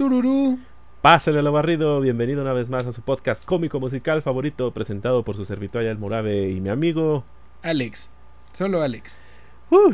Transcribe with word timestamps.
Tururú. 0.00 0.58
Pásale 1.02 1.42
lo 1.42 1.52
barrido, 1.52 2.00
bienvenido 2.00 2.40
una 2.40 2.54
vez 2.54 2.70
más 2.70 2.86
a 2.86 2.92
su 2.92 3.02
podcast 3.02 3.44
cómico 3.44 3.80
musical 3.80 4.22
favorito, 4.22 4.70
presentado 4.70 5.22
por 5.24 5.36
su 5.36 5.44
servitor 5.44 5.82
El 5.82 5.98
Morave 5.98 6.48
y 6.48 6.58
mi 6.62 6.70
amigo 6.70 7.22
Alex. 7.60 8.08
Solo 8.50 8.80
Alex. 8.80 9.20
Uh, 9.68 9.92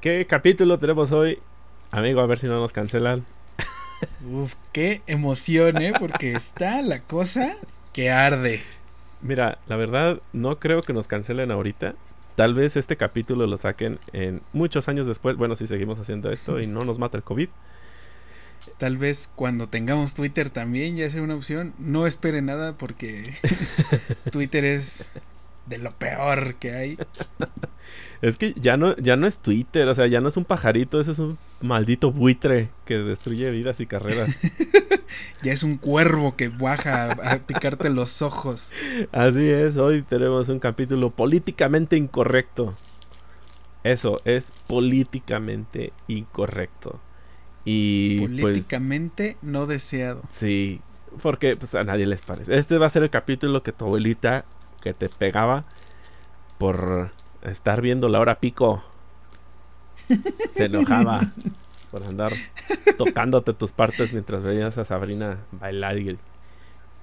¿Qué 0.00 0.26
capítulo 0.26 0.80
tenemos 0.80 1.12
hoy? 1.12 1.38
Amigo, 1.92 2.22
a 2.22 2.26
ver 2.26 2.38
si 2.38 2.48
no 2.48 2.58
nos 2.58 2.72
cancelan. 2.72 3.24
Uf, 4.28 4.54
qué 4.72 5.02
emoción, 5.06 5.80
¿eh? 5.80 5.92
Porque 5.96 6.32
está 6.32 6.82
la 6.82 6.98
cosa 6.98 7.54
que 7.92 8.10
arde. 8.10 8.64
Mira, 9.22 9.58
la 9.68 9.76
verdad, 9.76 10.20
no 10.32 10.58
creo 10.58 10.82
que 10.82 10.92
nos 10.92 11.06
cancelen 11.06 11.52
ahorita. 11.52 11.94
Tal 12.34 12.54
vez 12.54 12.74
este 12.74 12.96
capítulo 12.96 13.46
lo 13.46 13.56
saquen 13.58 13.96
en 14.12 14.42
muchos 14.52 14.88
años 14.88 15.06
después. 15.06 15.36
Bueno, 15.36 15.54
si 15.54 15.68
seguimos 15.68 16.00
haciendo 16.00 16.32
esto 16.32 16.60
y 16.60 16.66
no 16.66 16.80
nos 16.80 16.98
mata 16.98 17.16
el 17.16 17.22
COVID. 17.22 17.48
Tal 18.78 18.96
vez 18.96 19.30
cuando 19.34 19.68
tengamos 19.68 20.14
Twitter 20.14 20.50
también 20.50 20.96
ya 20.96 21.10
sea 21.10 21.22
una 21.22 21.34
opción. 21.34 21.74
No 21.78 22.06
espere 22.06 22.42
nada 22.42 22.76
porque 22.76 23.34
Twitter 24.30 24.64
es 24.64 25.08
de 25.66 25.78
lo 25.78 25.92
peor 25.92 26.54
que 26.56 26.72
hay. 26.72 26.98
Es 28.22 28.38
que 28.38 28.54
ya 28.56 28.76
no, 28.76 28.96
ya 28.96 29.16
no 29.16 29.26
es 29.26 29.38
Twitter, 29.38 29.86
o 29.88 29.94
sea, 29.94 30.06
ya 30.06 30.20
no 30.20 30.28
es 30.28 30.36
un 30.36 30.44
pajarito, 30.44 31.00
ese 31.00 31.12
es 31.12 31.18
un 31.18 31.38
maldito 31.60 32.12
buitre 32.12 32.70
que 32.84 32.96
destruye 32.98 33.50
vidas 33.50 33.80
y 33.80 33.86
carreras. 33.86 34.34
ya 35.42 35.52
es 35.52 35.62
un 35.62 35.76
cuervo 35.76 36.34
que 36.34 36.48
baja 36.48 37.12
a, 37.12 37.38
picarte 37.40 37.90
los 37.90 38.22
ojos. 38.22 38.72
Así 39.12 39.48
es, 39.48 39.76
hoy 39.76 40.02
tenemos 40.02 40.48
un 40.48 40.58
capítulo 40.58 41.10
políticamente 41.10 41.96
incorrecto. 41.96 42.74
Eso, 43.84 44.20
es 44.24 44.50
políticamente 44.66 45.92
incorrecto. 46.08 46.98
Y 47.66 48.20
pues, 48.20 48.40
políticamente 48.40 49.36
no 49.42 49.66
deseado. 49.66 50.22
Sí, 50.30 50.80
porque 51.20 51.56
pues 51.56 51.74
a 51.74 51.84
nadie 51.84 52.06
les 52.06 52.22
parece. 52.22 52.56
Este 52.56 52.78
va 52.78 52.86
a 52.86 52.90
ser 52.90 53.02
el 53.02 53.10
capítulo 53.10 53.62
que 53.62 53.72
tu 53.72 53.84
abuelita 53.84 54.44
que 54.80 54.94
te 54.94 55.08
pegaba 55.08 55.64
por 56.58 57.10
estar 57.42 57.80
viendo 57.82 58.08
la 58.08 58.20
hora 58.20 58.38
pico. 58.38 58.84
Se 60.54 60.66
enojaba 60.66 61.32
por 61.90 62.04
andar 62.04 62.32
tocándote 62.96 63.52
tus 63.52 63.72
partes 63.72 64.12
mientras 64.12 64.44
veías 64.44 64.78
a 64.78 64.84
Sabrina 64.84 65.38
bailar 65.50 65.98
y, 65.98 66.16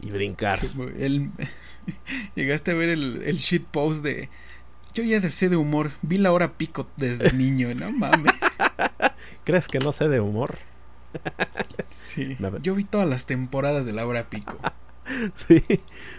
brincar. 0.01 0.59
llegaste 2.35 2.71
a 2.71 2.73
ver 2.73 2.89
el, 2.89 3.21
el 3.23 3.37
shit 3.37 3.65
post 3.65 4.03
de 4.03 4.29
yo 4.93 5.03
ya 5.03 5.27
sé 5.27 5.49
de 5.49 5.55
humor, 5.55 5.91
vi 6.03 6.19
la 6.19 6.31
hora 6.31 6.53
pico 6.53 6.87
desde 6.97 7.33
niño, 7.33 7.73
no 7.73 7.91
mames. 7.91 8.31
¿Crees 9.43 9.67
que 9.67 9.79
no 9.79 9.91
sé 9.91 10.07
de 10.09 10.19
humor? 10.19 10.57
sí. 12.05 12.37
Yo 12.61 12.75
vi 12.75 12.83
todas 12.83 13.07
las 13.07 13.25
temporadas 13.25 13.85
de 13.85 13.93
la 13.93 14.05
hora 14.05 14.29
pico. 14.29 14.57
Sí. 15.35 15.61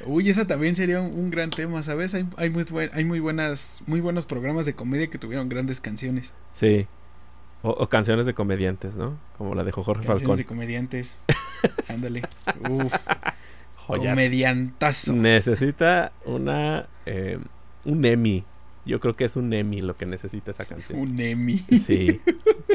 Uy, 0.04 0.28
esa 0.28 0.46
también 0.46 0.74
sería 0.74 1.00
un, 1.00 1.30
gran 1.30 1.48
tema, 1.48 1.82
¿sabes? 1.82 2.12
Hay, 2.12 2.28
hay, 2.36 2.50
muy, 2.50 2.64
hay 2.92 3.04
muy 3.04 3.18
buenas, 3.18 3.82
muy 3.86 4.00
buenos 4.00 4.26
programas 4.26 4.66
de 4.66 4.74
comedia 4.74 5.08
que 5.08 5.16
tuvieron 5.16 5.48
grandes 5.48 5.80
canciones. 5.80 6.34
Sí. 6.52 6.86
O, 7.62 7.88
canciones 7.88 8.26
de 8.26 8.34
comediantes, 8.34 8.94
¿no? 8.94 9.16
Como 9.38 9.54
la 9.54 9.64
de 9.64 9.72
Jorge 9.72 10.02
Falcón. 10.02 10.06
Canciones 10.06 10.36
de 10.36 10.44
comediantes. 10.44 11.22
Ándale. 11.88 12.22
Uf. 12.68 12.92
Comediantazo. 13.86 15.14
Necesita 15.14 16.12
una 16.26 16.86
eh, 17.06 17.38
un 17.84 18.04
Emmy. 18.04 18.44
Yo 18.86 19.00
creo 19.00 19.16
que 19.16 19.24
es 19.24 19.36
un 19.36 19.52
Emmy 19.52 19.80
lo 19.80 19.94
que 19.94 20.06
necesita 20.06 20.50
esa 20.50 20.64
canción. 20.64 20.98
Un 20.98 21.18
Emmy. 21.20 21.58
Sí. 21.58 22.20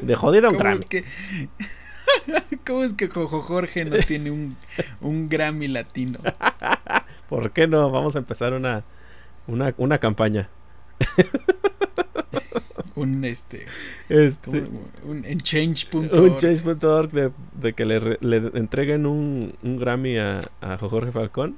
De 0.02 0.16
jodido 0.16 0.50
un 0.50 0.58
Grammy. 0.58 0.84
que... 0.84 1.04
¿Cómo 2.66 2.84
es 2.84 2.94
que 2.94 3.08
Jojo 3.08 3.42
Jorge 3.42 3.86
no 3.86 3.98
tiene 3.98 4.32
un, 4.32 4.58
un 5.02 5.30
Grammy 5.30 5.68
latino? 5.68 6.20
¿Por 7.30 7.52
qué 7.52 7.68
no? 7.68 7.92
Vamos 7.92 8.16
a 8.16 8.20
empezar 8.20 8.54
una, 8.54 8.84
una, 9.48 9.74
una 9.78 10.00
campaña. 10.00 10.50
un 12.96 13.24
este, 13.24 13.66
este 14.10 14.64
un, 15.06 15.24
en 15.24 15.40
change.org 15.40 16.12
un 16.14 16.36
change.org 16.36 17.12
de, 17.12 17.32
de, 17.54 17.74
que 17.74 17.86
le, 17.86 18.18
le 18.20 18.38
entreguen 18.56 19.06
un, 19.06 19.54
un 19.64 19.78
Grammy 19.78 20.18
a, 20.18 20.50
a 20.60 20.78
Jorge 20.78 21.12
Falcón 21.12 21.56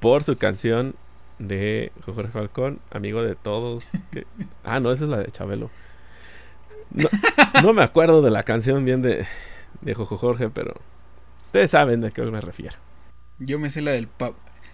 por 0.00 0.24
su 0.24 0.36
canción 0.36 0.94
de 1.38 1.92
Jorge 2.04 2.30
Falcón, 2.32 2.80
amigo 2.90 3.22
de 3.22 3.34
todos. 3.34 3.84
Ah, 4.64 4.80
no, 4.80 4.92
esa 4.92 5.04
es 5.04 5.10
la 5.10 5.18
de 5.18 5.30
Chabelo. 5.30 5.70
No, 7.62 7.72
me 7.72 7.82
acuerdo 7.82 8.20
de 8.20 8.30
la 8.30 8.42
canción 8.42 8.84
bien 8.84 9.00
de, 9.00 9.26
de 9.80 9.94
Jojo 9.94 10.18
Jorge, 10.18 10.50
pero 10.50 10.74
ustedes 11.42 11.70
saben 11.70 12.02
de 12.02 12.12
qué 12.12 12.20
me 12.22 12.40
refiero. 12.40 12.76
Yo 13.38 13.58
me 13.58 13.70
sé 13.70 13.80
la 13.80 13.92
del, 13.92 14.08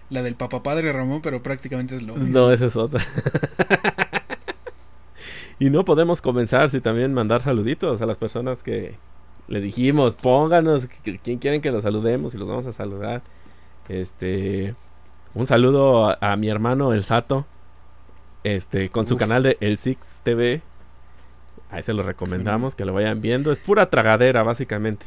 la 0.09 0.21
del 0.21 0.35
papá 0.35 0.63
padre 0.63 0.91
Ramón, 0.91 1.21
pero 1.21 1.41
prácticamente 1.41 1.95
es 1.95 2.03
lo 2.03 2.15
mismo. 2.15 2.39
No, 2.39 2.51
esa 2.51 2.65
es 2.65 2.75
otra. 2.75 3.01
y 5.59 5.69
no 5.69 5.85
podemos 5.85 6.21
comenzar 6.21 6.67
si 6.67 6.81
también 6.81 7.13
mandar 7.13 7.41
saluditos 7.41 8.01
a 8.01 8.05
las 8.05 8.17
personas 8.17 8.63
que 8.63 8.97
les 9.47 9.63
dijimos, 9.63 10.15
pónganos 10.15 10.87
quién 11.23 11.39
quieren 11.39 11.61
que 11.61 11.71
los 11.71 11.83
saludemos 11.83 12.33
y 12.33 12.37
los 12.37 12.47
vamos 12.47 12.65
a 12.65 12.73
saludar. 12.73 13.21
Este, 13.87 14.75
un 15.35 15.45
saludo 15.45 16.17
a, 16.21 16.35
mi 16.37 16.47
hermano 16.47 16.93
El 16.93 17.03
Sato, 17.03 17.45
este, 18.43 18.89
con 18.89 19.05
su 19.05 19.17
canal 19.17 19.43
de 19.43 19.57
El 19.59 19.77
Six 19.77 20.21
TV. 20.23 20.61
Ahí 21.69 21.83
se 21.83 21.93
lo 21.93 22.03
recomendamos, 22.03 22.73
que 22.73 22.85
lo 22.85 22.93
vayan 22.93 23.19
viendo. 23.21 23.51
Es 23.51 23.59
pura 23.59 23.89
tragadera, 23.89 24.43
básicamente. 24.43 25.05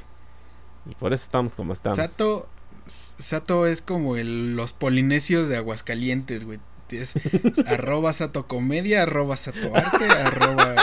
Y 0.89 0.95
por 0.95 1.15
eso 1.15 1.25
estamos 1.25 1.55
como 1.55 1.73
estamos. 1.73 1.97
Sato, 1.97 2.47
Sato 2.87 3.67
es 3.67 3.81
como 3.81 4.17
el, 4.17 4.55
los 4.55 4.75
polinesios 4.75 5.49
de 5.49 5.57
Aguascalientes, 5.57 6.45
güey. 6.45 6.59
Es, 6.91 7.15
arroba 7.67 8.13
Sato 8.13 8.47
Comedia, 8.47 9.03
arroba 9.03 9.37
Sato 9.37 9.75
Arte, 9.75 10.11
arroba... 10.11 10.75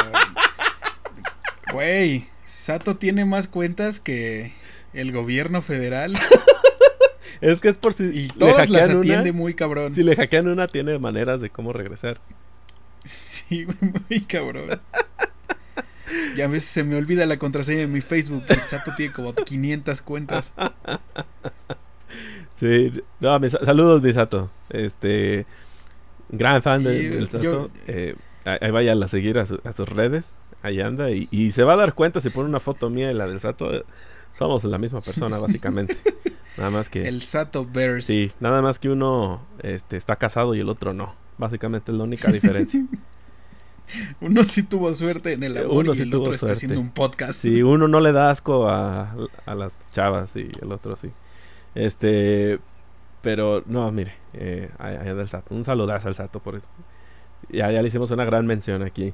Güey, 1.72 2.28
Sato 2.46 2.98
tiene 2.98 3.26
más 3.26 3.48
cuentas 3.48 4.00
que 4.00 4.54
el 4.94 5.12
gobierno 5.12 5.62
federal. 5.62 6.18
es 7.42 7.60
que 7.60 7.70
es 7.70 7.78
por 7.78 7.94
si... 7.94 8.06
Y 8.06 8.28
todas 8.30 8.70
las 8.70 8.90
atiende 8.90 9.32
muy 9.32 9.54
cabrón. 9.54 9.94
Si 9.94 10.04
le 10.04 10.16
hackean 10.16 10.48
una, 10.48 10.68
tiene 10.68 10.98
maneras 11.00 11.42
de 11.42 11.50
cómo 11.50 11.74
regresar. 11.74 12.20
Sí, 13.04 13.68
muy 14.10 14.22
cabrón. 14.22 14.80
Ya 16.36 16.46
a 16.46 16.48
veces 16.48 16.70
se 16.70 16.84
me 16.84 16.96
olvida 16.96 17.26
la 17.26 17.38
contraseña 17.38 17.80
de 17.80 17.88
mi 17.88 18.02
Facebook. 18.02 18.44
El 18.48 18.60
Sato 18.60 18.92
tiene 18.96 19.14
como 19.14 19.34
500 19.34 20.02
cuentas. 20.02 20.54
Sí, 22.58 22.94
no, 23.20 23.50
saludos, 23.50 24.02
Misato. 24.02 24.50
Este, 24.70 25.46
gran 26.30 26.62
fan 26.62 26.84
del 26.84 27.28
Sato. 27.30 27.70
Eh, 27.88 28.16
ahí 28.46 28.72
vaya 28.72 28.94
a 28.94 29.08
seguir 29.08 29.40
a, 29.40 29.46
sus 29.46 29.90
redes. 29.90 30.32
Ahí 30.62 30.80
anda. 30.80 31.12
Y, 31.12 31.52
se 31.52 31.64
va 31.64 31.74
a 31.74 31.78
dar 31.78 31.94
cuenta 31.94 32.22
si 32.22 32.30
pone 32.30 32.50
una 32.50 32.60
foto 32.60 32.90
mía 32.90 33.12
y 33.12 33.14
la 33.14 33.28
del 33.28 33.40
Sato. 33.40 33.84
Somos 34.34 34.64
la 34.64 34.78
misma 34.78 35.02
persona, 35.02 35.38
básicamente. 35.38 35.98
nada 36.58 36.70
más 36.70 36.90
que. 36.90 37.08
El 37.08 37.22
Sato 37.22 37.66
Bears. 37.66 38.06
Sí, 38.06 38.32
nada 38.40 38.62
más 38.62 38.80
que 38.80 38.90
uno 38.90 39.42
este, 39.62 39.98
está 39.98 40.16
casado 40.16 40.56
y 40.56 40.60
el 40.60 40.70
otro 40.70 40.94
no. 40.94 41.14
Básicamente 41.38 41.92
es 41.92 41.98
la 41.98 42.04
única 42.04 42.32
diferencia. 42.32 42.86
Uno 44.20 44.44
sí 44.44 44.64
tuvo 44.64 44.94
suerte 44.94 45.34
en 45.34 45.44
el 45.44 45.58
amor 45.58 45.86
y 45.96 46.02
el 46.02 46.14
otro 46.14 46.34
está 46.34 46.54
haciendo 46.54 46.80
un 46.80 46.90
podcast. 46.90 47.34
Sí, 47.34 47.62
uno 47.62 47.88
no 47.88 48.00
le 48.00 48.12
da 48.12 48.32
asco 48.32 48.68
a, 48.68 49.16
las 49.46 49.80
chavas 49.92 50.36
y 50.36 50.50
el 50.62 50.72
otro 50.72 50.96
sí. 50.96 51.12
Este, 51.76 52.60
pero 53.22 53.64
no, 53.68 53.92
mire, 53.92 54.14
eh, 54.34 54.70
un 55.50 55.64
saludazo 55.64 56.08
al 56.08 56.16
Sato 56.16 56.40
por 56.40 56.56
eso. 56.56 56.68
Ya, 57.50 57.72
ya 57.72 57.82
le 57.82 57.90
hicimos 57.90 58.10
una 58.12 58.26
gran 58.26 58.48
mención 58.48 58.82
aquí. 58.82 59.14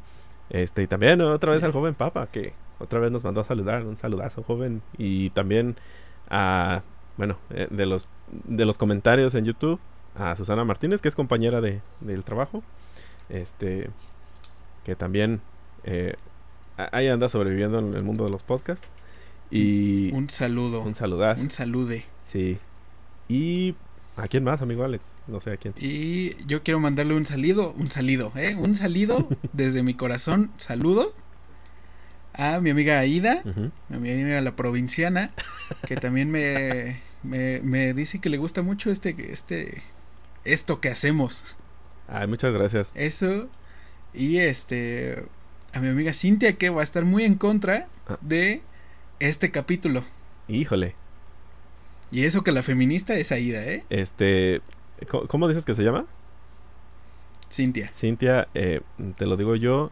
Este, 0.50 0.84
y 0.84 0.88
también 0.88 1.22
otra 1.22 1.54
vez 1.54 1.64
al 1.64 1.72
joven 1.72 1.96
Papa, 1.96 2.28
que 2.28 2.54
otra 2.80 3.00
vez 3.00 3.12
nos 3.12 3.24
mandó 3.24 3.42
a 3.42 3.44
saludar, 3.44 3.86
un 3.86 3.98
saludazo 3.98 4.44
joven. 4.44 4.82
Y 4.98 5.32
también 5.32 5.76
a, 6.30 6.82
bueno, 7.22 7.38
eh, 7.52 7.68
de 7.70 7.86
los 7.86 8.08
de 8.32 8.66
los 8.66 8.80
comentarios 8.80 9.36
en 9.36 9.46
YouTube, 9.46 9.80
a 10.16 10.36
Susana 10.36 10.66
Martínez, 10.66 11.02
que 11.02 11.08
es 11.08 11.14
compañera 11.14 11.62
de, 11.62 11.80
del 12.00 12.24
trabajo. 12.24 12.64
Este, 13.30 13.92
que 14.84 14.96
también 14.96 15.40
eh, 15.84 16.16
ahí 16.78 17.10
anda 17.10 17.30
sobreviviendo 17.30 17.78
en 17.78 17.94
el 17.94 18.04
mundo 18.04 18.24
de 18.24 18.32
los 18.32 18.42
podcasts. 18.42 18.88
Y 19.52 20.12
un 20.14 20.32
saludo. 20.32 20.82
Un 20.82 20.96
saludazo. 20.96 21.44
Un 21.44 21.52
salude. 21.52 22.06
Sí. 22.24 22.58
Y 23.30 23.76
¿a 24.18 24.26
quién 24.26 24.44
más, 24.44 24.64
amigo 24.64 24.84
Alex? 24.84 25.06
No 25.28 25.40
sé 25.42 25.52
a 25.52 25.58
quién. 25.58 25.76
Y 25.78 26.44
yo 26.48 26.64
quiero 26.64 26.80
mandarle 26.80 27.14
un 27.14 27.28
salido, 27.28 27.76
un 27.78 27.92
salido, 27.92 28.32
¿eh? 28.36 28.56
Un 28.56 28.74
salido 28.74 29.30
desde 29.54 29.84
mi 29.84 29.94
corazón, 29.94 30.50
saludo 30.58 31.14
a 32.34 32.60
mi 32.62 32.72
amiga 32.72 32.98
Aida, 32.98 33.44
a 33.94 33.98
mi 33.98 34.12
amiga 34.12 34.42
la 34.42 34.56
provinciana, 34.56 35.32
que 35.86 35.98
también 35.98 36.32
me, 36.32 37.00
me, 37.24 37.62
me 37.62 37.94
dice 37.94 38.20
que 38.20 38.30
le 38.30 38.38
gusta 38.38 38.62
mucho 38.62 38.92
este, 38.92 39.32
este, 39.32 39.84
esto 40.44 40.80
que 40.80 40.90
hacemos. 40.90 41.56
Ay, 42.08 42.28
muchas 42.28 42.54
gracias. 42.54 42.92
Eso, 42.96 43.50
y 44.14 44.40
este, 44.40 45.24
a 45.74 45.80
mi 45.80 45.88
amiga 45.88 46.14
Cintia, 46.14 46.54
que 46.54 46.70
va 46.70 46.82
a 46.82 46.84
estar 46.84 47.06
muy 47.06 47.24
en 47.24 47.36
contra 47.36 47.88
ah. 48.08 48.18
de 48.22 48.62
este 49.20 49.52
capítulo. 49.52 50.04
Híjole. 50.48 50.96
Y 52.12 52.26
eso 52.26 52.44
que 52.44 52.52
la 52.52 52.64
feminista 52.64 53.16
es 53.16 53.32
Aida, 53.32 53.64
¿eh? 53.64 53.86
Este, 53.90 54.62
¿cómo, 55.30 55.48
dices 55.48 55.64
que 55.64 55.74
se 55.74 55.84
llama? 55.84 56.06
Cintia. 57.50 57.90
Cintia, 57.94 58.50
eh, 58.54 58.82
te 59.18 59.26
lo 59.26 59.38
digo 59.38 59.56
yo. 59.56 59.92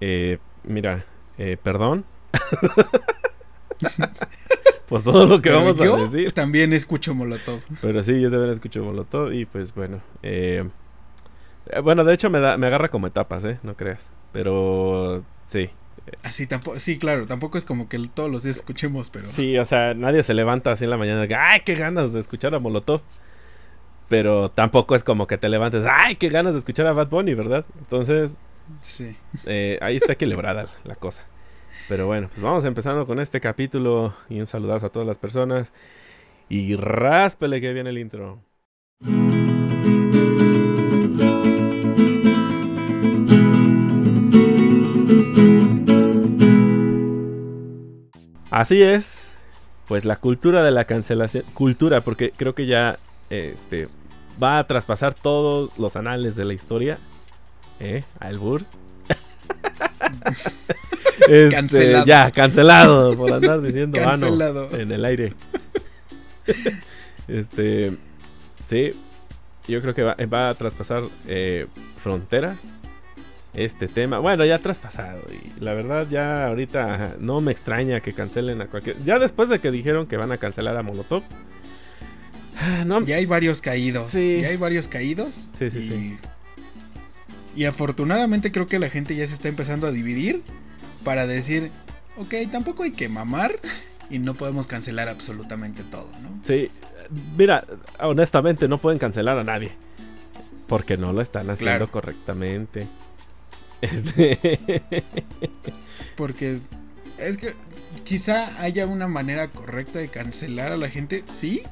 Eh, 0.00 0.38
mira, 0.64 1.04
eh, 1.36 1.58
perdón. 1.62 2.06
pues 4.92 5.04
todo 5.04 5.26
lo 5.26 5.40
que 5.40 5.48
vamos 5.48 5.80
a 5.80 5.84
decir. 5.84 6.32
También 6.32 6.74
escucho 6.74 7.14
Molotov. 7.14 7.60
Pero 7.80 8.02
sí, 8.02 8.20
yo 8.20 8.30
también 8.30 8.50
escucho 8.50 8.84
Molotov 8.84 9.32
y 9.32 9.46
pues 9.46 9.74
bueno. 9.74 10.02
bueno, 11.82 12.04
de 12.04 12.12
hecho 12.12 12.28
me, 12.28 12.40
da, 12.40 12.58
me 12.58 12.66
agarra 12.66 12.90
como 12.90 13.06
etapas, 13.06 13.42
¿eh? 13.44 13.58
No 13.62 13.74
creas. 13.74 14.10
Pero 14.34 15.24
sí, 15.46 15.70
Así 16.22 16.46
tampoco, 16.46 16.78
sí, 16.78 16.98
claro, 16.98 17.26
tampoco 17.26 17.56
es 17.56 17.64
como 17.64 17.88
que 17.88 17.98
todos 18.12 18.30
los 18.30 18.42
días 18.42 18.56
escuchemos, 18.56 19.08
pero. 19.08 19.26
Sí, 19.26 19.56
o 19.56 19.64
sea, 19.64 19.94
nadie 19.94 20.22
se 20.22 20.34
levanta 20.34 20.72
así 20.72 20.84
en 20.84 20.90
la 20.90 20.98
mañana 20.98 21.26
¡ay, 21.38 21.60
qué 21.64 21.74
ganas 21.74 22.12
de 22.12 22.20
escuchar 22.20 22.54
a 22.54 22.58
Molotov! 22.58 23.00
Pero 24.10 24.50
tampoco 24.50 24.94
es 24.94 25.04
como 25.04 25.26
que 25.26 25.38
te 25.38 25.48
levantes, 25.48 25.86
¡ay, 25.88 26.16
qué 26.16 26.28
ganas 26.28 26.52
de 26.52 26.58
escuchar 26.58 26.86
a 26.86 26.92
Bad 26.92 27.08
Bunny, 27.08 27.32
¿verdad? 27.32 27.64
Entonces, 27.78 28.34
sí. 28.82 29.16
Eh, 29.46 29.78
ahí 29.80 29.96
está 29.96 30.12
equilibrada 30.12 30.66
la 30.84 30.96
cosa. 30.96 31.24
Pero 31.88 32.06
bueno, 32.06 32.28
pues 32.28 32.42
vamos 32.42 32.64
empezando 32.64 33.06
con 33.06 33.20
este 33.20 33.40
capítulo 33.40 34.14
y 34.28 34.40
un 34.40 34.46
saludazo 34.46 34.86
a 34.86 34.90
todas 34.90 35.06
las 35.06 35.18
personas. 35.18 35.72
Y 36.48 36.76
ráspele 36.76 37.60
que 37.60 37.72
viene 37.72 37.90
el 37.90 37.98
intro. 37.98 38.40
Así 48.50 48.82
es. 48.82 49.32
Pues 49.88 50.04
la 50.04 50.16
cultura 50.16 50.62
de 50.62 50.70
la 50.70 50.84
cancelación. 50.84 51.44
Cultura, 51.54 52.02
porque 52.02 52.32
creo 52.36 52.54
que 52.54 52.66
ya 52.66 52.98
este, 53.30 53.88
va 54.42 54.58
a 54.58 54.64
traspasar 54.64 55.14
todos 55.14 55.76
los 55.78 55.96
anales 55.96 56.36
de 56.36 56.44
la 56.44 56.52
historia. 56.52 56.98
¿Eh? 57.80 58.04
Albur. 58.20 58.62
este, 61.20 61.48
cancelado. 61.50 62.06
Ya, 62.06 62.30
cancelado 62.30 63.16
por 63.16 63.32
andar 63.32 63.60
diciendo 63.62 63.98
cancelado. 64.00 64.70
en 64.76 64.92
el 64.92 65.04
aire. 65.04 65.32
este. 67.28 67.92
Sí. 68.66 68.90
Yo 69.68 69.80
creo 69.80 69.94
que 69.94 70.02
va, 70.02 70.48
a 70.48 70.54
traspasar 70.54 71.04
eh, 71.28 71.66
fronteras 72.02 72.56
este 73.54 73.86
tema. 73.86 74.18
Bueno, 74.18 74.44
ya 74.44 74.58
traspasado. 74.58 75.20
Y 75.30 75.60
la 75.60 75.72
verdad, 75.74 76.06
ya 76.10 76.48
ahorita 76.48 77.16
no 77.20 77.40
me 77.40 77.52
extraña 77.52 78.00
que 78.00 78.12
cancelen 78.12 78.60
a 78.60 78.66
cualquier. 78.66 78.96
Ya 79.04 79.18
después 79.18 79.48
de 79.48 79.60
que 79.60 79.70
dijeron 79.70 80.06
que 80.06 80.16
van 80.16 80.32
a 80.32 80.38
cancelar 80.38 80.76
a 80.76 80.82
Molotov. 80.82 81.22
No... 82.86 83.02
Ya 83.02 83.16
hay 83.16 83.26
varios 83.26 83.60
caídos. 83.60 84.10
Sí. 84.10 84.38
Ya 84.40 84.48
hay 84.48 84.56
varios 84.56 84.88
caídos. 84.88 85.50
Sí, 85.56 85.70
sí, 85.70 85.88
sí. 85.88 86.16
Y 87.54 87.64
afortunadamente 87.64 88.50
creo 88.52 88.66
que 88.66 88.78
la 88.78 88.88
gente 88.88 89.14
ya 89.14 89.26
se 89.26 89.34
está 89.34 89.48
empezando 89.48 89.86
a 89.86 89.92
dividir 89.92 90.42
para 91.04 91.26
decir, 91.26 91.70
ok, 92.16 92.34
tampoco 92.50 92.82
hay 92.82 92.92
que 92.92 93.08
mamar 93.08 93.58
y 94.10 94.18
no 94.18 94.34
podemos 94.34 94.66
cancelar 94.66 95.08
absolutamente 95.08 95.84
todo, 95.84 96.08
¿no? 96.22 96.40
Sí, 96.42 96.70
mira, 97.36 97.64
honestamente 98.00 98.68
no 98.68 98.78
pueden 98.78 98.98
cancelar 98.98 99.38
a 99.38 99.44
nadie 99.44 99.72
porque 100.72 100.96
no 100.96 101.12
lo 101.12 101.20
están 101.20 101.50
haciendo 101.50 101.90
correctamente. 101.90 102.88
Este... 103.82 104.62
Porque 106.14 106.60
es 107.18 107.36
que 107.36 107.52
quizá 108.04 108.62
haya 108.62 108.86
una 108.86 109.08
manera 109.08 109.48
correcta 109.48 109.98
de 109.98 110.06
cancelar 110.08 110.70
a 110.70 110.76
la 110.76 110.88
gente, 110.88 111.24
sí. 111.26 111.64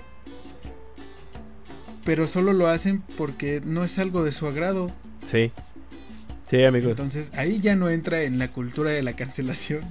Pero 2.04 2.26
solo 2.26 2.52
lo 2.52 2.66
hacen 2.66 3.00
porque 3.16 3.62
no 3.64 3.84
es 3.84 4.00
algo 4.00 4.24
de 4.24 4.32
su 4.32 4.48
agrado. 4.48 4.90
Sí. 5.24 5.52
Sí, 6.50 6.64
amigo. 6.64 6.90
Entonces 6.90 7.30
ahí 7.36 7.60
ya 7.60 7.76
no 7.76 7.88
entra 7.88 8.22
en 8.22 8.38
la 8.40 8.48
cultura 8.48 8.90
de 8.90 9.02
la 9.02 9.14
cancelación. 9.14 9.82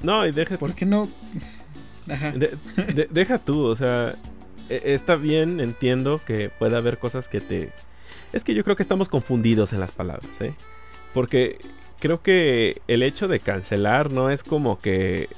No, 0.00 0.24
y 0.26 0.30
deja. 0.30 0.56
¿Por 0.56 0.74
qué 0.74 0.86
no? 0.86 1.08
Ajá. 2.08 2.32
deja 3.10 3.38
tú, 3.38 3.66
o 3.66 3.74
sea, 3.74 4.14
e, 4.70 4.94
está 4.94 5.16
bien, 5.16 5.60
entiendo 5.60 6.20
que 6.24 6.50
pueda 6.50 6.78
haber 6.78 6.98
cosas 6.98 7.26
que 7.26 7.40
te. 7.40 7.70
Es 8.32 8.44
que 8.44 8.54
yo 8.54 8.62
creo 8.62 8.76
que 8.76 8.82
estamos 8.82 9.08
confundidos 9.08 9.72
en 9.72 9.80
las 9.80 9.90
palabras, 9.90 10.30
¿eh? 10.40 10.54
Porque 11.14 11.58
creo 11.98 12.22
que 12.22 12.80
el 12.86 13.02
hecho 13.02 13.26
de 13.26 13.40
cancelar 13.40 14.10
no 14.12 14.30
es 14.30 14.44
como 14.44 14.78
que... 14.78 15.28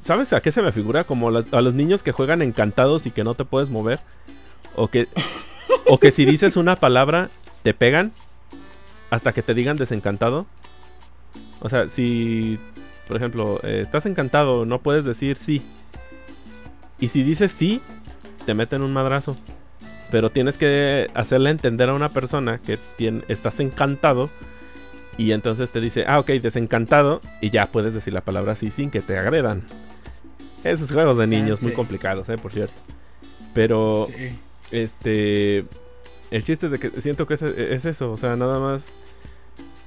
¿Sabes 0.00 0.32
a 0.32 0.40
qué 0.40 0.50
se 0.50 0.62
me 0.62 0.72
figura? 0.72 1.04
Como 1.04 1.28
a 1.28 1.60
los 1.60 1.74
niños 1.74 2.02
que 2.02 2.12
juegan 2.12 2.42
encantados 2.42 3.06
y 3.06 3.10
que 3.10 3.24
no 3.24 3.34
te 3.34 3.44
puedes 3.44 3.70
mover. 3.70 4.00
O 4.74 4.88
que, 4.88 5.08
o 5.86 5.98
que 5.98 6.10
si 6.12 6.24
dices 6.24 6.56
una 6.56 6.76
palabra, 6.76 7.30
te 7.62 7.74
pegan 7.74 8.12
hasta 9.10 9.32
que 9.32 9.42
te 9.42 9.54
digan 9.54 9.76
desencantado. 9.76 10.46
O 11.60 11.68
sea, 11.68 11.88
si, 11.88 12.58
por 13.08 13.16
ejemplo, 13.16 13.60
eh, 13.62 13.80
estás 13.82 14.06
encantado, 14.06 14.66
no 14.66 14.80
puedes 14.80 15.04
decir 15.04 15.36
sí. 15.36 15.62
Y 16.98 17.08
si 17.08 17.22
dices 17.22 17.50
sí, 17.50 17.80
te 18.44 18.54
meten 18.54 18.82
un 18.82 18.92
madrazo. 18.92 19.36
Pero 20.10 20.30
tienes 20.30 20.56
que 20.56 21.08
hacerle 21.14 21.50
entender 21.50 21.88
a 21.88 21.94
una 21.94 22.10
persona 22.10 22.58
que 22.58 22.78
estás 23.28 23.58
encantado 23.58 24.30
y 25.18 25.32
entonces 25.32 25.70
te 25.70 25.80
dice, 25.80 26.04
ah, 26.06 26.18
ok, 26.18 26.28
desencantado. 26.32 27.20
Y 27.40 27.50
ya 27.50 27.66
puedes 27.66 27.94
decir 27.94 28.12
la 28.12 28.20
palabra 28.20 28.52
así 28.52 28.70
sin 28.70 28.90
que 28.90 29.00
te 29.00 29.18
agredan. 29.18 29.62
Esos 30.64 30.92
juegos 30.92 31.16
de 31.16 31.26
niños 31.26 31.62
muy 31.62 31.72
complicados, 31.72 32.28
eh, 32.28 32.36
por 32.38 32.52
cierto. 32.52 32.74
Pero, 33.54 34.06
este. 34.70 35.64
El 36.30 36.44
chiste 36.44 36.66
es 36.66 36.72
de 36.72 36.78
que 36.78 37.00
siento 37.00 37.26
que 37.26 37.34
es, 37.34 37.42
eso. 37.84 38.10
O 38.10 38.16
sea, 38.16 38.36
nada 38.36 38.58
más 38.58 38.92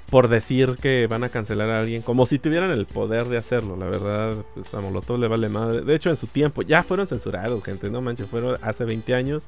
por 0.09 0.27
decir 0.27 0.77
que 0.81 1.07
van 1.07 1.23
a 1.23 1.29
cancelar 1.29 1.69
a 1.69 1.79
alguien. 1.79 2.01
Como 2.01 2.25
si 2.25 2.39
tuvieran 2.39 2.71
el 2.71 2.85
poder 2.85 3.25
de 3.25 3.37
hacerlo. 3.37 3.75
La 3.75 3.87
verdad, 3.87 4.35
pues 4.53 4.73
a 4.73 4.81
Molotov 4.81 5.19
le 5.19 5.27
vale 5.27 5.49
madre. 5.49 5.81
De 5.81 5.95
hecho, 5.95 6.09
en 6.09 6.17
su 6.17 6.27
tiempo 6.27 6.61
ya 6.61 6.83
fueron 6.83 7.07
censurados, 7.07 7.63
gente. 7.63 7.89
No 7.89 8.01
manches, 8.01 8.27
fueron 8.27 8.57
hace 8.61 8.85
20 8.85 9.13
años. 9.13 9.47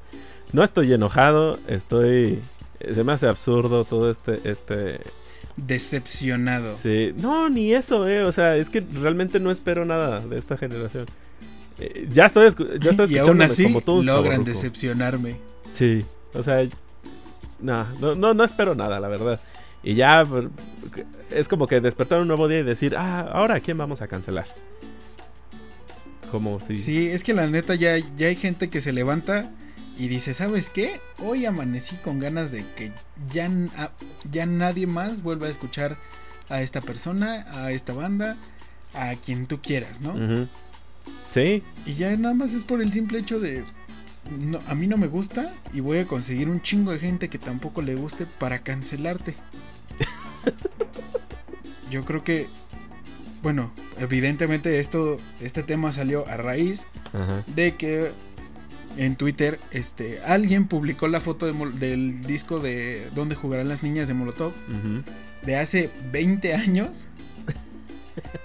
No 0.52 0.62
estoy 0.62 0.92
enojado. 0.92 1.58
Estoy. 1.68 2.40
Se 2.92 3.04
me 3.04 3.12
hace 3.12 3.26
absurdo 3.26 3.84
todo 3.84 4.10
este. 4.10 4.40
este 4.44 5.00
decepcionado. 5.56 6.76
Sí, 6.76 7.12
no, 7.16 7.48
ni 7.48 7.74
eso, 7.74 8.08
eh. 8.08 8.24
O 8.24 8.32
sea, 8.32 8.56
es 8.56 8.70
que 8.70 8.82
realmente 8.94 9.40
no 9.40 9.50
espero 9.50 9.84
nada 9.84 10.20
de 10.20 10.38
esta 10.38 10.56
generación. 10.56 11.06
Eh, 11.78 12.06
ya 12.10 12.26
estoy, 12.26 12.52
ya 12.80 12.90
estoy 12.90 13.14
y 13.14 13.18
aún 13.18 13.42
así 13.42 13.64
como 13.64 13.80
tú, 13.80 14.02
logran 14.02 14.44
decepcionarme. 14.44 15.36
Sí, 15.72 16.04
o 16.34 16.42
sea, 16.42 16.66
no, 17.62 18.14
no, 18.14 18.34
no 18.34 18.44
espero 18.44 18.74
nada, 18.74 19.00
la 19.00 19.08
verdad. 19.08 19.40
Y 19.82 19.94
ya 19.94 20.24
es 21.30 21.48
como 21.48 21.66
que 21.66 21.80
despertar 21.80 22.20
un 22.20 22.28
nuevo 22.28 22.46
día 22.48 22.60
y 22.60 22.62
decir, 22.62 22.96
ah, 22.96 23.28
ahora 23.32 23.56
¿a 23.56 23.60
quién 23.60 23.78
vamos 23.78 24.00
a 24.00 24.06
cancelar? 24.06 24.46
Como 26.30 26.60
si. 26.60 26.74
Sí, 26.74 27.08
es 27.08 27.24
que 27.24 27.34
la 27.34 27.46
neta 27.46 27.74
ya, 27.74 27.98
ya 28.16 28.28
hay 28.28 28.36
gente 28.36 28.70
que 28.70 28.80
se 28.80 28.92
levanta 28.92 29.50
y 29.98 30.08
dice, 30.08 30.34
¿sabes 30.34 30.70
qué? 30.70 31.00
Hoy 31.18 31.46
amanecí 31.46 31.96
con 31.96 32.18
ganas 32.18 32.52
de 32.52 32.64
que 32.76 32.92
ya, 33.32 33.50
ya 34.30 34.46
nadie 34.46 34.86
más 34.86 35.22
vuelva 35.22 35.48
a 35.48 35.50
escuchar 35.50 35.96
a 36.48 36.62
esta 36.62 36.80
persona, 36.80 37.46
a 37.50 37.72
esta 37.72 37.92
banda, 37.92 38.36
a 38.94 39.14
quien 39.16 39.46
tú 39.46 39.60
quieras, 39.60 40.00
¿no? 40.00 40.14
Sí. 41.30 41.62
Y 41.86 41.94
ya 41.94 42.16
nada 42.16 42.34
más 42.34 42.54
es 42.54 42.62
por 42.62 42.80
el 42.80 42.92
simple 42.92 43.18
hecho 43.18 43.40
de, 43.40 43.64
no, 44.30 44.60
a 44.66 44.74
mí 44.74 44.86
no 44.86 44.96
me 44.96 45.06
gusta 45.06 45.52
y 45.72 45.80
voy 45.80 45.98
a 45.98 46.06
conseguir 46.06 46.48
un 46.48 46.60
chingo 46.62 46.92
de 46.92 46.98
gente 46.98 47.28
que 47.28 47.38
tampoco 47.38 47.82
le 47.82 47.94
guste 47.94 48.26
para 48.26 48.60
cancelarte. 48.60 49.34
Yo 51.90 52.04
creo 52.04 52.24
que, 52.24 52.46
bueno, 53.42 53.72
evidentemente 53.98 54.78
esto, 54.78 55.18
este 55.40 55.62
tema 55.62 55.92
salió 55.92 56.26
a 56.28 56.36
raíz 56.36 56.86
de 57.54 57.76
que 57.76 58.10
en 58.96 59.16
Twitter, 59.16 59.58
este, 59.70 60.20
alguien 60.22 60.66
publicó 60.66 61.08
la 61.08 61.20
foto 61.20 61.50
del 61.52 62.26
disco 62.26 62.60
de 62.60 63.08
Donde 63.14 63.34
jugarán 63.34 63.68
las 63.68 63.82
niñas 63.82 64.08
de 64.08 64.14
Molotov 64.14 64.52
de 65.44 65.56
hace 65.56 65.90
20 66.12 66.54
años. 66.54 67.08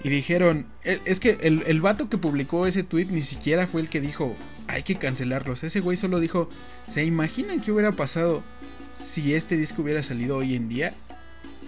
y 0.02 0.08
dijeron, 0.08 0.66
e, 0.84 0.98
es 1.04 1.20
que 1.20 1.38
el, 1.42 1.62
el, 1.66 1.80
vato 1.80 2.08
que 2.08 2.16
publicó 2.16 2.66
ese 2.66 2.82
tweet 2.82 3.06
ni 3.10 3.20
siquiera 3.22 3.66
fue 3.66 3.82
el 3.82 3.88
que 3.88 4.00
dijo, 4.00 4.34
hay 4.68 4.82
que 4.82 4.96
cancelarlos. 4.96 5.64
Ese 5.64 5.80
güey 5.80 5.96
solo 5.96 6.20
dijo, 6.20 6.48
¿se 6.86 7.04
imaginan 7.04 7.60
qué 7.60 7.72
hubiera 7.72 7.92
pasado 7.92 8.42
si 8.94 9.34
este 9.34 9.56
disco 9.56 9.82
hubiera 9.82 10.02
salido 10.02 10.36
hoy 10.36 10.54
en 10.54 10.68
día? 10.68 10.94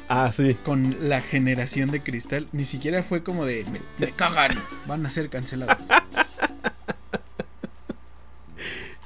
Ah, 0.09 0.33
sí. 0.37 0.57
Con 0.65 1.09
la 1.09 1.21
generación 1.21 1.91
de 1.91 2.01
cristal. 2.01 2.47
Ni 2.53 2.65
siquiera 2.65 3.03
fue 3.03 3.23
como 3.23 3.45
de, 3.45 3.65
me, 3.71 3.81
me 3.99 4.13
cagan, 4.13 4.53
van 4.87 5.05
a 5.07 5.11
ser 5.11 5.29
cancelados. 5.31 5.89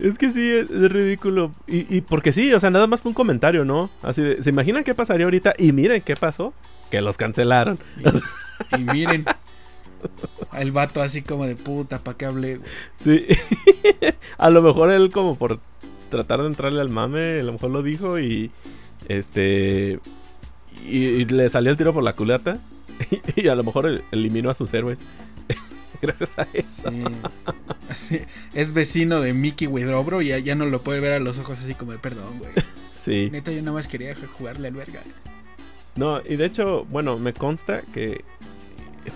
Es 0.00 0.18
que 0.18 0.30
sí, 0.30 0.50
es, 0.50 0.68
ridículo. 0.92 1.52
Y, 1.66 2.00
porque 2.02 2.32
sí, 2.32 2.52
o 2.52 2.60
sea, 2.60 2.70
nada 2.70 2.86
más 2.86 3.00
fue 3.00 3.10
un 3.10 3.14
comentario, 3.14 3.64
¿no? 3.64 3.90
Así 4.02 4.22
de, 4.22 4.42
¿se 4.42 4.50
imaginan 4.50 4.84
qué 4.84 4.94
pasaría 4.94 5.24
ahorita? 5.24 5.54
Y 5.56 5.72
miren 5.72 6.02
qué 6.02 6.16
pasó, 6.16 6.52
que 6.90 7.00
los 7.00 7.16
cancelaron. 7.16 7.78
Y, 8.76 8.82
miren. 8.82 9.24
El 10.52 10.72
vato 10.72 11.02
así 11.02 11.22
como 11.22 11.46
de 11.46 11.56
puta, 11.56 11.98
¿para 11.98 12.16
qué 12.16 12.26
hablé? 12.26 12.60
Sí. 13.02 13.26
a 14.38 14.50
lo 14.50 14.62
mejor 14.62 14.90
él 14.90 15.10
como 15.10 15.36
por 15.36 15.58
tratar 16.10 16.40
de 16.42 16.46
entrarle 16.46 16.80
al 16.80 16.90
mame, 16.90 17.40
a 17.40 17.42
lo 17.42 17.52
mejor 17.52 17.70
lo 17.70 17.82
dijo 17.82 18.18
y 18.18 18.50
este 19.08 19.98
y, 20.86 21.24
le 21.24 21.48
salió 21.48 21.70
el 21.70 21.76
tiro 21.76 21.92
por 21.92 22.02
la 22.02 22.14
culata 22.14 22.58
y 23.36 23.48
a 23.48 23.54
lo 23.54 23.64
mejor 23.64 24.02
eliminó 24.12 24.50
a 24.50 24.54
sus 24.54 24.72
héroes. 24.74 25.00
Gracias 26.02 26.38
a 26.38 26.46
eso. 26.52 26.90
Es 28.52 28.74
vecino 28.74 29.20
de 29.20 29.32
Mickey 29.32 29.66
Widrobro 29.66 30.20
y 30.22 30.28
ya, 30.28 30.54
no 30.54 30.66
lo 30.66 30.82
puede 30.82 31.00
ver 31.00 31.14
a 31.14 31.18
los 31.18 31.38
ojos 31.38 31.60
así 31.62 31.74
como 31.74 31.92
de 31.92 31.98
perdón, 31.98 32.38
güey. 32.38 32.52
Sí. 33.02 33.28
Neta, 33.30 33.52
yo 33.52 33.60
nada 33.60 33.72
más 33.72 33.88
quería 33.88 34.14
jugarle 34.36 34.68
al 34.68 34.74
verga. 34.74 35.00
No, 35.96 36.20
y 36.20 36.36
de 36.36 36.46
hecho, 36.46 36.84
bueno, 36.86 37.18
me 37.18 37.32
consta 37.32 37.82
que. 37.92 38.24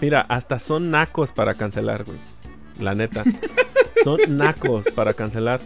Mira, 0.01 0.21
hasta 0.29 0.59
son 0.59 0.91
nacos 0.91 1.33
para 1.33 1.55
cancelar, 1.55 2.05
güey. 2.05 2.19
La 2.79 2.95
neta. 2.95 3.25
son 4.05 4.19
nacos 4.29 4.87
para 4.95 5.15
cancelar. 5.15 5.61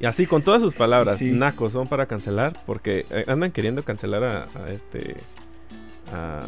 Y 0.00 0.06
así, 0.06 0.26
con 0.26 0.42
todas 0.42 0.60
sus 0.60 0.74
palabras, 0.74 1.20
nacos 1.22 1.72
son 1.72 1.86
para 1.86 2.06
cancelar. 2.06 2.52
Porque 2.66 3.06
eh, 3.10 3.24
andan 3.28 3.52
queriendo 3.52 3.82
cancelar 3.82 4.24
a, 4.24 4.46
este. 4.70 5.16
A, 6.12 6.42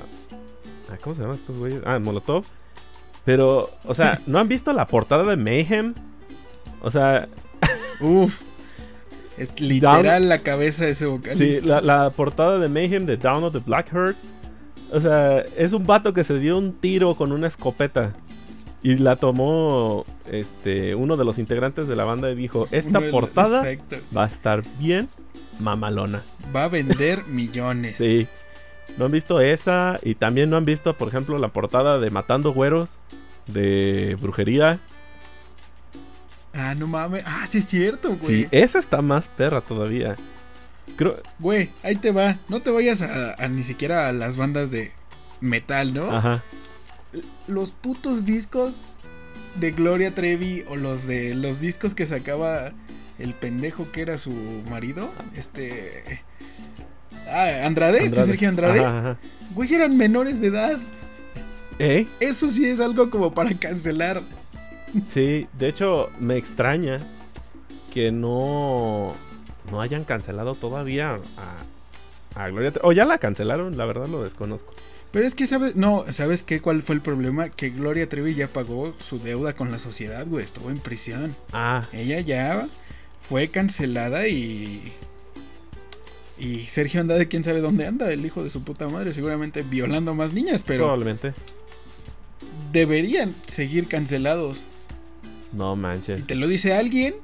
¿Cómo 1.00 1.14
se 1.14 1.23
llama 1.23 1.35
estos 1.35 1.56
güeyes? 1.56 1.80
Ah, 1.85 1.99
Molotov. 1.99 2.44
Pero, 3.25 3.70
o 3.85 3.94
sea, 3.94 4.20
¿no 4.26 4.38
han 4.38 4.49
visto 4.49 4.73
la 4.73 4.87
portada 4.87 5.25
de 5.25 5.37
Mayhem? 5.37 5.94
O 6.82 6.90
sea. 6.90 7.28
Uf. 8.00 8.40
Es 9.37 9.61
literal 9.61 10.28
la 10.28 10.42
cabeza 10.42 10.87
de 10.87 10.92
ese 10.92 11.06
vocalista. 11.06 11.44
Sí, 11.44 11.66
la, 11.66 12.11
portada 12.11 12.58
de 12.58 12.68
Mayhem 12.68 13.04
de 13.04 13.18
Down 13.18 13.44
of 13.44 13.52
the 13.52 13.58
Black 13.58 13.92
Heart. 13.92 14.16
O 14.93 15.00
sea, 15.00 15.40
es 15.40 15.73
un 15.73 15.87
vato 15.87 16.12
que 16.12 16.25
se 16.25 16.38
dio 16.38 16.57
un 16.59 16.73
tiro 16.73 17.14
con 17.14 17.33
una 17.33 17.49
escopeta. 17.49 18.12
Y 18.83 18.99
la 18.99 19.16
tomó 19.16 20.05
este 20.31 20.95
uno 20.95 21.16
de 21.16 21.25
los 21.25 21.38
integrantes 21.38 21.88
de 21.88 21.97
la 21.97 22.05
banda 22.05 22.31
y 22.31 22.37
dijo, 22.37 22.69
esta 22.71 23.00
portada 23.11 23.64
va 24.16 24.25
a 24.25 24.28
estar 24.28 24.62
bien 24.78 25.09
mamalona. 25.59 26.23
Va 26.55 26.64
a 26.64 26.69
vender 26.69 27.25
millones. 27.28 27.97
Sí. 27.97 28.28
¿No 28.97 29.07
han 29.07 29.11
visto 29.12 29.40
esa? 29.40 29.99
Y 30.02 30.14
también 30.14 30.50
no 30.50 30.57
han 30.57 30.64
visto, 30.64 30.95
por 30.95 31.09
ejemplo, 31.09 31.37
la 31.38 31.49
portada 31.49 31.99
de 31.99 32.11
Matando 32.11 32.52
Güeros 32.52 32.99
de 33.47 34.16
Brujería. 34.21 34.78
Ah, 36.55 36.75
no 36.75 36.87
mames. 36.87 37.23
Ah, 37.26 37.45
sí 37.49 37.59
es 37.59 37.66
cierto, 37.66 38.16
güey. 38.16 38.21
Sí, 38.23 38.49
esa 38.50 38.78
está 38.78 39.02
más 39.02 39.28
perra 39.28 39.61
todavía. 39.61 40.16
Creo... 40.97 41.21
Güey, 41.38 41.71
ahí 41.83 41.97
te 41.97 42.12
va. 42.12 42.38
No 42.49 42.61
te 42.61 42.71
vayas 42.71 43.02
a, 43.02 43.49
ni 43.49 43.62
siquiera 43.62 44.09
a 44.09 44.12
las 44.12 44.37
bandas 44.37 44.71
de 44.71 44.93
metal, 45.40 45.93
¿no? 45.93 46.11
Ajá. 46.11 46.45
Los 47.47 47.71
putos 47.71 48.25
discos 48.25 48.83
de 49.61 49.73
Gloria 49.73 50.14
Trevi 50.14 50.64
o 50.69 50.76
los 50.76 51.07
de 51.07 51.35
los 51.35 51.61
discos 51.61 51.95
que 51.95 52.07
sacaba 52.07 52.73
el 53.19 53.33
pendejo 53.35 53.90
que 53.90 54.02
era 54.02 54.19
su 54.19 54.33
marido, 54.69 55.11
este 55.35 56.23
Ah, 57.28 57.66
Andrade, 57.66 58.05
este 58.05 58.23
Sergio 58.23 58.49
Andrade. 58.49 59.16
Güey, 59.55 59.75
eran 59.75 59.97
menores 59.97 60.40
de 60.40 60.49
edad. 60.49 60.78
¿Eh? 61.78 62.07
Eso 62.21 62.50
sí 62.50 62.64
es 62.64 62.81
algo 62.81 63.11
como 63.11 63.33
para 63.33 63.52
cancelar. 63.55 64.23
Sí, 65.09 65.47
de 65.59 65.69
hecho, 65.69 66.11
me 66.21 66.37
extraña 66.37 66.99
que 67.93 68.12
no, 68.12 69.14
no 69.70 69.80
hayan 69.80 70.04
cancelado 70.04 70.54
todavía 70.54 71.20
a, 72.35 72.42
a 72.42 72.49
Gloria 72.49 72.70
Trevi. 72.70 72.88
O 72.88 72.92
ya 72.92 73.04
la 73.04 73.18
cancelaron, 73.18 73.76
la 73.76 73.85
verdad 73.87 74.06
lo 74.08 74.23
desconozco. 74.23 74.73
Pero 75.12 75.26
es 75.26 75.35
que, 75.35 75.46
¿sabes? 75.46 75.76
No, 75.76 76.04
¿sabes 76.11 76.42
qué? 76.42 76.61
¿Cuál 76.61 76.82
fue 76.82 76.94
el 76.94 77.00
problema? 77.00 77.49
Que 77.49 77.70
Gloria 77.70 78.08
Trevi 78.08 78.35
ya 78.35 78.49
pagó 78.49 78.94
su 78.99 79.18
deuda 79.18 79.54
con 79.54 79.70
la 79.70 79.78
sociedad, 79.78 80.26
güey. 80.26 80.44
Estuvo 80.44 80.70
en 80.70 80.78
prisión. 80.78 81.35
Ah. 81.52 81.85
Ella 81.92 82.20
ya 82.20 82.68
fue 83.20 83.49
cancelada 83.49 84.28
y 84.28 84.92
y 86.38 86.64
Sergio 86.64 87.00
anda 87.00 87.16
de 87.16 87.28
quién 87.28 87.44
sabe 87.44 87.61
dónde 87.61 87.87
anda, 87.87 88.12
el 88.12 88.25
hijo 88.26 88.42
de 88.42 88.50
su 88.50 88.62
puta 88.62 88.88
madre, 88.88 89.12
seguramente 89.12 89.62
violando 89.62 90.14
más 90.14 90.32
niñas, 90.32 90.62
pero. 90.66 90.85
Probablemente. 90.85 91.32
Deberían 92.73 93.35
seguir 93.46 93.88
cancelados. 93.88 94.64
No 95.52 95.76
manches. 95.76 96.20
Y 96.20 96.23
te 96.25 96.35
lo 96.35 96.46
dice 96.46 96.75
alguien 96.75 97.14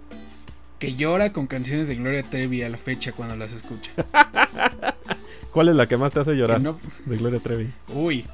que 0.83 0.97
llora 0.97 1.33
con 1.33 1.47
canciones 1.47 1.87
de 1.87 1.95
Gloria 1.95 2.25
Trevi 2.25 2.65
a 2.65 2.69
la 2.69 2.77
fecha 2.77 3.13
cuando 3.13 3.37
las 3.37 3.53
escucha. 3.53 3.93
¿Cuál 5.53 5.69
es 5.69 5.77
la 5.77 5.87
que 5.87 5.97
más 5.97 6.11
te 6.11 6.19
hace 6.19 6.33
llorar 6.33 6.61
de 6.61 7.17
Gloria 7.17 7.39
Trevi? 7.39 7.71
Uy, 7.95 8.27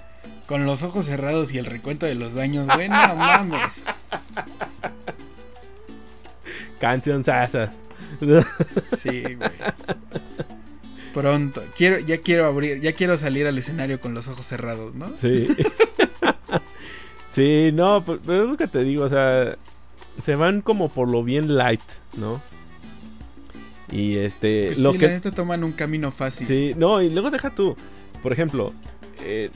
con 0.46 0.64
los 0.64 0.82
ojos 0.82 1.04
cerrados 1.04 1.52
y 1.52 1.58
el 1.58 1.66
recuento 1.66 2.06
de 2.06 2.14
los 2.14 2.32
daños, 2.32 2.66
güey, 2.68 2.88
no 2.88 3.16
mames. 3.16 3.84
Canción 6.80 7.22
sasas. 7.22 7.68
sí, 8.96 9.20
güey. 9.20 9.50
Pronto. 11.12 11.62
Quiero, 11.76 11.98
ya 11.98 12.16
quiero 12.22 12.46
abrir, 12.46 12.80
ya 12.80 12.94
quiero 12.94 13.18
salir 13.18 13.46
al 13.46 13.58
escenario 13.58 14.00
con 14.00 14.14
los 14.14 14.26
ojos 14.28 14.46
cerrados, 14.46 14.94
¿no? 14.94 15.14
Sí. 15.14 15.48
sí, 17.28 17.72
no, 17.74 18.02
pues, 18.06 18.20
pero 18.24 18.44
es 18.44 18.48
lo 18.48 18.56
que 18.56 18.68
te 18.68 18.84
digo, 18.84 19.04
o 19.04 19.08
sea, 19.10 19.58
se 20.22 20.34
van 20.34 20.60
como 20.60 20.88
por 20.88 21.10
lo 21.10 21.22
bien 21.22 21.56
light, 21.56 21.80
¿no? 22.16 22.40
Y 23.90 24.16
este. 24.16 24.68
Pues 24.68 24.80
lo 24.80 24.92
sí, 24.92 24.98
que. 24.98 25.06
La 25.06 25.12
neta 25.12 25.30
toman 25.30 25.64
un 25.64 25.72
camino 25.72 26.10
fácil. 26.10 26.46
Sí, 26.46 26.74
no, 26.76 27.00
y 27.00 27.10
luego 27.10 27.30
deja 27.30 27.50
tú. 27.50 27.76
Por 28.22 28.32
ejemplo, 28.32 28.72
eh, 29.22 29.50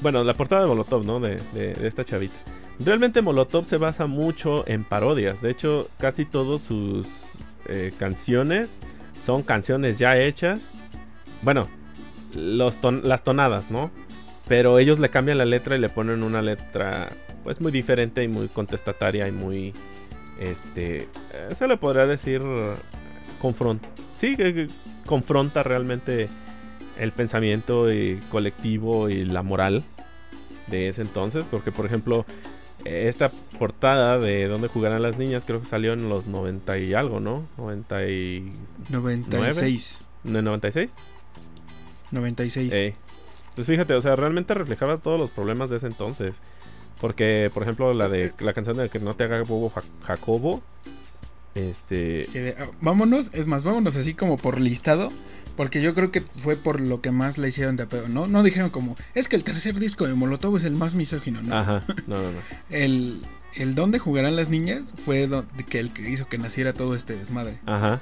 bueno, 0.00 0.22
la 0.22 0.34
portada 0.34 0.62
de 0.62 0.68
Molotov, 0.68 1.04
¿no? 1.04 1.20
De, 1.20 1.40
de, 1.52 1.86
esta 1.86 2.04
chavita. 2.04 2.34
Realmente 2.78 3.22
Molotov 3.22 3.64
se 3.64 3.78
basa 3.78 4.06
mucho 4.06 4.66
en 4.68 4.84
parodias. 4.84 5.40
De 5.40 5.50
hecho, 5.50 5.88
casi 5.98 6.26
todas 6.26 6.62
sus 6.62 7.32
eh, 7.68 7.92
canciones 7.98 8.78
son 9.18 9.42
canciones 9.42 9.98
ya 9.98 10.18
hechas. 10.18 10.66
Bueno, 11.42 11.66
los 12.34 12.76
las 13.02 13.24
tonadas, 13.24 13.70
¿no? 13.70 13.90
Pero 14.46 14.78
ellos 14.78 14.98
le 14.98 15.08
cambian 15.08 15.38
la 15.38 15.44
letra 15.44 15.76
y 15.76 15.80
le 15.80 15.88
ponen 15.88 16.22
una 16.22 16.42
letra 16.42 17.08
pues 17.46 17.60
muy 17.60 17.70
diferente 17.70 18.24
y 18.24 18.28
muy 18.28 18.48
contestataria 18.48 19.28
y 19.28 19.30
muy 19.30 19.72
este 20.40 21.02
eh, 21.02 21.54
se 21.56 21.68
le 21.68 21.76
podría 21.76 22.04
decir 22.04 22.42
confronta. 23.40 23.88
Sí, 24.16 24.36
que, 24.36 24.66
confronta 25.06 25.62
realmente 25.62 26.28
el 26.98 27.12
pensamiento 27.12 27.92
y 27.92 28.16
colectivo 28.32 29.08
y 29.08 29.24
la 29.24 29.44
moral 29.44 29.84
de 30.66 30.88
ese 30.88 31.02
entonces, 31.02 31.46
porque 31.48 31.70
por 31.70 31.86
ejemplo, 31.86 32.26
esta 32.84 33.30
portada 33.60 34.18
de 34.18 34.48
donde 34.48 34.66
jugarán 34.66 35.02
las 35.02 35.16
niñas 35.16 35.44
creo 35.46 35.60
que 35.60 35.66
salió 35.66 35.92
en 35.92 36.08
los 36.08 36.26
90 36.26 36.78
y 36.78 36.94
algo, 36.94 37.20
¿no? 37.20 37.46
90 37.58 38.08
y... 38.08 38.52
96. 38.90 40.00
¿En 40.24 40.32
96? 40.42 40.94
96. 42.10 42.94
Pues 43.54 43.68
fíjate, 43.68 43.94
o 43.94 44.02
sea, 44.02 44.16
realmente 44.16 44.52
reflejaba 44.52 44.96
todos 44.96 45.20
los 45.20 45.30
problemas 45.30 45.70
de 45.70 45.76
ese 45.76 45.86
entonces. 45.86 46.40
Porque, 47.00 47.50
por 47.52 47.62
ejemplo, 47.62 47.92
la 47.92 48.08
de 48.08 48.32
la 48.38 48.52
canción 48.52 48.76
de 48.76 48.88
que 48.88 48.98
no 48.98 49.14
te 49.14 49.24
haga 49.24 49.42
bobo 49.42 49.72
Jacobo. 50.02 50.62
Este. 51.54 52.54
Ah, 52.58 52.66
vámonos, 52.80 53.30
es 53.32 53.46
más, 53.46 53.64
vámonos 53.64 53.96
así 53.96 54.14
como 54.14 54.36
por 54.36 54.60
listado. 54.60 55.12
Porque 55.56 55.80
yo 55.80 55.94
creo 55.94 56.12
que 56.12 56.20
fue 56.20 56.54
por 56.54 56.82
lo 56.82 57.00
que 57.00 57.10
más 57.10 57.38
la 57.38 57.48
hicieron 57.48 57.76
de 57.76 57.84
apego, 57.84 58.08
¿no? 58.08 58.26
No 58.26 58.42
dijeron 58.42 58.68
como, 58.68 58.94
es 59.14 59.26
que 59.26 59.36
el 59.36 59.44
tercer 59.44 59.76
disco 59.76 60.06
de 60.06 60.12
Molotov 60.12 60.58
es 60.58 60.64
el 60.64 60.74
más 60.74 60.94
misógino, 60.94 61.40
¿no? 61.40 61.56
Ajá, 61.56 61.82
no, 62.06 62.20
no, 62.20 62.30
no. 62.30 62.38
el, 62.70 63.22
el 63.54 63.74
donde 63.74 63.98
jugarán 63.98 64.36
las 64.36 64.50
niñas 64.50 64.92
fue 64.96 65.28
que 65.70 65.80
el 65.80 65.90
que 65.90 66.10
hizo 66.10 66.26
que 66.26 66.36
naciera 66.36 66.74
todo 66.74 66.94
este 66.94 67.16
desmadre. 67.16 67.58
Ajá. 67.64 68.00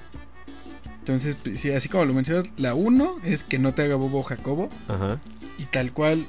Entonces, 0.99 1.37
sí, 1.55 1.71
así 1.71 1.89
como 1.89 2.07
lo 2.07 2.15
mencionas, 2.15 2.53
la 2.57 2.75
uno 2.75 3.19
es 3.25 3.45
que 3.45 3.59
no 3.59 3.73
te 3.73 3.83
haga 3.83 3.95
bobo 3.97 4.23
Jacobo. 4.23 4.69
Ajá. 4.89 5.21
Y 5.59 5.67
tal 5.67 5.93
cual, 5.93 6.27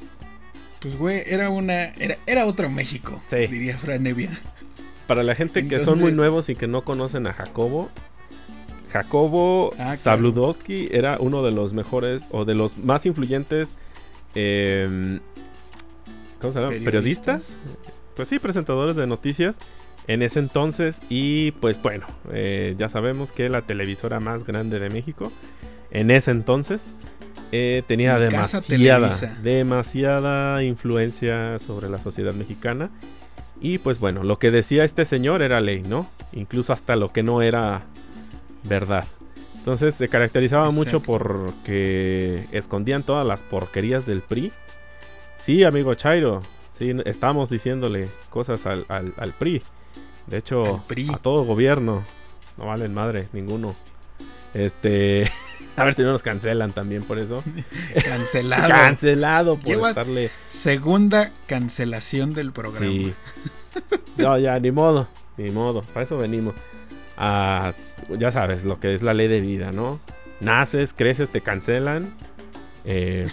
pues 0.85 0.99
güey, 0.99 1.23
era 1.25 1.49
una, 1.49 1.85
era, 1.85 2.15
era 2.27 2.45
otro 2.45 2.69
México, 2.69 3.19
sí. 3.25 3.47
diría 3.47 3.75
Fran 3.75 4.03
Nevia. 4.03 4.29
Para 5.07 5.23
la 5.23 5.33
gente 5.33 5.67
que 5.67 5.83
son 5.83 5.99
muy 5.99 6.11
nuevos 6.11 6.47
y 6.49 6.55
que 6.55 6.67
no 6.67 6.83
conocen 6.83 7.25
a 7.25 7.33
Jacobo, 7.33 7.89
Jacobo 8.91 9.73
ah, 9.79 9.95
era 10.91 11.17
uno 11.19 11.41
de 11.41 11.51
los 11.51 11.73
mejores 11.73 12.27
o 12.29 12.45
de 12.45 12.53
los 12.53 12.77
más 12.77 13.07
influyentes 13.07 13.77
em, 14.35 15.21
¿cómo 16.39 16.53
se 16.53 16.59
llama? 16.59 16.73
¿Periodistas? 16.85 17.55
Pues 18.15 18.27
sí, 18.27 18.37
presentadores 18.37 18.95
de 18.95 19.07
noticias 19.07 19.57
en 20.05 20.21
ese 20.21 20.37
entonces 20.37 20.99
y 21.09 21.49
pues 21.53 21.81
bueno, 21.81 22.05
eh, 22.31 22.75
ya 22.77 22.89
sabemos 22.89 23.31
que 23.31 23.49
la 23.49 23.63
televisora 23.63 24.19
más 24.19 24.45
grande 24.45 24.79
de 24.79 24.91
México 24.91 25.31
en 25.89 26.11
ese 26.11 26.29
entonces 26.29 26.85
eh, 27.51 27.83
tenía 27.87 28.17
demasiada, 28.19 29.09
demasiada 29.41 30.63
influencia 30.63 31.59
sobre 31.59 31.89
la 31.89 31.99
sociedad 31.99 32.33
mexicana 32.33 32.89
y 33.61 33.77
pues 33.77 33.99
bueno, 33.99 34.23
lo 34.23 34.39
que 34.39 34.51
decía 34.51 34.83
este 34.83 35.05
señor 35.05 35.41
era 35.41 35.61
ley, 35.61 35.81
¿no? 35.81 36.09
Incluso 36.33 36.73
hasta 36.73 36.95
lo 36.95 37.09
que 37.09 37.23
no 37.23 37.41
era 37.41 37.83
verdad. 38.63 39.05
Entonces 39.57 39.95
se 39.95 40.07
caracterizaba 40.07 40.69
mucho 40.71 40.99
porque 41.01 42.45
escondían 42.51 43.03
todas 43.03 43.25
las 43.25 43.41
porquerías 43.41 44.05
del 44.05 44.21
PRI. 44.21 44.51
Sí, 45.37 45.63
amigo 45.63 45.95
Chairo, 45.95 46.41
Sí, 46.77 46.93
estamos 47.05 47.49
diciéndole 47.49 48.09
cosas 48.29 48.65
al, 48.65 48.85
al, 48.89 49.13
al 49.17 49.31
PRI. 49.31 49.61
De 50.27 50.37
hecho, 50.37 50.83
PRI. 50.87 51.09
a 51.13 51.17
todo 51.17 51.45
gobierno. 51.45 52.03
No 52.57 52.65
valen 52.65 52.93
madre, 52.93 53.29
ninguno. 53.31 53.75
Este. 54.53 55.31
A 55.77 55.83
ver 55.83 55.93
si 55.93 56.01
no 56.03 56.11
nos 56.11 56.23
cancelan 56.23 56.71
también 56.71 57.03
por 57.03 57.19
eso. 57.19 57.43
Cancelado. 58.05 58.69
Cancelado 58.69 59.55
por 59.57 59.65
Llevas- 59.65 59.89
estarle. 59.91 60.29
Segunda 60.45 61.31
cancelación 61.47 62.33
del 62.33 62.51
programa. 62.51 62.85
Sí. 62.85 63.13
No, 64.17 64.37
ya, 64.39 64.57
ni 64.59 64.71
modo. 64.71 65.07
Ni 65.37 65.51
modo. 65.51 65.81
Para 65.81 66.05
eso 66.05 66.17
venimos. 66.17 66.55
Ah, 67.17 67.73
ya 68.17 68.31
sabes 68.31 68.63
lo 68.65 68.79
que 68.79 68.95
es 68.95 69.01
la 69.03 69.13
ley 69.13 69.27
de 69.27 69.41
vida, 69.41 69.71
¿no? 69.71 69.99
Naces, 70.39 70.93
creces, 70.93 71.29
te 71.29 71.41
cancelan. 71.41 72.09
eh, 72.85 73.27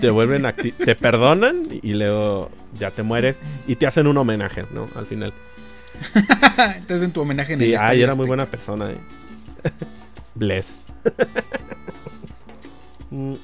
te 0.00 0.10
vuelven 0.10 0.42
te 0.84 0.94
perdonan 0.96 1.62
y 1.82 1.94
luego 1.94 2.50
ya 2.78 2.90
te 2.90 3.02
mueres 3.02 3.40
y 3.66 3.76
te 3.76 3.86
hacen 3.86 4.06
un 4.08 4.18
homenaje, 4.18 4.64
¿no? 4.72 4.88
Al 4.96 5.06
final. 5.06 5.32
Entonces 6.76 7.04
en 7.06 7.12
tu 7.12 7.20
homenaje 7.20 7.52
en 7.54 7.58
Sí, 7.60 7.72
el 7.74 7.80
ay, 7.80 8.02
era 8.02 8.14
muy 8.14 8.26
buena 8.26 8.44
persona. 8.46 8.90
eh. 8.90 8.96
Bless. 10.34 10.68
Mm, 13.10 13.34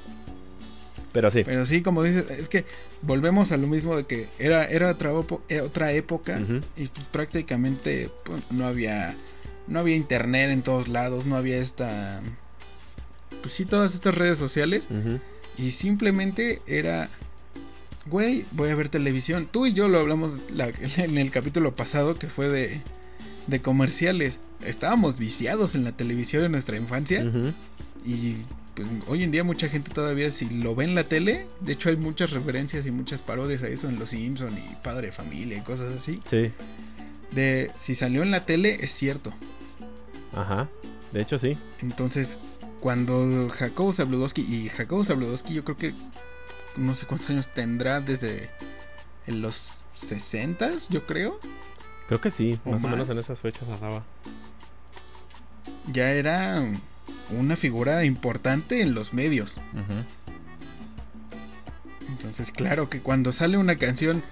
Pero 1.12 1.30
sí. 1.30 1.42
Pero 1.44 1.66
sí, 1.66 1.82
como 1.82 2.02
dices, 2.02 2.30
es 2.30 2.48
que 2.48 2.64
volvemos 3.02 3.52
a 3.52 3.56
lo 3.56 3.66
mismo 3.66 3.96
de 3.96 4.06
que 4.06 4.28
era, 4.38 4.64
era 4.66 4.90
otra, 4.90 5.10
eh, 5.48 5.60
otra 5.60 5.92
época 5.92 6.40
y 6.76 6.88
prácticamente 7.12 8.10
pues, 8.24 8.42
no 8.50 8.66
había 8.66 9.14
no 9.66 9.80
había 9.80 9.96
internet 9.96 10.50
en 10.50 10.62
todos 10.62 10.88
lados, 10.88 11.26
no 11.26 11.36
había 11.36 11.58
esta 11.58 12.20
pues 13.42 13.52
sí 13.54 13.64
todas 13.66 13.94
estas 13.94 14.14
redes 14.16 14.38
sociales 14.38 14.88
y 15.58 15.70
simplemente 15.72 16.62
era 16.66 17.08
güey, 18.06 18.46
voy 18.52 18.70
a 18.70 18.74
ver 18.74 18.88
televisión. 18.88 19.46
Tú 19.50 19.66
y 19.66 19.74
yo 19.74 19.88
lo 19.88 19.98
hablamos 19.98 20.40
la- 20.50 20.68
en 20.96 21.18
el 21.18 21.30
capítulo 21.30 21.76
pasado 21.76 22.18
que 22.18 22.28
fue 22.28 22.48
de 22.48 22.80
de 23.48 23.60
comerciales. 23.60 24.38
Estábamos 24.64 25.18
viciados 25.18 25.74
en 25.74 25.82
la 25.84 25.92
televisión 25.92 26.44
en 26.44 26.52
nuestra 26.52 26.76
infancia 26.76 27.24
y 28.04 28.36
pues, 28.74 28.86
hoy 29.08 29.24
en 29.24 29.32
día 29.32 29.42
mucha 29.42 29.68
gente 29.68 29.90
todavía 29.92 30.30
si 30.30 30.48
lo 30.48 30.76
ve 30.76 30.84
en 30.84 30.94
la 30.94 31.04
tele, 31.04 31.48
de 31.60 31.72
hecho 31.72 31.88
hay 31.88 31.96
muchas 31.96 32.30
referencias 32.30 32.86
y 32.86 32.90
muchas 32.90 33.22
parodias 33.22 33.62
a 33.62 33.68
eso 33.68 33.88
en 33.88 33.98
Los 33.98 34.10
Simpson 34.10 34.56
y 34.56 34.76
Padre 34.84 35.06
de 35.06 35.12
Familia 35.12 35.58
y 35.58 35.62
cosas 35.62 35.96
así. 35.96 36.20
Sí. 36.30 36.52
De 37.32 37.70
si 37.76 37.94
salió 37.94 38.22
en 38.22 38.30
la 38.30 38.46
tele 38.46 38.78
es 38.80 38.92
cierto. 38.92 39.32
Ajá. 40.32 40.68
De 41.12 41.22
hecho, 41.22 41.38
sí. 41.38 41.56
Entonces, 41.80 42.38
cuando 42.80 43.48
Jacobo 43.48 43.92
Zabludowski 43.92 44.42
y 44.42 44.68
Jacobo 44.68 45.04
Zabludowski 45.04 45.54
yo 45.54 45.64
creo 45.64 45.76
que 45.76 45.94
no 46.76 46.94
sé 46.94 47.06
cuántos 47.06 47.30
años 47.30 47.48
tendrá 47.48 48.00
desde 48.00 48.48
en 49.26 49.42
los 49.42 49.78
60 49.96 50.70
yo 50.90 51.06
creo, 51.06 51.40
Creo 52.08 52.20
que 52.20 52.30
sí. 52.30 52.58
O 52.64 52.70
Más, 52.72 52.84
o 52.84 52.88
menos 52.88 53.08
en 53.10 53.18
esas 53.18 53.38
fechas 53.40 53.68
andaba. 53.68 54.02
ya 55.92 56.10
era 56.10 56.62
una 57.30 57.54
figura 57.56 58.04
importante 58.04 58.80
en 58.82 58.94
los 58.94 59.12
medios. 59.12 59.58
Entonces, 62.08 62.50
claro 62.50 62.88
que 62.88 63.00
cuando 63.00 63.32
sale 63.32 63.58
una 63.58 63.76
canción 63.76 64.22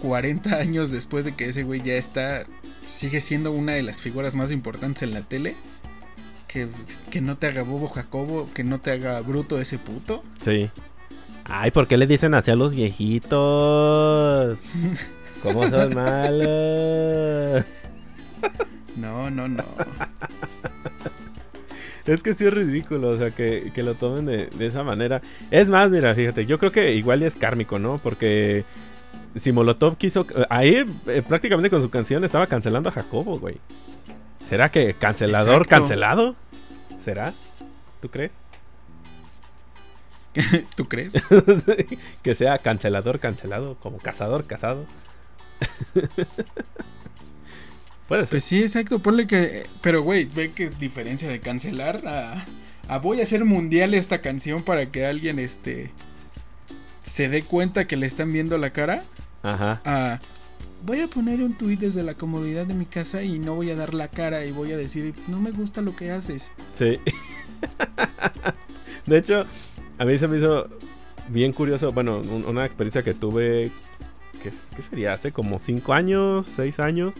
40 0.00 0.56
años 0.56 0.90
después 0.90 1.24
de 1.24 1.34
que 1.34 1.46
ese 1.46 1.62
güey 1.62 1.80
ya 1.82 1.94
está, 1.94 2.42
sigue 2.84 3.20
siendo 3.20 3.52
una 3.52 3.72
de 3.72 3.82
las 3.82 4.00
figuras 4.00 4.34
más 4.34 4.50
importantes 4.52 5.02
en 5.02 5.14
la 5.14 5.22
tele, 5.22 5.54
que, 6.48 6.68
que 7.10 7.20
no 7.20 7.36
te 7.36 7.46
haga 7.46 7.62
bobo 7.62 7.88
Jacobo, 7.88 8.48
que 8.54 8.64
no 8.64 8.80
te 8.80 8.90
haga 8.90 9.20
bruto 9.20 9.60
ese 9.60 9.78
puto. 9.78 10.22
Sí. 10.44 10.68
Ay, 11.44 11.70
¿por 11.70 11.86
qué 11.86 11.96
le 11.96 12.06
dicen 12.08 12.34
así 12.34 12.50
a 12.50 12.56
los 12.56 12.74
viejitos? 12.74 14.58
¿Cómo 15.42 15.68
son 15.68 15.94
malos? 15.94 17.64
No, 18.96 19.30
no, 19.30 19.48
no. 19.48 19.64
Es 22.06 22.22
que 22.22 22.34
sí 22.34 22.46
es 22.46 22.54
ridículo, 22.54 23.08
o 23.08 23.16
sea, 23.18 23.30
que, 23.30 23.72
que 23.74 23.82
lo 23.82 23.94
tomen 23.94 24.26
de, 24.26 24.46
de 24.46 24.66
esa 24.66 24.84
manera. 24.84 25.20
Es 25.50 25.68
más, 25.68 25.90
mira, 25.90 26.14
fíjate, 26.14 26.46
yo 26.46 26.58
creo 26.58 26.70
que 26.70 26.94
igual 26.94 27.22
es 27.22 27.34
kármico, 27.34 27.78
¿no? 27.78 27.98
Porque 27.98 28.64
si 29.34 29.52
Molotov 29.52 29.96
quiso... 29.96 30.26
Ahí 30.48 30.86
eh, 31.06 31.22
prácticamente 31.26 31.68
con 31.68 31.82
su 31.82 31.90
canción 31.90 32.24
estaba 32.24 32.46
cancelando 32.46 32.88
a 32.88 32.92
Jacobo, 32.92 33.38
güey. 33.38 33.56
¿Será 34.44 34.70
que 34.70 34.94
cancelador 34.94 35.62
Exacto. 35.62 35.68
cancelado? 35.68 36.36
¿Será? 37.04 37.34
¿Tú 38.00 38.08
crees? 38.08 38.30
¿Tú 40.76 40.86
crees? 40.86 41.22
que 42.22 42.34
sea 42.34 42.58
cancelador 42.58 43.18
cancelado, 43.18 43.76
como 43.80 43.98
cazador 43.98 44.46
casado. 44.46 44.84
Puede 48.08 48.22
ser. 48.22 48.28
Pues 48.30 48.44
sí, 48.44 48.60
exacto. 48.62 48.98
Ponle 49.00 49.26
que. 49.26 49.64
Pero, 49.82 50.02
güey, 50.02 50.26
ve 50.26 50.52
qué 50.52 50.70
diferencia 50.70 51.28
de 51.28 51.40
cancelar 51.40 52.06
a, 52.06 52.44
a 52.88 52.98
voy 52.98 53.20
a 53.20 53.24
hacer 53.24 53.44
mundial 53.44 53.94
esta 53.94 54.20
canción 54.20 54.62
para 54.62 54.86
que 54.86 55.04
alguien 55.06 55.38
este 55.38 55.90
se 57.02 57.28
dé 57.28 57.42
cuenta 57.42 57.86
que 57.86 57.96
le 57.96 58.06
están 58.06 58.32
viendo 58.32 58.58
la 58.58 58.70
cara. 58.72 59.02
Ajá. 59.42 59.80
a 59.84 60.18
voy 60.84 61.00
a 61.00 61.08
poner 61.08 61.40
un 61.42 61.54
tuit 61.54 61.80
desde 61.80 62.02
la 62.02 62.14
comodidad 62.14 62.66
de 62.66 62.74
mi 62.74 62.84
casa 62.84 63.22
y 63.22 63.38
no 63.38 63.54
voy 63.54 63.70
a 63.70 63.76
dar 63.76 63.94
la 63.94 64.08
cara 64.08 64.44
y 64.44 64.50
voy 64.52 64.72
a 64.72 64.76
decir 64.76 65.14
no 65.28 65.40
me 65.40 65.50
gusta 65.50 65.82
lo 65.82 65.94
que 65.96 66.10
haces. 66.12 66.52
Sí. 66.78 66.98
de 69.06 69.16
hecho, 69.18 69.44
a 69.98 70.04
mí 70.04 70.16
se 70.18 70.28
me 70.28 70.36
hizo 70.38 70.68
bien 71.28 71.52
curioso. 71.52 71.90
Bueno, 71.92 72.18
un- 72.20 72.44
una 72.46 72.64
experiencia 72.64 73.02
que 73.02 73.14
tuve. 73.14 73.70
¿Qué, 74.50 74.52
qué 74.76 74.82
sería? 74.82 75.12
Hace 75.12 75.32
como 75.32 75.58
5 75.58 75.92
años, 75.92 76.46
6 76.54 76.78
años. 76.80 77.14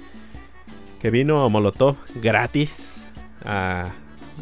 Que 1.00 1.10
vino 1.10 1.48
Molotov 1.50 1.96
gratis 2.22 2.98
a- 3.44 3.90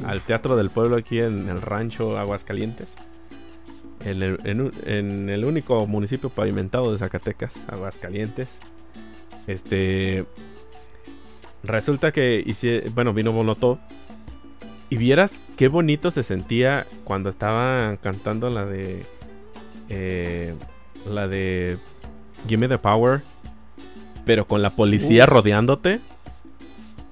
al 0.06 0.20
Teatro 0.22 0.56
del 0.56 0.70
Pueblo 0.70 0.96
aquí 0.96 1.20
en 1.20 1.48
el 1.48 1.60
rancho 1.62 2.18
Aguascalientes. 2.18 2.88
En 4.04 4.22
el, 4.22 4.38
en 4.86 5.30
el 5.30 5.44
único 5.46 5.86
municipio 5.86 6.28
pavimentado 6.28 6.92
de 6.92 6.98
Zacatecas, 6.98 7.54
Aguascalientes. 7.68 8.48
Este. 9.46 10.26
Resulta 11.62 12.12
que 12.12 12.42
hice, 12.44 12.84
bueno, 12.94 13.14
vino 13.14 13.32
Molotov. 13.32 13.78
Y 14.90 14.96
vieras 14.98 15.40
qué 15.56 15.68
bonito 15.68 16.10
se 16.10 16.22
sentía 16.22 16.86
cuando 17.04 17.30
estaban 17.30 17.96
cantando 17.96 18.50
la 18.50 18.66
de. 18.66 19.04
eh, 19.88 20.54
la 21.08 21.26
de. 21.26 21.78
Gimme 22.46 22.68
the 22.68 22.78
Power. 22.78 23.22
Pero 24.24 24.46
con 24.46 24.62
la 24.62 24.70
policía 24.70 25.26
rodeándote. 25.26 26.00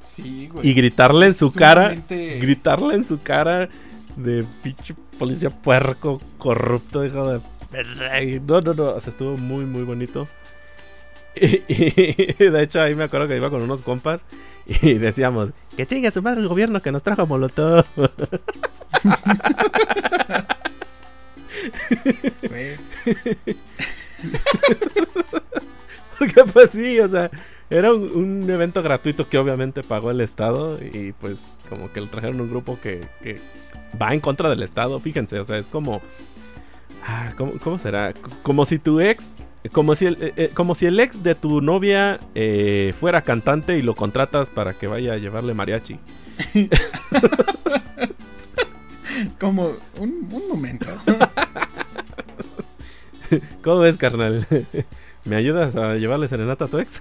Sí, 0.05 0.49
güey. 0.53 0.69
Y 0.69 0.75
gritarle 0.75 1.27
en 1.27 1.35
su 1.35 1.53
cara. 1.53 1.95
Gritarle 2.09 2.95
en 2.95 3.05
su 3.05 3.21
cara. 3.23 3.69
De 4.17 4.45
pinche 4.63 4.95
policía 5.19 5.51
puerco, 5.51 6.21
corrupto, 6.39 7.05
hijo 7.05 7.29
de. 7.29 7.41
No, 8.47 8.61
no, 8.61 8.75
no. 8.75 8.85
O 8.91 9.01
sea, 9.01 9.11
estuvo 9.11 9.37
muy, 9.37 9.65
muy 9.65 9.83
bonito. 9.83 10.29
Y, 11.35 11.63
y 11.67 12.51
de 12.51 12.63
hecho, 12.63 12.83
ahí 12.83 12.95
me 12.95 13.05
acuerdo 13.05 13.27
que 13.27 13.37
iba 13.37 13.49
con 13.49 13.63
unos 13.63 13.81
compas. 13.81 14.23
Y 14.67 14.95
decíamos: 14.95 15.53
Que 15.77 15.87
chingue 15.87 16.11
su 16.11 16.21
madre 16.21 16.43
el 16.43 16.49
gobierno 16.49 16.83
que 16.83 16.93
nos 16.93 17.03
trajo 17.03 17.27
Molotov. 17.27 17.87
Porque 26.19 26.45
pues 26.45 26.71
sí, 26.71 27.01
o 27.01 27.09
sea, 27.09 27.31
era 27.71 27.93
un, 27.93 28.49
evento 28.49 28.83
gratuito 28.83 29.29
que 29.29 29.39
obviamente 29.39 29.83
pagó 29.83 30.11
el 30.11 30.21
Estado 30.21 30.79
y 30.81 31.13
pues 31.13 31.39
como 31.69 31.93
que 31.93 32.01
lo 32.01 32.07
trajeron 32.07 32.41
un 32.41 32.51
grupo 32.51 32.79
que, 32.81 33.01
que 33.23 33.41
va 34.01 34.15
en 34.15 34.21
contra 34.21 34.49
del 34.49 34.63
Estado, 34.63 35.01
fíjense, 35.01 35.41
o 35.41 35.45
sea, 35.45 35.59
es 35.59 35.67
como... 35.67 36.01
ah, 37.07 37.33
¿cómo, 37.37 37.53
cómo 37.63 37.79
será? 37.79 38.15
Como 38.43 38.65
si 38.65 38.79
tu 38.79 39.01
ex... 39.01 39.35
Como 39.71 39.95
si, 39.95 40.07
el, 40.07 40.19
eh, 40.21 40.33
eh, 40.37 40.51
como 40.53 40.75
si 40.75 40.87
el 40.87 40.99
ex 40.99 41.23
de 41.23 41.37
tu 41.37 41.61
novia 41.61 42.19
eh, 42.35 42.93
fuera 42.99 43.23
cantante 43.23 43.79
y 43.79 43.83
lo 43.83 43.95
contratas 43.95 44.51
para 44.51 44.75
que 44.75 44.89
vaya 44.89 45.13
a 45.13 45.19
llevarle 45.19 45.55
mariachi. 45.55 46.01
Como 49.39 49.71
un 49.99 50.29
momento. 50.49 50.89
¿Cómo 53.63 53.79
ves, 53.81 53.97
carnal? 53.97 54.47
¿Me 55.25 55.37
ayudas 55.37 55.77
a 55.77 55.95
llevarle 55.95 56.29
serenata 56.29 56.65
a 56.65 56.69
tu 56.69 56.79
ex? 56.79 57.01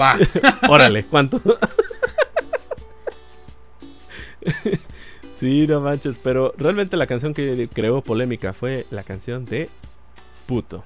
Va. 0.00 0.16
Órale, 0.68 1.04
¿cuánto? 1.04 1.40
sí, 5.38 5.66
no 5.66 5.80
manches, 5.80 6.16
pero 6.22 6.54
realmente 6.56 6.96
la 6.96 7.06
canción 7.08 7.34
que 7.34 7.68
creó 7.72 8.00
polémica 8.02 8.52
fue 8.52 8.86
la 8.90 9.02
canción 9.02 9.44
de 9.44 9.68
Puto. 10.46 10.84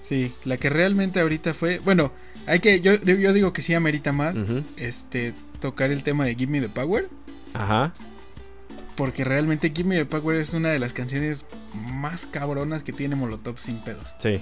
Sí, 0.00 0.34
la 0.44 0.56
que 0.56 0.68
realmente 0.68 1.20
ahorita 1.20 1.54
fue, 1.54 1.78
bueno, 1.78 2.12
hay 2.46 2.58
que 2.58 2.80
yo 2.80 3.00
yo 3.00 3.32
digo 3.32 3.52
que 3.52 3.62
sí 3.62 3.72
amerita 3.72 4.12
más 4.12 4.44
este 4.76 5.32
tocar 5.60 5.90
el 5.90 6.02
tema 6.02 6.26
de 6.26 6.34
Give 6.34 6.50
Me 6.52 6.60
the 6.60 6.68
Power, 6.68 7.08
Ajá. 7.54 7.94
Porque 8.96 9.24
realmente 9.24 9.72
Gimme 9.74 9.96
the 9.96 10.06
Power 10.06 10.36
es 10.36 10.52
una 10.54 10.70
de 10.70 10.78
las 10.78 10.92
canciones 10.92 11.44
más 11.74 12.26
cabronas 12.26 12.82
que 12.82 12.92
tiene 12.92 13.16
Molotov 13.16 13.58
sin 13.58 13.78
pedos. 13.78 14.14
Sí. 14.18 14.40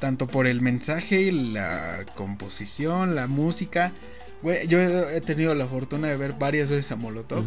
Tanto 0.00 0.26
por 0.26 0.46
el 0.46 0.60
mensaje, 0.60 1.32
la 1.32 2.04
composición, 2.14 3.14
la 3.14 3.26
música. 3.26 3.92
Güey, 4.42 4.66
yo 4.68 4.80
he 4.80 5.20
tenido 5.22 5.54
la 5.54 5.66
fortuna 5.66 6.08
de 6.08 6.16
ver 6.16 6.34
varias 6.34 6.70
veces 6.70 6.92
a 6.92 6.96
Molotov. 6.96 7.44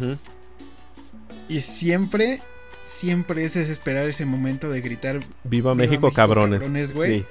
Y 1.48 1.60
siempre, 1.60 2.40
siempre 2.82 3.44
es 3.44 3.54
desesperar 3.54 4.06
ese 4.06 4.26
momento 4.26 4.70
de 4.70 4.80
gritar. 4.80 5.20
Viva, 5.44 5.74
México, 5.74 6.10
cabrones. 6.10 6.92
güey. 6.92 7.24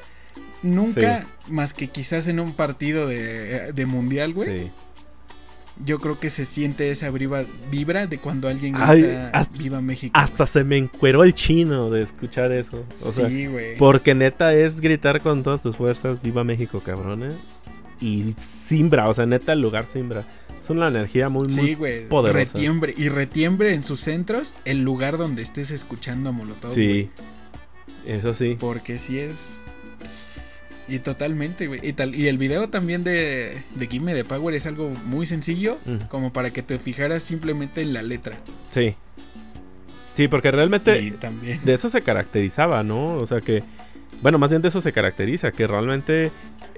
Nunca, 0.63 1.25
más 1.49 1.73
que 1.73 1.87
quizás 1.87 2.27
en 2.27 2.39
un 2.39 2.53
partido 2.53 3.07
de, 3.07 3.73
de 3.73 3.85
mundial, 3.85 4.33
güey. 4.33 4.59
Sí 4.59 4.71
yo 5.85 5.99
creo 5.99 6.19
que 6.19 6.29
se 6.29 6.45
siente 6.45 6.91
esa 6.91 7.09
vibra 7.11 8.07
de 8.07 8.17
cuando 8.17 8.47
alguien 8.47 8.73
grita 8.73 9.49
Viva 9.57 9.81
México. 9.81 10.17
Hasta 10.17 10.47
se 10.47 10.63
me 10.63 10.77
encueró 10.77 11.23
el 11.23 11.33
chino 11.33 11.89
de 11.89 12.01
escuchar 12.01 12.51
eso. 12.51 12.83
sí, 12.95 13.47
güey. 13.47 13.77
Porque 13.77 14.15
neta 14.15 14.53
es 14.53 14.81
gritar 14.81 15.21
con 15.21 15.43
todas 15.43 15.61
tus 15.61 15.77
fuerzas 15.77 16.21
Viva 16.21 16.43
México, 16.43 16.79
cabrones. 16.79 17.33
Y 17.99 18.35
simbra, 18.65 19.07
o 19.09 19.13
sea, 19.13 19.25
neta 19.25 19.53
el 19.53 19.61
lugar 19.61 19.85
simbra. 19.85 20.25
Es 20.59 20.69
una 20.69 20.87
energía 20.87 21.29
muy, 21.29 21.49
sí, 21.49 21.75
muy 21.75 22.01
poderosa. 22.09 22.45
Retiembre, 22.53 22.93
y 22.97 23.09
retiembre 23.09 23.73
en 23.73 23.83
sus 23.83 23.99
centros 23.99 24.55
el 24.65 24.81
lugar 24.81 25.17
donde 25.17 25.41
estés 25.41 25.71
escuchando 25.71 26.29
a 26.29 26.31
Molotov. 26.31 26.71
Sí. 26.71 27.09
Eso 28.05 28.33
sí. 28.33 28.57
Porque 28.59 28.97
si 28.97 29.19
es 29.19 29.61
y 30.91 30.99
totalmente, 30.99 31.67
güey. 31.67 31.79
Y, 31.83 31.93
tal, 31.93 32.13
y 32.13 32.27
el 32.27 32.37
video 32.37 32.69
también 32.69 33.03
de, 33.03 33.57
de 33.75 33.87
Gimme 33.87 34.13
de 34.13 34.25
Power 34.25 34.53
es 34.53 34.65
algo 34.65 34.89
muy 35.05 35.25
sencillo, 35.25 35.77
como 36.09 36.33
para 36.33 36.51
que 36.51 36.61
te 36.61 36.77
fijaras 36.79 37.23
simplemente 37.23 37.81
en 37.81 37.93
la 37.93 38.03
letra. 38.03 38.35
Sí. 38.71 38.95
Sí, 40.13 40.27
porque 40.27 40.51
realmente 40.51 41.11
también. 41.11 41.61
de 41.63 41.73
eso 41.73 41.87
se 41.87 42.01
caracterizaba, 42.01 42.83
¿no? 42.83 43.15
O 43.15 43.25
sea 43.25 43.39
que, 43.39 43.63
bueno, 44.21 44.37
más 44.37 44.49
bien 44.49 44.61
de 44.61 44.67
eso 44.67 44.81
se 44.81 44.91
caracteriza, 44.91 45.51
que 45.53 45.65
realmente 45.65 46.31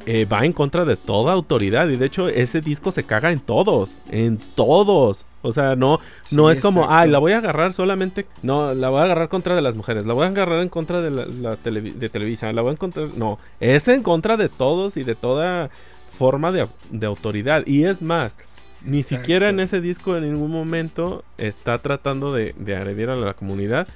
eh, 0.05 0.25
va 0.25 0.45
en 0.45 0.53
contra 0.53 0.85
de 0.85 0.97
toda 0.97 1.33
autoridad. 1.33 1.87
Y 1.89 1.97
de 1.97 2.05
hecho, 2.05 2.27
ese 2.27 2.61
disco 2.61 2.91
se 2.91 3.03
caga 3.03 3.31
en 3.31 3.39
todos. 3.39 3.97
En 4.09 4.37
todos. 4.55 5.25
O 5.41 5.51
sea, 5.51 5.75
no, 5.75 5.99
no 6.31 6.51
es 6.51 6.61
como, 6.61 6.89
ay, 6.89 7.09
la 7.09 7.19
voy 7.19 7.33
a 7.33 7.37
agarrar 7.37 7.73
solamente. 7.73 8.25
No, 8.41 8.73
la 8.73 8.89
voy 8.89 9.01
a 9.01 9.03
agarrar 9.03 9.29
contra 9.29 9.55
de 9.55 9.61
las 9.61 9.75
mujeres. 9.75 10.05
La 10.05 10.13
voy 10.13 10.25
a 10.25 10.27
agarrar 10.27 10.61
en 10.61 10.69
contra 10.69 11.01
de 11.01 11.11
la, 11.11 11.55
de 11.55 12.09
Televisa. 12.09 12.51
La 12.53 12.61
voy 12.61 12.71
a 12.71 12.73
encontrar. 12.73 13.09
No, 13.15 13.39
es 13.59 13.87
en 13.87 14.03
contra 14.03 14.37
de 14.37 14.49
todos 14.49 14.97
y 14.97 15.03
de 15.03 15.15
toda 15.15 15.69
forma 16.17 16.51
de, 16.51 16.67
autoridad. 17.05 17.65
Y 17.65 17.83
es 17.83 18.01
más, 18.01 18.37
ni 18.83 19.03
siquiera 19.03 19.49
en 19.49 19.59
ese 19.59 19.81
disco 19.81 20.15
en 20.15 20.31
ningún 20.31 20.51
momento 20.51 21.23
está 21.37 21.77
tratando 21.77 22.33
de, 22.33 22.55
de 22.57 22.75
agredir 22.75 23.09
a 23.09 23.15
la 23.15 23.33
comunidad. 23.33 23.87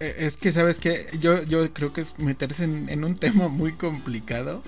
E, 0.00 0.26
es 0.26 0.36
que, 0.36 0.50
¿sabes 0.52 0.78
que 0.78 1.06
Yo, 1.20 1.42
yo 1.44 1.72
creo 1.72 1.92
que 1.92 2.00
es 2.00 2.18
meterse 2.18 2.64
en, 2.64 2.88
en 2.88 3.04
un 3.04 3.14
tema 3.18 3.48
muy 3.48 3.72
complicado. 3.72 4.62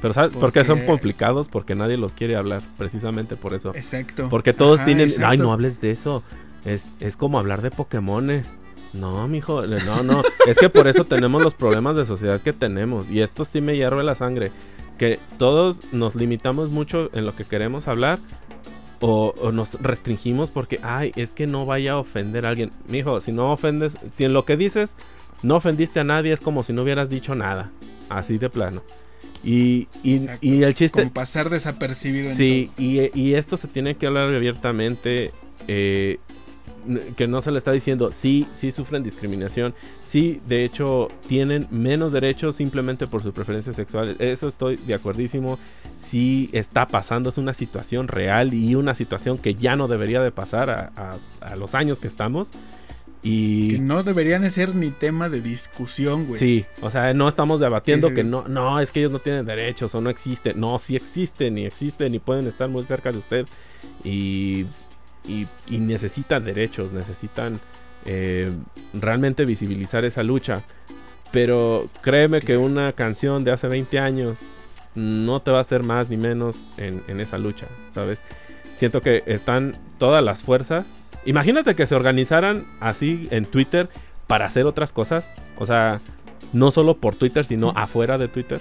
Pero 0.00 0.12
¿sabes 0.12 0.34
por 0.34 0.52
qué 0.52 0.64
son 0.64 0.84
complicados? 0.84 1.48
Porque 1.48 1.74
nadie 1.74 1.96
los 1.96 2.14
quiere 2.14 2.36
hablar, 2.36 2.62
precisamente 2.76 3.36
por 3.36 3.54
eso. 3.54 3.74
Exacto. 3.74 4.28
Porque 4.30 4.52
todos 4.52 4.84
tienen, 4.84 5.08
ay, 5.24 5.38
no 5.38 5.52
hables 5.52 5.80
de 5.80 5.90
eso. 5.90 6.22
Es, 6.64 6.88
es 7.00 7.16
como 7.16 7.38
hablar 7.38 7.62
de 7.62 7.70
Pokémones. 7.70 8.52
No, 8.92 9.26
mijo, 9.28 9.66
no, 9.66 10.02
no. 10.02 10.22
es 10.46 10.58
que 10.58 10.68
por 10.68 10.88
eso 10.88 11.04
tenemos 11.04 11.42
los 11.42 11.54
problemas 11.54 11.96
de 11.96 12.04
sociedad 12.04 12.40
que 12.40 12.52
tenemos. 12.52 13.10
Y 13.10 13.22
esto 13.22 13.44
sí 13.44 13.60
me 13.60 13.76
hierve 13.76 14.04
la 14.04 14.14
sangre. 14.14 14.52
Que 14.98 15.18
todos 15.38 15.80
nos 15.92 16.14
limitamos 16.14 16.70
mucho 16.70 17.10
en 17.12 17.26
lo 17.26 17.34
que 17.34 17.44
queremos 17.44 17.88
hablar. 17.88 18.18
O, 19.00 19.34
o, 19.40 19.52
nos 19.52 19.74
restringimos 19.82 20.50
porque, 20.50 20.80
ay, 20.82 21.12
es 21.16 21.32
que 21.32 21.46
no 21.46 21.66
vaya 21.66 21.92
a 21.92 21.98
ofender 21.98 22.46
a 22.46 22.50
alguien. 22.50 22.70
Mijo, 22.88 23.20
si 23.20 23.30
no 23.30 23.52
ofendes, 23.52 23.98
si 24.10 24.24
en 24.24 24.32
lo 24.32 24.46
que 24.46 24.56
dices 24.56 24.96
no 25.42 25.56
ofendiste 25.56 26.00
a 26.00 26.04
nadie, 26.04 26.32
es 26.32 26.40
como 26.40 26.62
si 26.62 26.72
no 26.72 26.82
hubieras 26.82 27.10
dicho 27.10 27.34
nada. 27.34 27.70
Así 28.08 28.38
de 28.38 28.48
plano. 28.48 28.82
Y, 29.44 29.86
y, 30.02 30.62
el 30.62 30.74
chiste... 30.74 31.02
Como 31.02 31.12
pasar 31.12 31.50
desapercibido. 31.50 32.32
sí, 32.32 32.70
y, 32.76 33.34
esto 33.34 33.56
se 33.56 33.68
tiene 33.68 33.96
que 33.96 34.06
hablar 34.06 34.34
abiertamente. 34.34 35.30
Eh, 35.68 36.18
que 37.16 37.26
no 37.26 37.42
se 37.42 37.50
le 37.50 37.58
está 37.58 37.72
diciendo, 37.72 38.12
sí, 38.12 38.46
sí 38.54 38.70
sufren 38.70 39.02
discriminación, 39.02 39.74
sí, 40.04 40.40
de 40.46 40.64
hecho, 40.64 41.08
tienen 41.26 41.66
menos 41.70 42.12
derechos 42.12 42.54
simplemente 42.54 43.08
por 43.08 43.24
sus 43.24 43.34
preferencias 43.34 43.74
sexuales. 43.74 44.16
Eso 44.20 44.46
estoy 44.46 44.76
de 44.76 44.94
acuerdísimo. 44.94 45.58
Sí 45.96 46.48
está 46.52 46.86
pasando, 46.86 47.30
es 47.30 47.38
una 47.38 47.54
situación 47.54 48.06
real 48.06 48.54
y 48.54 48.76
una 48.76 48.94
situación 48.94 49.38
que 49.38 49.54
ya 49.54 49.74
no 49.74 49.88
debería 49.88 50.22
de 50.22 50.30
pasar 50.30 50.70
a, 50.70 51.16
a 51.40 51.56
los 51.56 51.74
años 51.74 51.98
que 51.98 52.06
estamos. 52.06 52.52
Y... 53.22 53.72
Que 53.72 53.78
no 53.78 54.02
deberían 54.02 54.48
ser 54.50 54.74
ni 54.74 54.90
tema 54.90 55.28
de 55.28 55.40
discusión, 55.40 56.26
güey. 56.26 56.38
Sí, 56.38 56.64
o 56.80 56.90
sea, 56.90 57.12
no 57.14 57.28
estamos 57.28 57.60
debatiendo 57.60 58.14
que 58.14 58.24
no, 58.24 58.46
no, 58.48 58.80
es 58.80 58.90
que 58.92 59.00
ellos 59.00 59.12
no 59.12 59.18
tienen 59.18 59.46
derechos 59.46 59.94
o 59.94 60.00
no 60.00 60.10
existen. 60.10 60.60
No, 60.60 60.78
sí 60.78 60.96
existen 60.96 61.58
y 61.58 61.66
existen 61.66 62.14
y 62.14 62.18
pueden 62.18 62.46
estar 62.46 62.68
muy 62.68 62.82
cerca 62.84 63.10
de 63.10 63.18
usted. 63.18 63.46
Y, 64.04 64.66
y, 65.26 65.46
necesitan 65.78 66.44
derechos, 66.44 66.92
necesitan 66.92 67.58
eh, 68.04 68.52
realmente 68.94 69.44
visibilizar 69.44 70.04
esa 70.04 70.22
lucha. 70.22 70.62
Pero 71.32 71.88
créeme 72.02 72.40
que 72.40 72.56
una 72.56 72.92
canción 72.92 73.44
de 73.44 73.50
hace 73.52 73.66
20 73.66 73.98
años 73.98 74.38
no 74.94 75.40
te 75.40 75.50
va 75.50 75.58
a 75.58 75.60
hacer 75.62 75.82
más 75.82 76.08
ni 76.08 76.16
menos 76.16 76.58
en, 76.76 77.02
en 77.08 77.20
esa 77.20 77.38
lucha, 77.38 77.66
¿sabes? 77.92 78.20
Siento 78.76 79.00
que 79.00 79.22
están 79.26 79.74
todas 79.98 80.22
las 80.22 80.42
fuerzas 80.42 80.86
Imagínate 81.26 81.74
que 81.74 81.86
se 81.86 81.94
organizaran 81.94 82.64
así 82.80 83.28
en 83.30 83.44
Twitter 83.44 83.88
para 84.26 84.46
hacer 84.46 84.64
otras 84.64 84.92
cosas. 84.92 85.30
O 85.58 85.66
sea, 85.66 86.00
no 86.52 86.70
solo 86.70 86.96
por 86.96 87.14
Twitter, 87.14 87.44
sino 87.44 87.72
afuera 87.76 88.16
de 88.16 88.28
Twitter. 88.28 88.60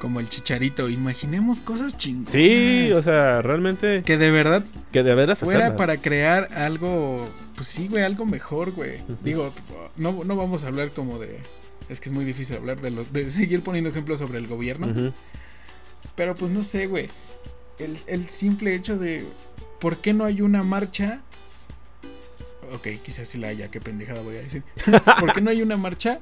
Como 0.00 0.20
el 0.20 0.28
chicharito, 0.28 0.88
imaginemos 0.90 1.60
cosas 1.60 1.96
chingonas. 1.96 2.30
Sí, 2.30 2.90
o 2.92 3.02
sea, 3.02 3.40
realmente. 3.42 4.02
Que 4.04 4.18
de 4.18 4.30
verdad. 4.30 4.62
Que 4.92 5.02
de 5.02 5.14
verdad 5.14 5.36
fuera 5.36 5.74
para 5.76 5.96
crear 5.96 6.52
algo. 6.54 7.24
Pues 7.54 7.68
sí, 7.68 7.88
güey, 7.88 8.04
algo 8.04 8.26
mejor, 8.26 8.72
güey. 8.72 8.98
Digo, 9.24 9.52
no, 9.96 10.24
no 10.24 10.36
vamos 10.36 10.64
a 10.64 10.66
hablar 10.68 10.90
como 10.90 11.18
de. 11.18 11.40
Es 11.88 12.00
que 12.00 12.08
es 12.08 12.14
muy 12.14 12.24
difícil 12.24 12.56
hablar 12.56 12.80
de 12.80 12.90
los. 12.90 13.12
de 13.12 13.30
seguir 13.30 13.62
poniendo 13.62 13.88
ejemplos 13.88 14.18
sobre 14.18 14.38
el 14.38 14.46
gobierno. 14.46 15.12
Pero 16.14 16.34
pues 16.34 16.52
no 16.52 16.62
sé, 16.62 16.86
güey. 16.86 17.08
El, 17.78 17.96
el 18.06 18.28
simple 18.28 18.74
hecho 18.74 18.98
de. 18.98 19.24
¿Por 19.80 19.96
qué 19.96 20.12
no 20.12 20.24
hay 20.24 20.42
una 20.42 20.62
marcha 20.62 21.20
Ok, 22.72 22.88
quizás 23.02 23.28
sí 23.28 23.38
la 23.38 23.48
haya, 23.48 23.70
qué 23.70 23.80
pendejada 23.80 24.22
voy 24.22 24.36
a 24.36 24.40
decir. 24.40 24.62
¿Por 25.20 25.32
qué 25.32 25.40
no 25.40 25.50
hay 25.50 25.62
una 25.62 25.76
marcha 25.76 26.18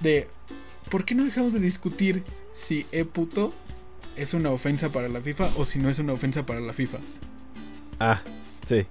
de... 0.00 0.28
¿Por 0.90 1.04
qué 1.04 1.14
no 1.14 1.24
dejamos 1.24 1.52
de 1.52 1.60
discutir 1.60 2.22
si 2.54 2.86
e 2.92 3.04
puto 3.04 3.52
es 4.16 4.34
una 4.34 4.50
ofensa 4.50 4.90
para 4.90 5.08
la 5.08 5.20
FIFA 5.20 5.50
o 5.56 5.64
si 5.64 5.78
no 5.78 5.90
es 5.90 5.98
una 5.98 6.14
ofensa 6.14 6.46
para 6.46 6.60
la 6.60 6.72
FIFA? 6.72 6.98
Ah, 8.00 8.22
sí. 8.66 8.86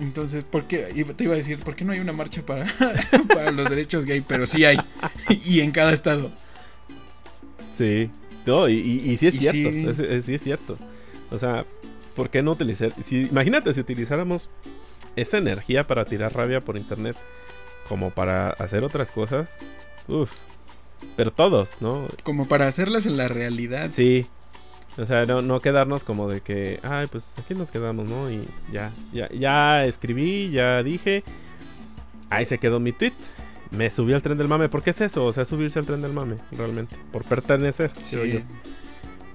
Entonces, 0.00 0.44
¿por 0.44 0.64
qué? 0.64 0.78
Te 1.16 1.24
iba 1.24 1.34
a 1.34 1.36
decir, 1.36 1.58
¿por 1.58 1.74
qué 1.74 1.84
no 1.84 1.92
hay 1.92 2.00
una 2.00 2.12
marcha 2.12 2.42
para, 2.42 2.66
para 3.28 3.50
los 3.50 3.68
derechos 3.68 4.04
gay? 4.04 4.22
Pero 4.26 4.46
sí 4.46 4.64
hay. 4.64 4.78
y 5.46 5.60
en 5.60 5.72
cada 5.72 5.92
estado. 5.92 6.32
Sí. 7.76 8.10
No, 8.46 8.68
y, 8.68 8.74
y, 8.74 9.16
sí 9.16 9.26
es 9.26 9.38
cierto. 9.38 10.22
sí 10.22 10.34
es 10.34 10.42
cierto. 10.42 10.78
O 11.30 11.38
sea, 11.38 11.64
¿por 12.14 12.30
qué 12.30 12.42
no 12.42 12.52
utilizar? 12.52 12.92
Si, 13.02 13.22
imagínate 13.22 13.72
si 13.72 13.80
utilizáramos 13.80 14.48
esa 15.16 15.38
energía 15.38 15.86
para 15.86 16.04
tirar 16.04 16.34
rabia 16.34 16.60
por 16.60 16.76
internet 16.76 17.16
como 17.88 18.10
para 18.10 18.50
hacer 18.50 18.84
otras 18.84 19.10
cosas. 19.10 19.48
Uf. 20.08 20.30
Pero 21.16 21.32
todos, 21.32 21.80
¿no? 21.80 22.06
Como 22.22 22.48
para 22.48 22.66
hacerlas 22.66 23.06
en 23.06 23.16
la 23.16 23.28
realidad. 23.28 23.90
Sí. 23.92 24.26
O 24.96 25.06
sea, 25.06 25.24
no, 25.24 25.42
no 25.42 25.60
quedarnos 25.60 26.04
como 26.04 26.28
de 26.28 26.40
que, 26.40 26.78
ay, 26.82 27.08
pues 27.08 27.32
aquí 27.38 27.54
nos 27.54 27.70
quedamos, 27.70 28.08
¿no? 28.08 28.30
Y 28.30 28.46
ya, 28.72 28.92
ya, 29.12 29.28
ya 29.30 29.84
escribí, 29.84 30.50
ya 30.50 30.82
dije. 30.82 31.24
Ahí 32.30 32.46
se 32.46 32.58
quedó 32.58 32.80
mi 32.80 32.92
tweet. 32.92 33.12
Me 33.70 33.90
subí 33.90 34.12
al 34.12 34.22
tren 34.22 34.38
del 34.38 34.48
mame. 34.48 34.68
¿Por 34.68 34.82
qué 34.82 34.90
es 34.90 35.00
eso? 35.00 35.24
O 35.26 35.32
sea, 35.32 35.44
subirse 35.44 35.78
al 35.78 35.86
tren 35.86 36.00
del 36.00 36.12
mame, 36.12 36.36
realmente. 36.52 36.96
Por 37.12 37.24
pertenecer, 37.24 37.90
sí. 38.00 38.42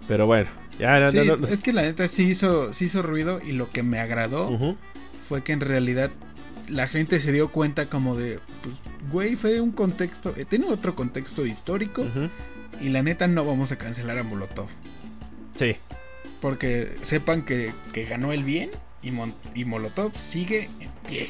Pero 0.08 0.26
bueno, 0.26 0.50
ya, 0.80 1.12
sí, 1.12 1.20
Es 1.50 1.62
que 1.62 1.74
la 1.74 1.84
neta 1.84 2.08
sí 2.08 2.24
hizo, 2.24 2.74
sí 2.74 2.86
hizo 2.86 3.02
ruido 3.04 3.40
y 3.46 3.52
lo 3.52 3.70
que 3.70 3.84
me 3.84 4.00
agradó 4.00 4.76
fue 5.30 5.44
que 5.44 5.54
en 5.54 5.62
realidad 5.62 6.10
la 6.70 6.88
gente 6.88 7.20
se 7.20 7.32
dio 7.32 7.50
cuenta 7.50 7.86
como 7.86 8.16
de, 8.16 8.40
pues, 8.64 8.82
güey, 9.12 9.36
fue 9.36 9.62
un 9.62 9.72
contexto, 9.72 10.34
eh, 10.36 10.44
tiene 10.44 10.66
otro 10.66 10.96
contexto 10.96 11.46
histórico 11.46 12.04
y 12.82 12.90
la 12.90 13.04
neta 13.04 13.28
no 13.28 13.46
vamos 13.46 13.72
a 13.72 13.78
cancelar 13.78 14.18
a 14.18 14.24
Molotov. 14.24 14.68
Sí. 15.56 15.76
Porque 16.42 16.96
sepan 17.02 17.44
que, 17.44 17.74
ganó 18.10 18.34
el 18.34 18.44
bien 18.44 18.72
y, 19.04 19.12
y 19.54 19.66
Molotov 19.66 20.18
sigue 20.18 20.68
en 20.80 20.90
pie. 21.08 21.30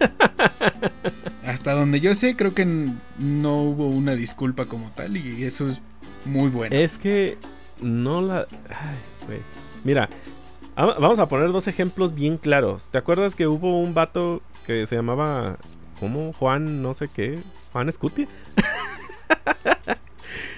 Hasta 1.44 1.74
donde 1.74 2.00
yo 2.00 2.12
sé, 2.16 2.34
creo 2.34 2.54
que 2.54 2.64
no 2.64 3.62
hubo 3.62 3.88
una 3.88 4.16
disculpa 4.16 4.64
como 4.64 4.90
tal 4.90 5.16
y 5.16 5.44
eso 5.44 5.68
es 5.68 5.80
muy 6.24 6.50
bueno. 6.50 6.74
Es 6.74 6.98
que 6.98 7.38
no 7.80 8.20
la... 8.20 8.48
Ay, 8.68 8.96
güey. 9.28 9.40
Mira, 9.84 10.08
Vamos 10.76 11.18
a 11.18 11.26
poner 11.26 11.52
dos 11.52 11.68
ejemplos 11.68 12.14
bien 12.14 12.36
claros. 12.36 12.88
¿Te 12.90 12.98
acuerdas 12.98 13.34
que 13.34 13.46
hubo 13.46 13.80
un 13.80 13.94
vato 13.94 14.42
que 14.66 14.86
se 14.86 14.96
llamaba. 14.96 15.56
¿Cómo? 16.00 16.32
Juan, 16.34 16.82
no 16.82 16.92
sé 16.92 17.08
qué. 17.08 17.38
Juan 17.72 17.90
Scuti. 17.90 18.26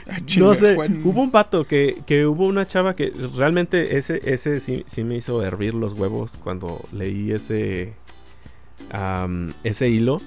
Ah, 0.08 0.18
no 0.38 0.54
sé, 0.54 0.76
hubo 1.04 1.22
un 1.22 1.30
vato 1.30 1.64
que, 1.64 2.02
que, 2.06 2.26
hubo 2.26 2.46
una 2.46 2.66
chava 2.66 2.96
que 2.96 3.12
realmente 3.36 3.98
ese, 3.98 4.20
ese 4.24 4.58
sí, 4.58 4.84
sí 4.88 5.04
me 5.04 5.16
hizo 5.16 5.44
hervir 5.44 5.74
los 5.74 5.92
huevos 5.92 6.38
cuando 6.42 6.80
leí 6.92 7.30
ese, 7.30 7.94
ese 9.62 9.88
hilo. 9.88 10.20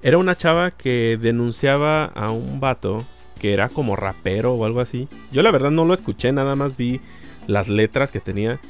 Era 0.00 0.18
una 0.18 0.36
chava 0.36 0.70
que 0.70 1.18
denunciaba 1.20 2.04
a 2.04 2.30
un 2.30 2.60
vato 2.60 3.04
que 3.38 3.52
era 3.52 3.68
como 3.68 3.96
rapero 3.96 4.54
o 4.54 4.64
algo 4.64 4.80
así. 4.80 5.08
Yo 5.32 5.42
la 5.42 5.50
verdad 5.50 5.70
no 5.70 5.84
lo 5.84 5.92
escuché, 5.92 6.32
nada 6.32 6.56
más 6.56 6.76
vi 6.76 7.00
las 7.46 7.68
letras 7.68 8.10
que 8.10 8.20
tenía. 8.20 8.60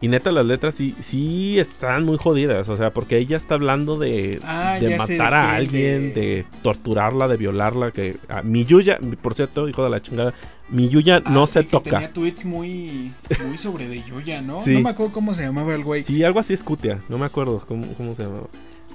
Y 0.00 0.08
neta, 0.08 0.30
las 0.30 0.46
letras 0.46 0.76
sí, 0.76 0.94
sí 1.00 1.58
están 1.58 2.04
muy 2.04 2.18
jodidas. 2.18 2.68
O 2.68 2.76
sea, 2.76 2.90
porque 2.90 3.18
ella 3.18 3.36
está 3.36 3.54
hablando 3.54 3.98
de, 3.98 4.38
ah, 4.44 4.78
de 4.80 4.96
matar 4.96 5.34
a 5.34 5.56
alguien, 5.56 6.14
de... 6.14 6.44
torturarla, 6.62 7.26
de 7.26 7.36
violarla. 7.36 7.90
Que 7.90 8.16
a, 8.28 8.42
mi 8.42 8.64
Yuya, 8.64 8.98
por 9.20 9.34
cierto, 9.34 9.68
hijo 9.68 9.82
de 9.82 9.90
la 9.90 10.00
chingada, 10.00 10.34
mi 10.68 10.88
Yuya 10.88 11.22
ah, 11.24 11.30
no 11.30 11.46
se 11.46 11.64
toca. 11.64 11.90
Tenía 11.90 12.12
tweets 12.12 12.44
muy, 12.44 13.12
muy 13.44 13.58
sobre 13.58 13.88
de 13.88 14.02
Yuya, 14.04 14.40
¿no? 14.40 14.60
No 14.64 14.80
me 14.80 14.90
acuerdo 14.90 15.12
cómo 15.12 15.34
se 15.34 15.42
llamaba 15.42 15.74
el 15.74 15.82
güey. 15.82 16.04
Sí, 16.04 16.22
algo 16.22 16.38
así 16.38 16.54
es 16.54 16.62
Cutia. 16.62 17.00
No 17.08 17.18
me 17.18 17.26
acuerdo 17.26 17.64
cómo, 17.66 17.92
cómo 17.94 18.14
se 18.14 18.22
llamaba. 18.22 18.46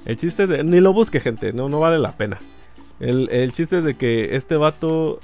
El 0.05 0.15
chiste 0.15 0.43
es 0.43 0.49
de. 0.49 0.63
Ni 0.63 0.79
lo 0.79 0.93
busque, 0.93 1.19
gente. 1.19 1.51
No, 1.51 1.67
no 1.67 1.81
vale 1.81 1.99
la 1.99 2.13
pena. 2.13 2.39
El, 3.01 3.29
el 3.29 3.51
chiste 3.51 3.79
es 3.79 3.83
de 3.83 3.95
que 3.95 4.37
este 4.37 4.55
vato 4.55 5.19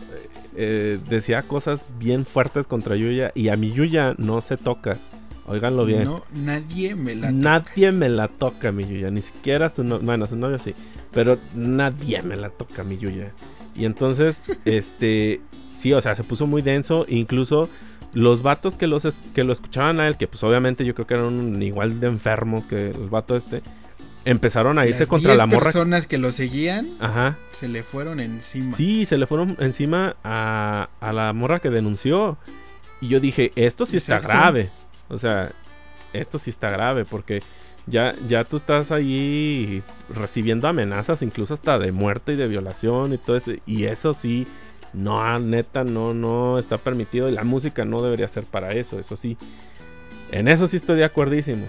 eh, 0.58 1.00
decía 1.08 1.42
cosas 1.44 1.86
bien 2.00 2.26
fuertes 2.26 2.68
contra 2.68 2.98
Yuya. 2.98 3.32
Y 3.34 3.48
a 3.48 3.56
mi 3.56 3.72
Yuya 3.72 4.16
no 4.18 4.42
se 4.42 4.58
toca. 4.58 4.98
Óiganlo 5.50 5.84
bien. 5.86 6.04
No, 6.04 6.24
nadie 6.32 6.96
me 6.96 7.16
la 7.16 7.30
toca. 7.30 7.34
Nadie 7.40 7.92
me 7.92 8.08
la 8.08 8.28
toca, 8.28 8.72
mi 8.72 8.86
Yuya. 8.86 9.10
Ni 9.10 9.22
siquiera 9.22 9.68
su 9.70 9.84
novio. 9.84 10.06
Bueno, 10.06 10.28
su 10.28 10.36
novio 10.36 10.60
sí. 10.60 10.76
Pero 11.12 11.38
nadie 11.56 12.22
me 12.22 12.36
la 12.36 12.50
toca, 12.50 12.84
mi 12.84 12.98
Yuya. 12.98 13.32
Y 13.76 13.86
entonces, 13.86 14.44
este. 14.66 15.42
Sí, 15.76 15.92
o 15.94 16.02
sea, 16.02 16.14
se 16.14 16.24
puso 16.24 16.46
muy 16.46 16.62
denso. 16.62 17.06
Incluso 17.10 17.68
los 18.14 18.44
vatos 18.44 18.78
que, 18.78 18.86
los 18.86 19.08
que 19.34 19.44
lo 19.44 19.52
escuchaban 19.54 20.00
a 20.00 20.08
él, 20.08 20.18
que 20.18 20.28
pues 20.28 20.44
obviamente 20.44 20.86
yo 20.86 20.94
creo 20.94 21.08
que 21.08 21.14
eran 21.16 21.62
igual 21.64 22.00
de 22.00 22.08
enfermos 22.08 22.66
que 22.66 22.92
el 22.92 23.10
vato 23.10 23.36
este. 23.36 23.62
Empezaron 24.26 24.78
a 24.78 24.86
irse 24.86 25.08
contra 25.08 25.34
la 25.36 25.46
morra. 25.46 25.64
personas 25.64 26.06
que 26.06 26.18
lo 26.18 26.32
seguían 26.32 26.88
Ajá. 27.00 27.38
se 27.54 27.70
le 27.70 27.84
fueron 27.84 28.20
encima. 28.20 28.70
Sí, 28.72 29.06
se 29.06 29.18
le 29.18 29.26
fueron 29.26 29.56
encima 29.60 30.18
a, 30.26 30.90
a 31.00 31.14
la 31.14 31.32
morra 31.34 31.60
que 31.60 31.70
denunció. 31.70 32.38
Y 33.02 33.08
yo 33.08 33.22
dije, 33.22 33.54
esto 33.56 33.86
sí 33.86 33.96
está 33.98 34.20
grave. 34.20 34.70
O 35.10 35.18
sea, 35.18 35.52
esto 36.14 36.40
sí 36.40 36.50
está 36.50 36.70
grave 36.70 37.06
porque 37.06 37.42
ya, 37.88 38.14
ya 38.28 38.44
tú 38.44 38.58
estás 38.58 38.92
ahí 38.92 39.84
recibiendo 40.14 40.68
amenazas, 40.68 41.22
incluso 41.22 41.54
hasta 41.54 41.80
de 41.80 41.92
muerte 41.92 42.34
y 42.34 42.36
de 42.36 42.48
violación 42.48 43.14
y 43.14 43.18
todo 43.18 43.36
eso. 43.36 43.52
Y 43.66 43.86
eso 43.86 44.14
sí, 44.14 44.48
no, 44.94 45.40
neta, 45.40 45.84
no, 45.84 46.14
no 46.14 46.60
está 46.60 46.78
permitido. 46.78 47.30
Y 47.30 47.32
la 47.32 47.44
música 47.44 47.86
no 47.86 48.02
debería 48.02 48.28
ser 48.28 48.44
para 48.44 48.74
eso, 48.74 49.00
eso 49.00 49.18
sí. 49.18 49.38
En 50.32 50.48
eso 50.48 50.68
sí 50.68 50.78
estoy 50.78 50.98
de 50.98 51.06
acuerdísimo. 51.06 51.68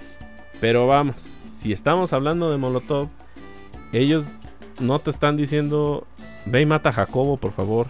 Pero 0.61 0.87
vamos, 0.87 1.29
si 1.57 1.72
estamos 1.72 2.12
hablando 2.12 2.50
de 2.50 2.59
Molotov, 2.59 3.09
ellos 3.92 4.24
no 4.79 4.98
te 4.98 5.11
están 5.11 5.37
diciendo, 5.37 6.07
ve 6.46 6.61
y 6.62 6.66
mata 6.66 6.90
a 6.90 6.92
Jacobo, 6.92 7.38
por 7.38 7.53
favor. 7.53 7.87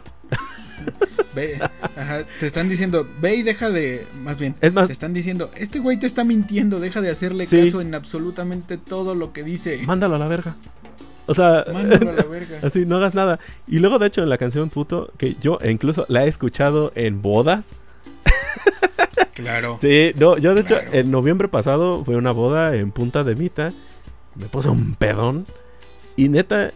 Ve, 1.35 1.61
ajá, 1.97 2.25
te 2.41 2.47
están 2.47 2.69
diciendo, 2.69 3.07
ve 3.21 3.37
y 3.37 3.43
deja 3.43 3.71
de. 3.71 4.05
Más 4.25 4.39
bien, 4.39 4.57
es 4.61 4.73
más, 4.73 4.89
te 4.89 4.93
están 4.93 5.13
diciendo, 5.15 5.49
este 5.57 5.79
güey 5.79 5.97
te 5.97 6.07
está 6.07 6.25
mintiendo, 6.25 6.81
deja 6.81 7.01
de 7.01 7.09
hacerle 7.09 7.47
caso 7.47 7.81
en 7.81 7.95
absolutamente 7.95 8.79
todo 8.79 9.15
lo 9.15 9.33
que 9.33 9.45
dice. 9.45 9.79
Mándalo 9.87 10.17
a 10.17 10.19
la 10.19 10.27
verga. 10.27 10.57
O 11.27 11.35
sea, 11.35 11.65
Mándalo 11.73 12.11
a 12.11 12.15
la 12.15 12.23
verga. 12.31 12.59
así, 12.63 12.85
no 12.85 12.97
hagas 12.97 13.15
nada. 13.15 13.39
Y 13.69 13.79
luego, 13.79 14.01
de 14.01 14.09
hecho, 14.09 14.25
en 14.25 14.29
la 14.29 14.39
canción 14.39 14.71
Puto, 14.71 15.13
que 15.19 15.37
yo 15.41 15.59
incluso 15.63 16.05
la 16.09 16.25
he 16.25 16.29
escuchado 16.29 16.91
en 16.95 17.23
bodas. 17.23 17.67
Claro. 19.33 19.79
Sí, 19.81 20.13
no, 20.17 20.37
yo 20.37 20.55
de 20.55 20.61
hecho, 20.61 20.77
en 20.93 21.11
noviembre 21.11 21.49
pasado 21.49 22.05
fue 22.05 22.17
una 22.17 22.31
boda 22.31 22.75
en 22.77 22.91
Punta 22.91 23.25
de 23.25 23.35
Mita. 23.37 23.73
Me 24.35 24.47
puse 24.47 24.69
un 24.69 24.95
pedón. 24.97 25.47
Y 26.21 26.29
neta, 26.29 26.71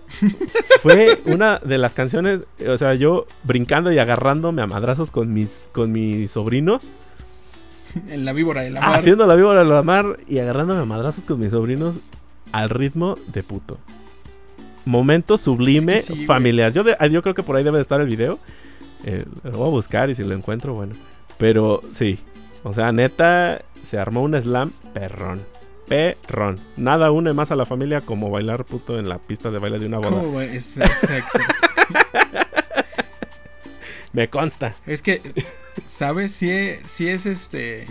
fue 0.81 1.19
una 1.27 1.59
de 1.59 1.77
las 1.77 1.93
canciones, 1.93 2.45
o 2.67 2.79
sea, 2.79 2.95
yo 2.95 3.27
brincando 3.43 3.93
y 3.93 3.99
agarrándome 3.99 4.63
a 4.63 4.67
madrazos 4.67 5.11
con 5.11 5.35
mis, 5.35 5.67
con 5.73 5.93
mis 5.93 6.31
sobrinos. 6.31 6.91
En 8.09 8.25
la 8.25 8.33
víbora 8.33 8.63
de 8.63 8.71
la 8.71 8.81
mar. 8.81 8.97
Haciendo 8.97 9.27
la 9.27 9.35
víbora 9.35 9.63
de 9.63 9.67
la 9.67 9.83
mar 9.83 10.19
y 10.27 10.39
agarrándome 10.39 10.81
a 10.81 10.87
madrazos 10.87 11.25
con 11.25 11.41
mis 11.41 11.51
sobrinos 11.51 11.97
al 12.53 12.71
ritmo 12.71 13.17
de 13.35 13.43
puto. 13.43 13.77
Momento 14.87 15.37
sublime 15.37 16.01
familiar. 16.27 16.73
Yo, 16.73 16.83
yo 16.83 17.23
creo 17.23 17.35
que 17.35 17.43
por 17.43 17.57
ahí 17.57 17.65
debe 17.65 17.77
de 17.77 17.83
estar 17.83 18.01
el 18.01 18.09
video. 18.09 18.39
Eh, 19.05 19.27
lo 19.43 19.59
voy 19.59 19.67
a 19.69 19.71
buscar 19.73 20.09
y 20.09 20.15
si 20.15 20.25
lo 20.25 20.35
encuentro, 20.35 20.73
bueno. 20.73 20.95
Pero 21.37 21.83
sí. 21.93 22.19
O 22.63 22.73
sea, 22.73 22.93
neta, 22.93 23.61
se 23.85 23.99
armó 23.99 24.23
un 24.23 24.41
slam 24.41 24.71
perrón 24.95 25.43
perrón. 25.87 26.61
Nada 26.77 27.11
une 27.11 27.33
más 27.33 27.51
a 27.51 27.57
la 27.57 27.67
familia 27.67 28.01
como 28.01 28.31
bailar 28.31 28.65
puto 28.65 28.99
en 28.99 29.09
la 29.09 29.19
pista 29.19 29.51
de 29.51 29.59
baile 29.59 29.79
de 29.79 29.87
una 29.87 29.99
boda. 29.99 30.45
exacto. 30.45 31.39
me 34.13 34.31
consta. 34.31 34.75
Es 34.87 35.03
que, 35.03 35.21
¿sabes? 35.85 36.33
Si, 36.33 36.51
si 36.85 37.09
es 37.09 37.27
este. 37.27 37.87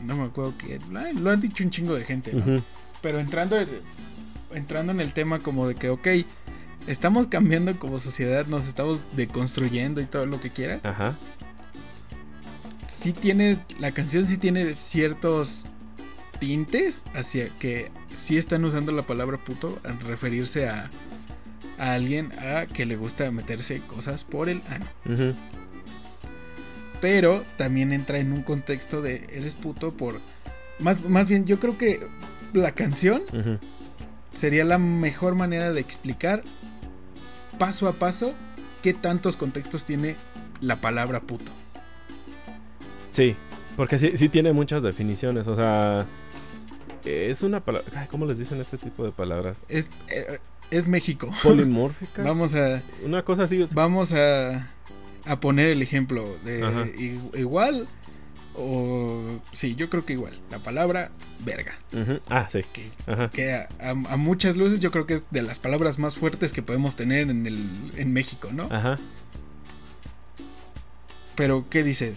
No 0.00 0.16
me 0.16 0.24
acuerdo 0.24 0.54
que. 0.58 0.80
Lo 0.90 1.30
han 1.30 1.40
dicho 1.40 1.64
un 1.64 1.70
chingo 1.70 1.94
de 1.94 2.04
gente, 2.04 2.32
¿no? 2.32 2.62
Pero 3.02 3.18
entrando, 3.18 3.56
entrando 4.52 4.92
en 4.92 5.00
el 5.00 5.12
tema 5.12 5.38
como 5.38 5.66
de 5.66 5.74
que, 5.74 5.88
ok, 5.88 6.08
estamos 6.86 7.26
cambiando 7.26 7.74
como 7.78 7.98
sociedad, 7.98 8.46
nos 8.46 8.68
estamos 8.68 9.04
deconstruyendo 9.16 10.00
y 10.00 10.06
todo 10.06 10.26
lo 10.26 10.40
que 10.40 10.50
quieras. 10.50 10.84
Ajá. 10.84 11.16
Sí 12.86 13.12
tiene. 13.12 13.58
La 13.78 13.92
canción 13.92 14.26
sí 14.26 14.36
tiene 14.36 14.74
ciertos 14.74 15.66
tintes 16.40 17.02
hacia 17.14 17.48
que 17.60 17.90
si 18.12 18.36
están 18.36 18.64
usando 18.64 18.90
la 18.90 19.02
palabra 19.02 19.38
puto 19.38 19.78
al 19.84 20.00
referirse 20.00 20.68
a, 20.68 20.90
a 21.78 21.94
alguien 21.94 22.32
a 22.32 22.66
que 22.66 22.86
le 22.86 22.96
gusta 22.96 23.30
meterse 23.30 23.80
cosas 23.80 24.24
por 24.24 24.48
el 24.48 24.60
ano. 24.68 25.34
Pero 27.00 27.44
también 27.56 27.92
entra 27.92 28.18
en 28.18 28.32
un 28.32 28.42
contexto 28.42 29.00
de 29.00 29.26
eres 29.30 29.54
puto 29.54 29.92
por... 29.92 30.20
Más, 30.80 31.04
más 31.04 31.28
bien, 31.28 31.44
yo 31.46 31.60
creo 31.60 31.78
que 31.78 32.00
la 32.52 32.72
canción 32.72 33.22
sería 34.32 34.64
la 34.64 34.78
mejor 34.78 35.34
manera 35.34 35.72
de 35.72 35.80
explicar 35.80 36.42
paso 37.58 37.86
a 37.86 37.92
paso 37.92 38.34
qué 38.82 38.94
tantos 38.94 39.36
contextos 39.36 39.84
tiene 39.84 40.16
la 40.60 40.76
palabra 40.76 41.20
puto. 41.20 41.52
Sí, 43.12 43.36
porque 43.76 43.98
sí, 43.98 44.12
sí 44.16 44.28
tiene 44.28 44.52
muchas 44.52 44.82
definiciones. 44.82 45.46
O 45.46 45.56
sea, 45.56 46.06
es 47.04 47.42
una 47.42 47.60
palabra. 47.60 48.08
¿Cómo 48.10 48.26
les 48.26 48.38
dicen 48.38 48.60
este 48.60 48.78
tipo 48.78 49.04
de 49.04 49.12
palabras? 49.12 49.58
Es, 49.68 49.90
eh, 50.08 50.38
es 50.70 50.86
México. 50.86 51.28
Polimórfica. 51.42 52.22
vamos 52.22 52.54
a. 52.54 52.82
Una 53.04 53.24
cosa 53.24 53.44
así. 53.44 53.66
Vamos 53.72 54.12
a, 54.12 54.68
a 55.24 55.40
poner 55.40 55.66
el 55.66 55.82
ejemplo 55.82 56.26
de 56.44 57.18
igual. 57.34 57.88
O. 58.56 59.40
Sí, 59.52 59.74
yo 59.74 59.88
creo 59.88 60.04
que 60.04 60.14
igual. 60.14 60.38
La 60.50 60.58
palabra 60.58 61.10
verga. 61.44 61.78
Ah, 62.28 62.48
sí. 62.50 62.60
Que, 63.32 63.66
a, 63.78 63.94
muchas 64.16 64.56
luces 64.56 64.80
yo 64.80 64.90
creo 64.90 65.06
que 65.06 65.14
es 65.14 65.24
de 65.30 65.42
las 65.42 65.58
palabras 65.58 65.98
más 65.98 66.16
fuertes 66.16 66.52
que 66.52 66.62
podemos 66.62 66.96
tener 66.96 67.30
en, 67.30 67.46
el, 67.46 67.92
en 67.96 68.12
México, 68.12 68.50
¿no? 68.52 68.68
Ajá. 68.70 68.98
Pero, 71.36 71.64
¿qué 71.70 71.82
dices? 71.82 72.16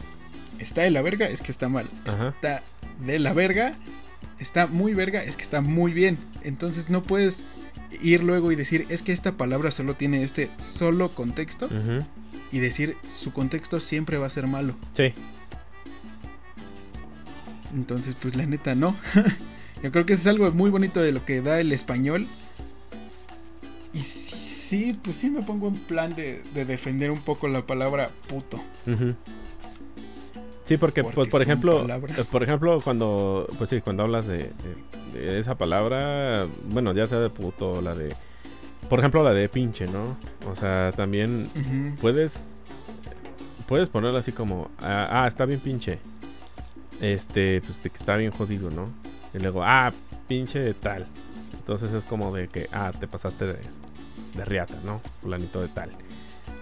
Está 0.59 0.81
de 0.81 0.91
la 0.91 1.01
verga, 1.01 1.27
es 1.29 1.41
que 1.41 1.51
está 1.51 1.69
mal. 1.69 1.87
Está 2.05 2.61
de 3.05 3.19
la 3.19 3.33
verga, 3.33 3.75
está 4.43 4.67
muy 4.67 4.93
verga, 4.93 5.23
es 5.23 5.35
que 5.35 5.43
está 5.43 5.61
muy 5.61 5.93
bien. 5.93 6.17
Entonces 6.43 6.89
no 6.89 7.01
puedes 7.01 7.43
ir 8.01 8.21
luego 8.21 8.51
y 8.51 8.55
decir, 8.55 8.85
es 8.89 9.01
que 9.01 9.13
esta 9.13 9.31
palabra 9.31 9.71
solo 9.71 9.95
tiene 9.95 10.21
este 10.21 10.49
solo 10.57 11.09
contexto. 11.09 11.69
Y 12.51 12.59
decir, 12.59 12.95
su 13.07 13.33
contexto 13.33 13.79
siempre 13.79 14.17
va 14.17 14.27
a 14.27 14.29
ser 14.29 14.45
malo. 14.45 14.75
Sí. 14.95 15.11
Entonces, 17.73 18.15
pues 18.21 18.35
la 18.35 18.45
neta, 18.45 18.75
no. 18.75 18.95
Yo 19.83 19.91
creo 19.91 20.05
que 20.05 20.13
eso 20.13 20.21
es 20.21 20.27
algo 20.27 20.51
muy 20.51 20.69
bonito 20.69 21.01
de 21.01 21.11
lo 21.11 21.25
que 21.25 21.41
da 21.41 21.59
el 21.59 21.71
español. 21.71 22.27
Y 23.93 24.01
sí, 24.01 24.95
pues 25.03 25.17
sí 25.17 25.29
me 25.29 25.41
pongo 25.41 25.69
en 25.69 25.75
plan 25.75 26.15
de, 26.15 26.43
defender 26.53 27.09
un 27.09 27.21
poco 27.21 27.47
la 27.47 27.65
palabra 27.65 28.11
puto. 28.27 28.61
Sí, 30.63 30.77
porque, 30.77 31.03
pues, 31.03 31.27
por 31.27 31.41
ejemplo, 31.41 31.85
eh, 31.85 32.23
por 32.31 32.43
ejemplo, 32.43 32.79
cuando, 32.81 33.47
pues 33.57 33.69
sí, 33.69 33.81
cuando 33.81 34.03
hablas 34.03 34.27
de, 34.27 34.51
esa 35.13 35.55
palabra, 35.55 36.47
bueno, 36.69 36.93
ya 36.93 37.05
sea 37.05 37.19
de 37.19 37.29
puto, 37.29 37.81
la 37.81 37.93
de, 37.93 38.15
por 38.89 38.99
ejemplo, 38.99 39.23
la 39.23 39.33
de 39.33 39.49
pinche, 39.49 39.87
¿no? 39.87 40.17
O 40.49 40.55
sea, 40.55 40.93
también 40.95 41.49
puedes, 41.99 42.59
puedes 43.67 43.89
ponerlo 43.89 44.17
así 44.17 44.31
como, 44.31 44.71
ah, 44.79 45.09
ah, 45.11 45.27
está 45.27 45.45
bien 45.45 45.59
pinche. 45.59 45.99
este, 47.01 47.61
pues 47.61 47.83
de 47.83 47.89
que 47.89 47.97
está 47.97 48.15
bien 48.15 48.31
jodido, 48.31 48.69
¿no? 48.71 48.87
Y 49.33 49.39
luego, 49.39 49.63
ah, 49.63 49.91
pinche 50.29 50.73
tal. 50.75 51.07
Entonces 51.59 51.91
es 51.91 52.05
como 52.05 52.33
de 52.33 52.47
que, 52.47 52.69
ah, 52.71 52.93
te 52.97 53.07
pasaste 53.07 53.45
de, 53.47 53.57
de 54.35 54.45
riata, 54.45 54.75
¿no? 54.85 55.01
Fulanito 55.21 55.61
de 55.61 55.67
tal. 55.67 55.91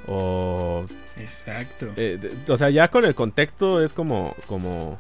O. 0.07 0.85
Exacto. 1.17 1.91
eh, 1.95 2.17
de- 2.19 2.51
o 2.51 2.57
sea, 2.57 2.69
ya 2.69 2.89
con 2.89 3.05
el 3.05 3.15
contexto 3.15 3.83
es 3.83 3.93
como. 3.93 4.35
como. 4.47 4.99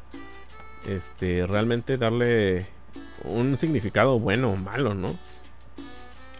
Este. 0.87 1.45
Realmente 1.45 1.97
darle 1.97 2.65
un 3.23 3.57
significado 3.57 4.17
bueno 4.19 4.51
o 4.51 4.55
malo, 4.55 4.93
¿no? 4.93 5.15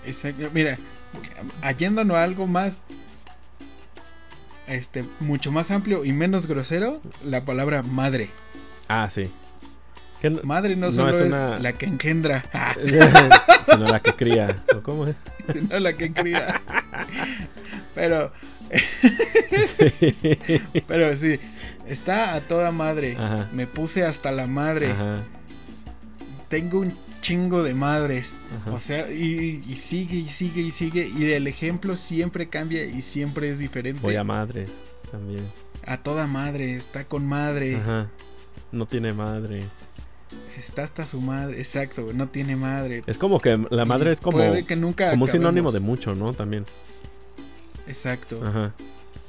Exacto. 0.05 0.49
Mira, 0.53 0.77
yéndonos 1.77 2.17
a 2.17 2.23
algo 2.23 2.47
más. 2.47 2.83
Este, 4.67 5.03
mucho 5.19 5.51
más 5.51 5.69
amplio 5.69 6.05
y 6.05 6.13
menos 6.13 6.47
grosero, 6.47 7.01
la 7.25 7.43
palabra 7.43 7.83
madre. 7.83 8.29
Ah, 8.87 9.09
sí. 9.09 9.29
No- 10.23 10.39
Madre 10.43 10.75
no 10.75 10.85
No, 10.87 10.91
solo 10.91 11.17
es 11.17 11.33
es, 11.33 11.61
la 11.61 11.73
que 11.73 11.87
engendra, 11.87 12.43
sino 13.71 13.85
la 13.87 13.99
que 13.99 14.13
cría. 14.13 14.63
¿o 14.75 14.81
¿Cómo 14.83 15.07
es? 15.07 15.15
sino 15.53 15.79
la 15.79 15.93
que 15.93 16.13
cría. 16.13 16.61
Pero, 18.01 18.31
pero 20.87 21.15
sí, 21.15 21.39
está 21.85 22.33
a 22.33 22.41
toda 22.41 22.71
madre. 22.71 23.15
Ajá. 23.15 23.47
Me 23.53 23.67
puse 23.67 24.03
hasta 24.03 24.31
la 24.31 24.47
madre. 24.47 24.91
Ajá, 24.91 25.17
Tengo 26.47 26.79
un 26.79 26.91
chingo 27.21 27.61
de 27.61 27.75
madres. 27.75 28.33
ajá. 28.61 28.71
O 28.71 28.79
sea, 28.79 29.11
y, 29.11 29.63
y 29.67 29.75
sigue 29.75 30.17
y 30.17 30.27
sigue 30.27 30.61
y 30.61 30.71
sigue. 30.71 31.11
Y 31.15 31.31
el 31.31 31.45
ejemplo 31.45 31.95
siempre 31.95 32.49
cambia 32.49 32.83
y 32.85 33.03
siempre 33.03 33.51
es 33.51 33.59
diferente. 33.59 34.01
Voy 34.01 34.15
a 34.15 34.23
madres 34.23 34.69
también. 35.11 35.45
A 35.85 35.97
toda 35.97 36.25
madre, 36.25 36.73
está 36.73 37.03
con 37.03 37.27
madre. 37.27 37.75
Ajá. 37.75 38.09
No 38.71 38.87
tiene 38.87 39.13
madre. 39.13 39.63
Está 40.57 40.83
hasta 40.83 41.05
su 41.05 41.21
madre. 41.21 41.59
Exacto, 41.59 42.09
no 42.15 42.29
tiene 42.29 42.55
madre. 42.55 43.03
Es 43.05 43.19
como 43.19 43.39
que 43.39 43.63
la 43.69 43.85
madre 43.85 44.09
Y 44.09 44.13
es 44.13 44.21
como, 44.21 44.37
Puede 44.37 44.65
que 44.65 44.75
nunca. 44.75 45.11
como 45.11 45.25
un 45.25 45.31
sinónimo 45.31 45.71
de 45.71 45.81
mucho, 45.81 46.15
¿no? 46.15 46.33
También. 46.33 46.65
Exacto. 47.87 48.39
Ajá. 48.45 48.73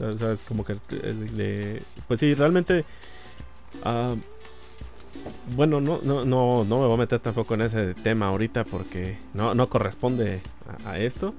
O 0.01 0.37
como 0.49 0.65
que 0.65 0.73
el 1.05 1.37
de- 1.37 1.83
Pues 2.09 2.21
sí, 2.21 2.35
realmente... 2.35 2.85
ah, 3.85 4.15
bueno, 5.55 5.81
no, 5.81 6.01
no, 6.03 6.25
no, 6.25 6.65
no 6.65 6.81
me 6.81 6.87
voy 6.87 6.95
a 6.95 6.99
meter 6.99 7.21
tampoco 7.21 7.55
en 7.55 7.63
ese 7.63 7.95
tema 7.95 8.27
ahorita 8.29 8.65
porque 8.65 9.19
no, 9.35 9.55
no 9.55 9.69
corresponde 9.69 10.41
a, 10.87 10.91
a 10.93 10.99
esto. 10.99 11.35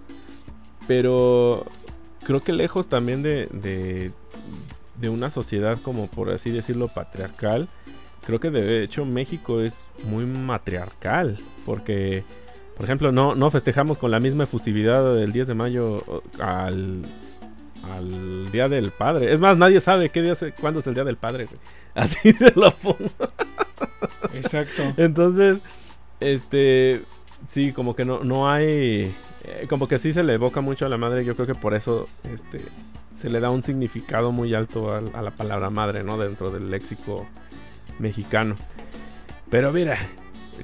Pero 0.88 1.66
creo 2.26 2.42
que 2.42 2.54
lejos 2.54 2.88
también 2.88 3.24
de, 3.24 3.48
de, 3.52 4.12
de 5.00 5.10
una 5.10 5.30
sociedad 5.30 5.78
como 5.82 6.08
por 6.08 6.30
así 6.32 6.50
decirlo 6.52 6.88
patriarcal, 6.88 7.68
creo 8.26 8.40
que 8.40 8.52
de 8.52 8.84
hecho 8.84 9.06
México 9.06 9.62
es 9.62 9.74
muy 10.06 10.26
matriarcal. 10.26 11.40
Porque, 11.66 12.24
por 12.76 12.86
ejemplo, 12.86 13.12
no, 13.12 13.36
no 13.36 13.50
festejamos 13.52 13.98
con 13.98 14.12
la 14.12 14.20
misma 14.20 14.44
efusividad 14.46 15.16
del 15.16 15.32
10 15.32 15.48
de 15.50 15.54
mayo 15.54 16.04
al, 16.40 17.02
al 17.92 18.52
Día 18.52 18.68
del 18.70 18.92
Padre. 18.92 19.34
Es 19.34 19.40
más, 19.40 19.58
nadie 19.58 19.80
sabe 19.82 20.10
qué 20.10 20.22
día, 20.22 20.36
se- 20.36 20.52
cuándo 20.54 20.80
es 20.80 20.88
el 20.88 20.94
Día 20.96 21.04
del 21.04 21.18
Padre. 21.18 21.46
güey. 21.46 21.60
Así 21.96 22.34
te 22.34 22.52
lo 22.56 22.72
pongo. 22.72 22.98
Exacto. 24.34 24.82
Entonces, 24.98 25.60
este, 26.20 27.02
sí, 27.50 27.72
como 27.72 27.96
que 27.96 28.06
no, 28.06 28.24
no 28.24 28.50
hay, 28.50 29.14
eh, 29.44 29.66
como 29.70 29.88
que 29.88 30.00
sí 30.00 30.12
se 30.14 30.24
le 30.24 30.34
evoca 30.34 30.62
mucho 30.62 30.86
a 30.86 30.90
la 30.90 30.98
madre. 30.98 31.24
Yo 31.26 31.36
creo 31.36 31.46
que 31.48 31.56
por 31.56 31.74
eso, 31.76 32.08
este, 32.24 32.62
se 33.16 33.30
le 33.30 33.40
da 33.40 33.52
un 33.52 33.62
significado 33.62 34.32
muy 34.32 34.54
alto 34.56 34.94
al- 34.96 35.12
a, 35.14 35.22
la 35.22 35.32
palabra 35.32 35.70
madre, 35.70 36.04
¿no? 36.04 36.18
Dentro 36.18 36.50
del 36.50 36.72
léxico 36.72 37.28
mexicano. 38.00 38.56
Pero 39.52 39.72
mira, 39.72 39.98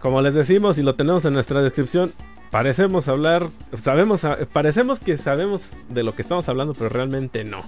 como 0.02 0.22
les 0.22 0.34
decimos 0.34 0.78
y 0.78 0.84
lo 0.84 0.96
tenemos 0.96 1.26
en 1.26 1.34
nuestra 1.34 1.62
descripción, 1.62 2.14
parecemos 2.52 3.08
hablar, 3.08 3.48
sabemos, 3.82 4.22
parecemos 4.54 5.00
que 5.00 5.18
sabemos 5.18 5.62
de 5.90 6.04
lo 6.04 6.16
que 6.16 6.22
estamos 6.22 6.48
hablando, 6.50 6.74
pero 6.74 6.90
realmente 6.90 7.44
no. 7.44 7.64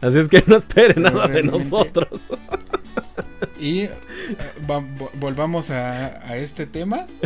Así 0.00 0.18
es 0.18 0.28
que 0.28 0.42
no 0.46 0.56
esperen 0.56 1.02
Pero 1.02 1.10
nada 1.10 1.28
de 1.28 1.42
nosotros. 1.42 2.08
Y 3.60 3.80
eh, 3.82 3.90
va- 4.68 4.80
vo- 4.80 5.10
volvamos 5.14 5.70
a, 5.70 6.06
a 6.28 6.36
este 6.36 6.66
tema. 6.66 7.06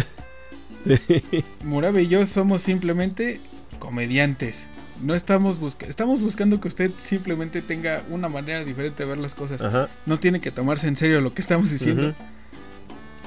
Sí. 0.87 1.45
Murabe 1.65 2.03
y 2.03 2.09
yo 2.09 2.25
somos 2.25 2.63
simplemente 2.63 3.41
comediantes. 3.79 4.67
No 5.03 5.15
estamos 5.15 5.59
buscando, 5.59 5.91
estamos 5.91 6.21
buscando 6.21 6.61
que 6.61 6.69
usted 6.69 6.91
simplemente 6.99 7.61
tenga 7.63 8.03
una 8.09 8.29
manera 8.29 8.65
diferente 8.65 9.03
de 9.03 9.09
ver 9.11 9.19
las 9.19 9.35
cosas. 9.35 9.61
Ajá. 9.61 9.89
No 10.07 10.19
tiene 10.19 10.41
que 10.41 10.51
tomarse 10.51 10.89
en 10.89 10.97
serio 10.97 11.21
lo 11.21 11.35
que 11.35 11.41
estamos 11.43 11.71
diciendo. 11.71 12.15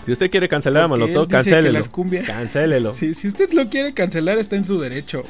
Si 0.06 0.12
usted 0.12 0.32
quiere 0.32 0.50
cancelar 0.50 0.84
a 0.84 0.88
Molotov, 0.88 1.28
cancélelo. 1.28 1.80
Cancélelo. 2.26 2.94
Sí. 2.94 3.14
Si, 3.14 3.28
usted 3.28 3.52
lo 3.54 3.70
quiere 3.70 3.94
cancelar, 3.94 4.38
está 4.38 4.56
en 4.56 4.66
su 4.66 4.80
derecho. 4.80 5.24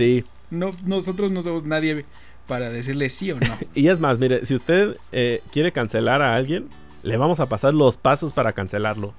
No, 0.49 0.71
nosotros 0.85 1.31
no 1.31 1.41
somos 1.41 1.63
nadie 1.63 2.05
para 2.47 2.69
decirle 2.69 3.09
sí 3.09 3.31
o 3.31 3.39
no. 3.39 3.57
Y 3.75 3.87
es 3.87 3.99
más, 3.99 4.19
mire, 4.19 4.45
si 4.45 4.55
usted 4.55 4.97
eh, 5.11 5.41
quiere 5.51 5.71
cancelar 5.71 6.21
a 6.21 6.35
alguien, 6.35 6.67
le 7.03 7.17
vamos 7.17 7.39
a 7.39 7.47
pasar 7.47 7.73
los 7.73 7.97
pasos 7.97 8.33
para 8.33 8.53
cancelarlo. 8.53 9.13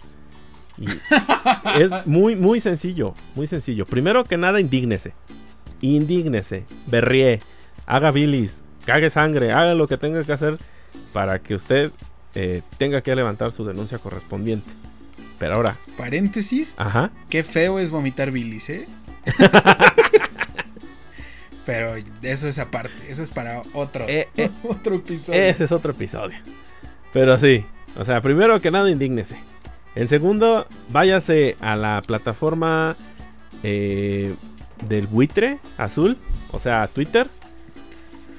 Y 0.78 0.86
es 1.82 2.06
muy, 2.06 2.36
muy 2.36 2.60
sencillo. 2.60 3.14
Muy 3.34 3.46
sencillo. 3.46 3.84
Primero 3.84 4.24
que 4.24 4.38
nada, 4.38 4.60
indígnese. 4.60 5.12
Indígnese. 5.80 6.64
Berríe. 6.86 7.40
Haga 7.86 8.10
bilis. 8.10 8.62
Cague 8.86 9.10
sangre. 9.10 9.52
Haga 9.52 9.74
lo 9.74 9.86
que 9.86 9.98
tenga 9.98 10.22
que 10.24 10.32
hacer 10.32 10.58
para 11.12 11.40
que 11.40 11.54
usted 11.54 11.90
eh, 12.34 12.62
tenga 12.78 13.02
que 13.02 13.14
levantar 13.14 13.52
su 13.52 13.64
denuncia 13.64 13.98
correspondiente. 13.98 14.70
Pero 15.42 15.56
ahora, 15.56 15.76
Paréntesis, 15.96 16.74
ajá. 16.76 17.10
qué 17.28 17.42
feo 17.42 17.80
es 17.80 17.90
vomitar 17.90 18.30
bilis, 18.30 18.70
¿eh? 18.70 18.86
Pero 21.66 21.96
eso 22.22 22.46
es 22.46 22.60
aparte, 22.60 22.92
eso 23.08 23.24
es 23.24 23.30
para 23.30 23.64
otro, 23.72 24.04
Eh, 24.08 24.28
eh, 24.36 24.50
otro 24.62 24.94
episodio. 24.94 25.42
Ese 25.42 25.64
es 25.64 25.72
otro 25.72 25.90
episodio. 25.90 26.38
Pero 27.12 27.36
sí, 27.40 27.64
o 27.98 28.04
sea, 28.04 28.20
primero 28.20 28.60
que 28.60 28.70
nada, 28.70 28.88
indígnese. 28.88 29.36
En 29.96 30.06
segundo, 30.06 30.64
váyase 30.90 31.56
a 31.60 31.74
la 31.74 32.00
plataforma 32.06 32.94
eh, 33.64 34.36
del 34.86 35.08
buitre 35.08 35.58
azul, 35.76 36.18
o 36.52 36.60
sea, 36.60 36.84
a 36.84 36.86
Twitter. 36.86 37.26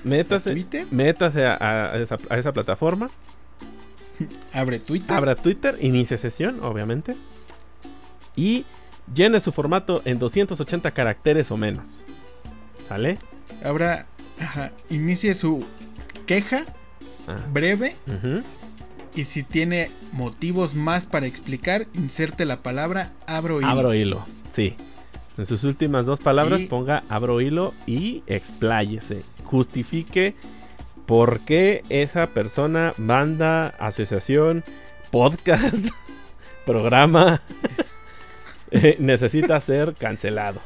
Métase, 0.05 0.51
Twitter, 0.51 0.87
métase 0.89 1.45
a, 1.45 1.57
a 1.91 1.97
esa, 1.97 2.15
a 2.29 2.37
esa 2.37 2.53
plataforma, 2.53 3.09
abre 4.53 4.79
Twitter. 4.79 5.11
abra 5.15 5.35
Twitter, 5.35 5.77
inicie 5.81 6.17
sesión, 6.17 6.59
obviamente. 6.63 7.15
Y 8.35 8.65
llene 9.13 9.39
su 9.39 9.51
formato 9.51 10.01
en 10.05 10.19
280 10.19 10.91
caracteres 10.91 11.51
o 11.51 11.57
menos. 11.57 11.87
¿Sale? 12.87 13.17
Abra, 13.63 14.05
ajá, 14.39 14.71
inicie 14.89 15.33
su 15.33 15.65
queja 16.25 16.65
Ah, 17.25 17.37
breve 17.53 17.95
y 19.15 19.23
si 19.23 19.43
tiene 19.43 19.89
motivos 20.11 20.73
más 20.75 21.05
para 21.05 21.25
explicar, 21.25 21.87
inserte 21.93 22.43
la 22.43 22.61
palabra 22.61 23.13
abro 23.27 23.59
hilo. 23.59 23.69
Abro 23.69 23.93
hilo, 23.93 24.25
sí. 24.51 24.75
En 25.37 25.45
sus 25.45 25.63
últimas 25.63 26.05
dos 26.05 26.19
palabras 26.19 26.59
Y- 26.61 26.65
ponga 26.65 27.03
abro 27.07 27.39
hilo 27.39 27.73
y 27.87 28.23
expláyese. 28.27 29.23
Justifique 29.45 30.35
por 31.05 31.41
qué 31.41 31.83
esa 31.89 32.27
persona, 32.27 32.93
banda, 32.97 33.67
asociación, 33.79 34.63
podcast, 35.11 35.87
programa 36.65 37.41
eh, 38.71 38.95
necesita 38.99 39.59
ser 39.59 39.95
cancelado. 39.95 40.61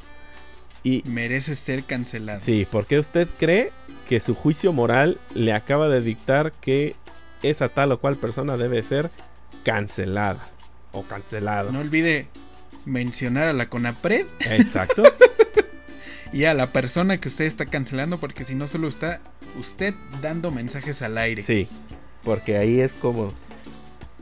Y 0.84 1.04
Merece 1.06 1.56
ser 1.56 1.84
cancelado. 1.84 2.41
sí, 2.41 2.65
¿por 2.69 2.86
qué 2.86 3.00
usted 3.00 3.28
cree 3.38 3.71
que 4.08 4.19
su 4.19 4.36
juicio 4.36 4.71
moral 4.71 5.17
le 5.34 5.52
acaba 5.54 5.89
de 5.89 6.02
dictar 6.02 6.54
que 6.54 6.95
esa 7.43 7.67
tal 7.69 7.91
o 7.91 8.00
cual 8.00 8.15
persona 8.15 8.56
debe 8.58 8.82
ser 8.84 9.10
cancelada 9.63 10.47
o 10.91 11.04
cancelado? 11.04 11.71
No 11.71 11.80
olvide 11.80 12.28
mencionar 12.85 13.50
a 13.50 13.54
la 13.54 13.67
CONAPRED 13.69 14.25
Exacto. 14.52 15.04
y 16.34 16.44
a 16.46 16.54
la 16.54 16.67
persona 16.67 17.19
que 17.19 17.28
usted 17.30 17.46
está 17.46 17.65
cancelando 17.65 18.17
porque 18.19 18.44
si 18.44 18.56
no 18.56 18.67
solo 18.67 18.88
está 18.88 19.21
usted 19.60 19.94
dando 20.21 20.52
mensajes 20.52 21.02
al 21.02 21.17
aire. 21.17 21.42
Sí, 21.44 21.67
porque 22.23 22.58
ahí 22.58 22.80
es 22.80 22.94
como 22.94 23.34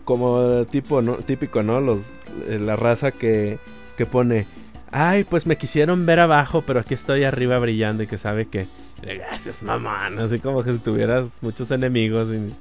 como 0.04 0.66
tipo 0.66 1.02
no 1.02 1.16
típico, 1.18 1.64
¿no? 1.64 1.82
Los 1.82 2.02
eh, 2.48 2.60
la 2.60 2.76
raza 2.76 3.12
que 3.12 3.58
que 3.98 4.06
pone, 4.06 4.46
"Ay, 4.92 5.24
pues 5.24 5.46
me 5.46 5.58
quisieron 5.58 6.06
ver 6.06 6.20
abajo, 6.20 6.62
pero 6.62 6.80
aquí 6.80 6.94
estoy 6.94 7.24
arriba 7.24 7.58
brillando" 7.60 8.04
y 8.04 8.08
que 8.08 8.18
sabe 8.18 8.48
que 8.48 8.68
gracias, 9.02 9.62
mamá, 9.64 10.08
así 10.20 10.40
como 10.40 10.64
que 10.64 10.74
si 10.74 10.80
tuvieras 10.80 11.28
muchos 11.42 11.72
enemigos 11.72 12.28
y 12.30 12.54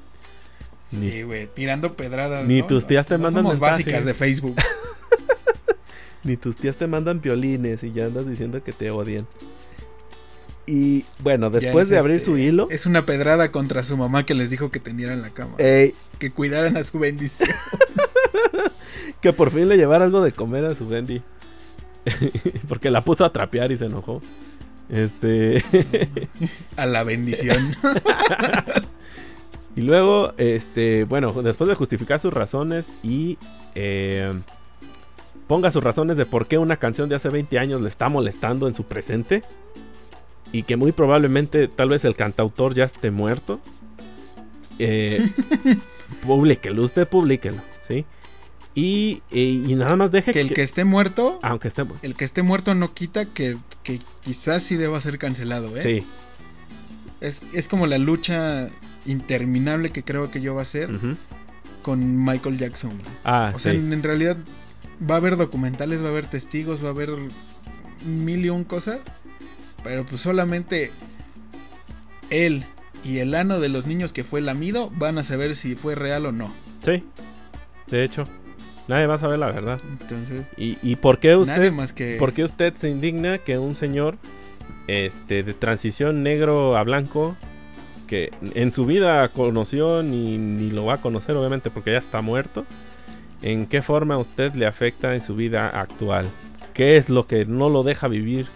Sí, 0.86 1.22
güey, 1.22 1.46
tirando 1.46 1.94
pedradas. 1.94 2.46
ni 2.46 2.60
¿no? 2.60 2.66
tus 2.66 2.86
tías 2.86 3.06
te 3.06 3.14
No 3.14 3.24
mandan 3.24 3.44
somos 3.44 3.58
básicas 3.58 4.04
de 4.04 4.12
Facebook. 4.14 4.56
ni 6.28 6.36
tus 6.36 6.56
tías 6.56 6.76
te 6.76 6.86
mandan 6.86 7.20
violines 7.20 7.82
y 7.82 7.92
ya 7.92 8.06
andas 8.06 8.26
diciendo 8.26 8.62
que 8.62 8.72
te 8.72 8.90
odian. 8.90 9.26
Y 10.66 11.04
bueno, 11.18 11.50
después 11.50 11.84
es, 11.84 11.88
de 11.90 11.98
abrir 11.98 12.16
este, 12.16 12.30
su 12.30 12.38
hilo, 12.38 12.68
Es 12.70 12.86
una 12.86 13.04
pedrada 13.04 13.52
contra 13.52 13.82
su 13.82 13.98
mamá 13.98 14.24
que 14.24 14.32
les 14.32 14.48
dijo 14.48 14.70
que 14.70 14.80
tendieran 14.80 15.20
la 15.20 15.30
cama. 15.30 15.54
ey, 15.58 15.94
Que 16.18 16.30
cuidaran 16.30 16.76
a 16.78 16.82
su 16.82 16.98
bendición. 16.98 17.50
que 19.20 19.32
por 19.34 19.50
fin 19.50 19.68
le 19.68 19.76
llevara 19.76 20.06
algo 20.06 20.22
de 20.22 20.32
comer 20.32 20.64
a 20.64 20.74
su 20.74 20.88
Bendy. 20.88 21.22
Porque 22.68 22.90
la 22.90 23.02
puso 23.02 23.26
a 23.26 23.32
trapear 23.32 23.72
y 23.72 23.76
se 23.76 23.86
enojó. 23.86 24.22
Este. 24.88 25.62
a 26.76 26.86
la 26.86 27.04
bendición. 27.04 27.74
y 29.76 29.82
luego, 29.82 30.32
este, 30.38 31.04
bueno, 31.04 31.32
después 31.42 31.68
de 31.68 31.74
justificar 31.74 32.20
sus 32.20 32.32
razones 32.32 32.88
y 33.02 33.36
eh, 33.74 34.32
ponga 35.46 35.70
sus 35.70 35.82
razones 35.82 36.16
de 36.16 36.26
por 36.26 36.46
qué 36.46 36.58
una 36.58 36.76
canción 36.76 37.08
de 37.08 37.16
hace 37.16 37.28
20 37.28 37.58
años 37.58 37.80
le 37.80 37.88
está 37.88 38.08
molestando 38.08 38.68
en 38.68 38.74
su 38.74 38.84
presente 38.84 39.42
y 40.52 40.62
que 40.62 40.76
muy 40.76 40.92
probablemente 40.92 41.68
tal 41.68 41.88
vez 41.88 42.04
el 42.04 42.14
cantautor 42.14 42.74
ya 42.74 42.84
esté 42.84 43.10
muerto. 43.10 43.60
Eh, 44.78 45.28
publíquelo, 46.26 46.82
usted 46.82 47.06
publíquelo, 47.08 47.60
¿sí? 47.86 48.04
Y, 48.76 49.22
y, 49.30 49.74
nada 49.76 49.94
más 49.94 50.10
deje 50.10 50.32
que 50.32 50.40
el 50.40 50.52
que, 50.52 50.62
esté 50.62 50.84
muerto, 50.84 51.38
aunque 51.42 51.68
esté 51.68 51.84
el 52.02 52.16
que 52.16 52.24
esté 52.24 52.42
muerto 52.42 52.74
no 52.74 52.92
quita 52.92 53.24
que, 53.24 53.56
que 53.84 54.00
quizás 54.20 54.64
sí 54.64 54.74
deba 54.74 54.98
ser 55.00 55.18
cancelado, 55.18 55.76
¿eh? 55.76 55.80
Sí. 55.80 56.06
Es, 57.20 57.44
es, 57.52 57.68
como 57.68 57.86
la 57.86 57.98
lucha 57.98 58.68
interminable 59.06 59.90
que 59.90 60.02
creo 60.02 60.30
que 60.32 60.40
yo 60.40 60.56
va 60.56 60.62
a 60.62 60.64
ser 60.64 60.90
con 61.82 62.24
Michael 62.24 62.58
Jackson. 62.58 62.98
Ah, 63.24 63.52
o 63.54 63.58
sea, 63.60 63.72
en, 63.72 64.02
realidad 64.02 64.36
va 65.00 65.14
a 65.14 65.18
haber 65.18 65.36
documentales, 65.36 66.02
va 66.02 66.08
a 66.08 66.10
haber 66.10 66.26
testigos, 66.26 66.82
va 66.82 66.88
a 66.88 66.92
haber 66.92 67.10
mil 68.04 68.44
y 68.44 68.50
un 68.50 68.64
cosas, 68.64 69.00
pero 69.82 70.04
pues 70.04 70.20
solamente 70.20 70.90
él 72.30 72.64
y 73.04 73.18
el 73.18 73.34
ano 73.34 73.60
de 73.60 73.68
los 73.68 73.86
niños 73.86 74.12
que 74.12 74.24
fue 74.24 74.40
lamido 74.40 74.90
van 74.96 75.18
a 75.18 75.24
saber 75.24 75.54
si 75.54 75.74
fue 75.74 75.94
real 75.94 76.26
o 76.26 76.32
no. 76.32 76.52
Sí, 76.82 77.04
de 77.88 78.04
hecho. 78.04 78.26
Nadie 78.86 79.06
va 79.06 79.14
a 79.14 79.18
saber 79.18 79.38
la 79.38 79.50
verdad. 79.50 79.80
Entonces. 80.00 80.50
¿Y, 80.58 80.76
y 80.82 80.96
por 80.96 81.18
qué 81.18 81.36
usted? 81.36 81.72
Más 81.72 81.92
que... 81.92 82.16
¿Por 82.18 82.34
qué 82.34 82.44
usted 82.44 82.74
se 82.74 82.90
indigna 82.90 83.38
que 83.38 83.58
un 83.58 83.74
señor 83.74 84.18
este, 84.86 85.42
de 85.42 85.54
transición 85.54 86.22
negro 86.22 86.76
a 86.76 86.82
blanco 86.82 87.34
que 88.06 88.30
en 88.54 88.70
su 88.70 88.84
vida 88.84 89.26
conoció 89.28 90.02
ni, 90.02 90.36
ni 90.36 90.70
lo 90.70 90.84
va 90.84 90.94
a 90.94 90.98
conocer 90.98 91.34
obviamente 91.36 91.70
porque 91.70 91.92
ya 91.92 91.98
está 91.98 92.20
muerto? 92.20 92.66
¿En 93.44 93.66
qué 93.66 93.82
forma 93.82 94.14
a 94.14 94.18
usted 94.18 94.54
le 94.54 94.64
afecta 94.64 95.14
en 95.14 95.20
su 95.20 95.36
vida 95.36 95.68
actual? 95.68 96.26
¿Qué 96.72 96.96
es 96.96 97.10
lo 97.10 97.26
que 97.26 97.44
no 97.44 97.68
lo 97.68 97.82
deja 97.82 98.08
vivir 98.08 98.46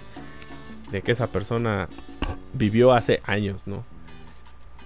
de 0.91 1.03
que 1.03 1.13
esa 1.13 1.27
persona 1.27 1.91
vivió 2.55 2.95
hace 2.95 3.21
años, 3.25 3.67
no? 3.67 3.85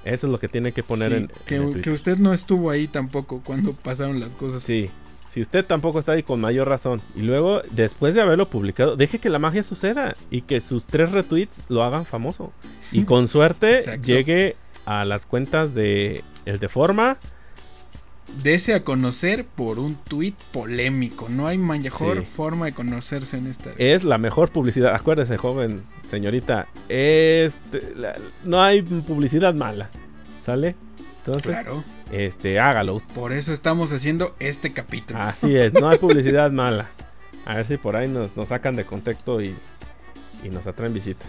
Eso 0.05 0.27
es 0.27 0.33
lo 0.33 0.41
que 0.41 0.49
tiene 0.49 0.73
que 0.73 0.83
poner 0.83 1.13
en, 1.13 1.31
que, 1.47 1.81
que 1.81 1.91
usted 1.93 2.19
no 2.19 2.33
estuvo 2.33 2.71
ahí 2.71 2.89
tampoco 2.89 3.43
cuando 3.45 3.75
pasaron 3.75 4.19
las 4.19 4.35
cosas. 4.35 4.65
Sí, 4.65 4.91
si 5.29 5.41
usted 5.41 5.65
tampoco 5.65 6.01
está 6.01 6.13
ahí 6.13 6.25
con 6.25 6.41
mayor 6.41 6.69
razón. 6.69 7.01
Y 7.15 7.21
luego, 7.21 7.63
después 7.71 8.17
de 8.17 8.23
haberlo 8.23 8.49
publicado, 8.49 8.97
deje 8.97 9.21
que 9.21 9.31
la 9.31 9.39
magia 9.39 9.63
suceda 9.63 10.17
y 10.33 10.43
que 10.43 10.61
sus 10.61 10.85
tres 10.87 11.13
retweets 11.13 11.63
lo 11.69 11.85
hagan 11.85 12.07
famoso. 12.07 12.53
Y 12.91 13.05
con 13.05 13.29
suerte 13.29 14.01
llegue 14.05 14.57
a 14.85 15.05
las 15.05 15.27
cuentas 15.27 15.75
de 15.75 16.25
el 16.45 16.59
de 16.59 16.69
forma. 16.69 17.19
Dese 18.43 18.75
a 18.75 18.83
conocer 18.83 19.45
por 19.45 19.79
un 19.79 19.95
tweet 19.97 20.35
polémico. 20.53 21.29
No 21.29 21.47
hay 21.47 21.59
mejor 21.59 22.25
forma 22.25 22.67
de 22.67 22.73
conocerse 22.73 23.37
en 23.37 23.47
esta. 23.47 23.73
Es 23.77 24.05
la 24.05 24.19
mejor 24.19 24.51
publicidad. 24.51 24.95
Acuérdese, 24.95 25.37
joven, 25.37 25.85
señorita. 26.09 26.67
Este, 26.89 27.95
no 28.45 28.63
hay 28.63 28.83
publicidad 28.83 29.55
mala. 29.55 29.91
¿Sale? 30.45 30.75
Entonces, 31.25 31.53
claro. 31.53 31.85
este, 32.11 32.59
hágalo. 32.59 32.99
Por 33.15 33.33
eso 33.33 33.53
estamos 33.53 33.93
haciendo 33.93 34.35
este 34.41 34.73
capítulo. 34.73 35.21
Así 35.21 35.55
es, 35.55 35.73
no 35.73 35.89
hay 35.89 35.99
publicidad 35.99 36.51
mala. 36.53 36.89
A 37.45 37.57
ver 37.57 37.67
si 37.67 37.77
por 37.77 37.97
ahí 37.97 38.09
nos, 38.09 38.33
sacan 38.49 38.75
de 38.75 38.85
contexto 38.85 39.41
y, 39.41 39.55
y, 40.43 40.49
nos 40.49 40.67
atraen 40.67 40.95
visitas. 40.95 41.29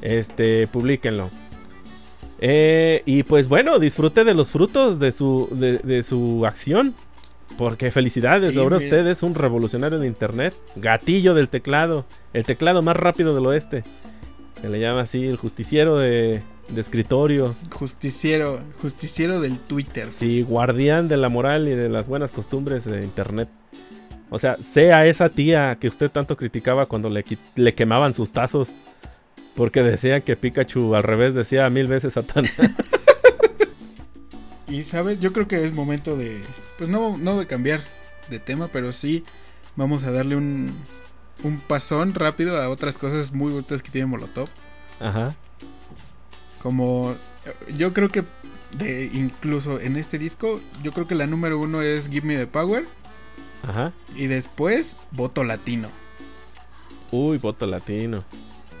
Este, 0.00 0.66
publíquenlo. 0.66 1.30
Eh, 2.40 3.02
y 3.04 3.24
pues 3.24 3.48
bueno, 3.48 3.78
disfrute 3.78 4.24
de 4.24 4.34
los 4.34 4.50
frutos 4.50 4.98
de 4.98 5.12
su, 5.12 5.48
de, 5.52 6.02
su 6.02 6.44
acción. 6.46 6.94
Porque 7.56 7.90
felicidades, 7.90 8.56
ahora 8.56 8.76
usted 8.76 9.06
es 9.06 9.22
un 9.22 9.34
revolucionario 9.34 9.98
de 9.98 10.06
internet. 10.06 10.54
Gatillo 10.76 11.34
del 11.34 11.48
teclado. 11.48 12.04
El 12.32 12.44
teclado 12.44 12.82
más 12.82 12.96
rápido 12.96 13.34
del 13.34 13.46
oeste. 13.46 13.84
Se 14.60 14.68
le 14.68 14.78
llama 14.80 15.02
así 15.02 15.24
el 15.24 15.36
justiciero 15.36 15.98
de, 15.98 16.42
de 16.68 16.80
escritorio. 16.80 17.54
Justiciero, 17.72 18.60
justiciero 18.82 19.40
del 19.40 19.58
Twitter. 19.58 20.08
Sí, 20.12 20.42
guardián 20.42 21.08
de 21.08 21.16
la 21.16 21.28
moral 21.28 21.68
y 21.68 21.72
de 21.72 21.88
las 21.88 22.06
buenas 22.06 22.30
costumbres 22.30 22.84
de 22.84 23.02
Internet. 23.02 23.48
O 24.30 24.38
sea, 24.38 24.56
sea 24.56 25.06
esa 25.06 25.28
tía 25.30 25.76
que 25.80 25.88
usted 25.88 26.10
tanto 26.10 26.36
criticaba 26.36 26.86
cuando 26.86 27.08
le, 27.08 27.24
le 27.56 27.74
quemaban 27.74 28.14
sus 28.14 28.30
tazos. 28.30 28.70
Porque 29.58 29.82
decían 29.82 30.22
que 30.22 30.36
Pikachu 30.36 30.94
al 30.94 31.02
revés 31.02 31.34
decía 31.34 31.68
mil 31.68 31.88
veces 31.88 32.12
Satán. 32.12 32.46
y 34.68 34.84
sabes, 34.84 35.18
yo 35.18 35.32
creo 35.32 35.48
que 35.48 35.64
es 35.64 35.74
momento 35.74 36.16
de, 36.16 36.40
pues 36.78 36.88
no, 36.88 37.18
no 37.18 37.40
de 37.40 37.48
cambiar 37.48 37.80
de 38.30 38.38
tema, 38.38 38.68
pero 38.68 38.92
sí 38.92 39.24
vamos 39.74 40.04
a 40.04 40.12
darle 40.12 40.36
un, 40.36 40.72
un 41.42 41.58
pasón 41.58 42.14
rápido 42.14 42.56
a 42.56 42.68
otras 42.68 42.94
cosas 42.94 43.32
muy 43.32 43.50
bonitas 43.50 43.82
que 43.82 43.90
tiene 43.90 44.06
Molotov. 44.06 44.48
Ajá. 45.00 45.34
Como 46.62 47.16
yo 47.76 47.92
creo 47.92 48.10
que 48.10 48.22
de 48.78 49.10
incluso 49.12 49.80
en 49.80 49.96
este 49.96 50.18
disco, 50.18 50.60
yo 50.84 50.92
creo 50.92 51.08
que 51.08 51.16
la 51.16 51.26
número 51.26 51.58
uno 51.58 51.82
es 51.82 52.08
Give 52.08 52.24
Me 52.24 52.36
the 52.36 52.46
Power. 52.46 52.84
Ajá. 53.66 53.92
Y 54.14 54.28
después 54.28 54.96
Voto 55.10 55.42
Latino. 55.42 55.88
Uy, 57.10 57.38
Voto 57.38 57.66
Latino. 57.66 58.22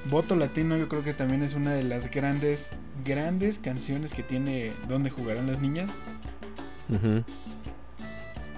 Voto 0.06 0.36
Latino 0.36 0.76
yo 0.76 0.88
creo 0.88 1.02
que 1.04 1.14
también 1.14 1.42
es 1.42 1.54
una 1.54 1.72
de 1.72 1.82
las 1.82 2.10
grandes, 2.10 2.72
grandes 3.04 3.58
canciones 3.58 4.12
que 4.12 4.22
tiene 4.22 4.72
Donde 4.88 5.10
jugarán 5.10 5.46
las 5.46 5.60
niñas. 5.60 5.90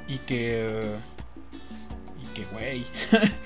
Y 0.08 0.16
que... 0.26 0.82
Y 2.22 2.34
que, 2.34 2.44
güey. 2.52 2.84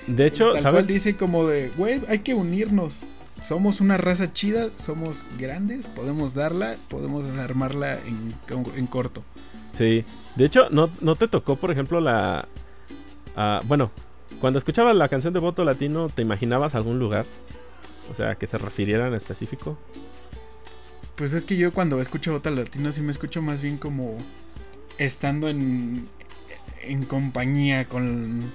De 0.07 0.27
hecho, 0.27 0.53
Tal 0.53 0.63
¿sabes? 0.63 0.85
Cual 0.85 0.87
dice 0.87 1.17
como 1.17 1.47
de, 1.47 1.71
güey, 1.77 2.01
hay 2.09 2.19
que 2.21 2.35
unirnos 2.35 3.03
somos 3.45 3.83
una 3.83 3.99
raza 3.99 4.33
chida, 4.33 4.71
somos 4.71 5.25
grandes, 5.39 5.87
podemos 5.87 6.35
darla, 6.35 6.77
podemos 6.89 7.29
armarla 7.39 7.99
en, 7.99 8.87
corto. 8.87 9.23
Sí, 9.75 10.05
de 10.35 10.45
hecho, 10.47 10.71
¿no, 10.71 10.89
¿no, 11.03 11.15
te 11.15 11.29
tocó, 11.29 11.57
por 11.57 11.71
ejemplo, 11.71 12.01
la... 12.01 12.49
Ah, 13.37 13.61
bueno, 13.65 13.91
cuando 14.41 14.59
escuchabas 14.59 14.97
la 14.97 15.09
canción 15.09 15.35
de 15.35 15.41
Voto 15.41 15.63
Latino, 15.63 16.09
¿te 16.09 16.23
imaginabas 16.23 16.75
algún 16.75 16.99
lugar? 16.99 17.27
O 18.11 18.15
sea, 18.15 18.35
que 18.37 18.47
se 18.47 18.59
refiriera 18.59 19.09
en 19.09 19.15
específico. 19.15 19.79
Pues 21.17 21.33
es 21.33 21.45
que 21.45 21.57
yo 21.57 21.73
cuando 21.73 22.01
escucho 22.01 22.33
Voto 22.33 22.51
Latino 22.51 22.91
sí 22.93 23.01
me 23.01 23.13
escucho 23.13 23.41
más 23.41 23.63
bien 23.63 23.79
como 23.79 24.17
estando 24.99 25.49
en, 25.49 26.09
en 26.83 27.05
compañía 27.05 27.85
con... 27.85 28.51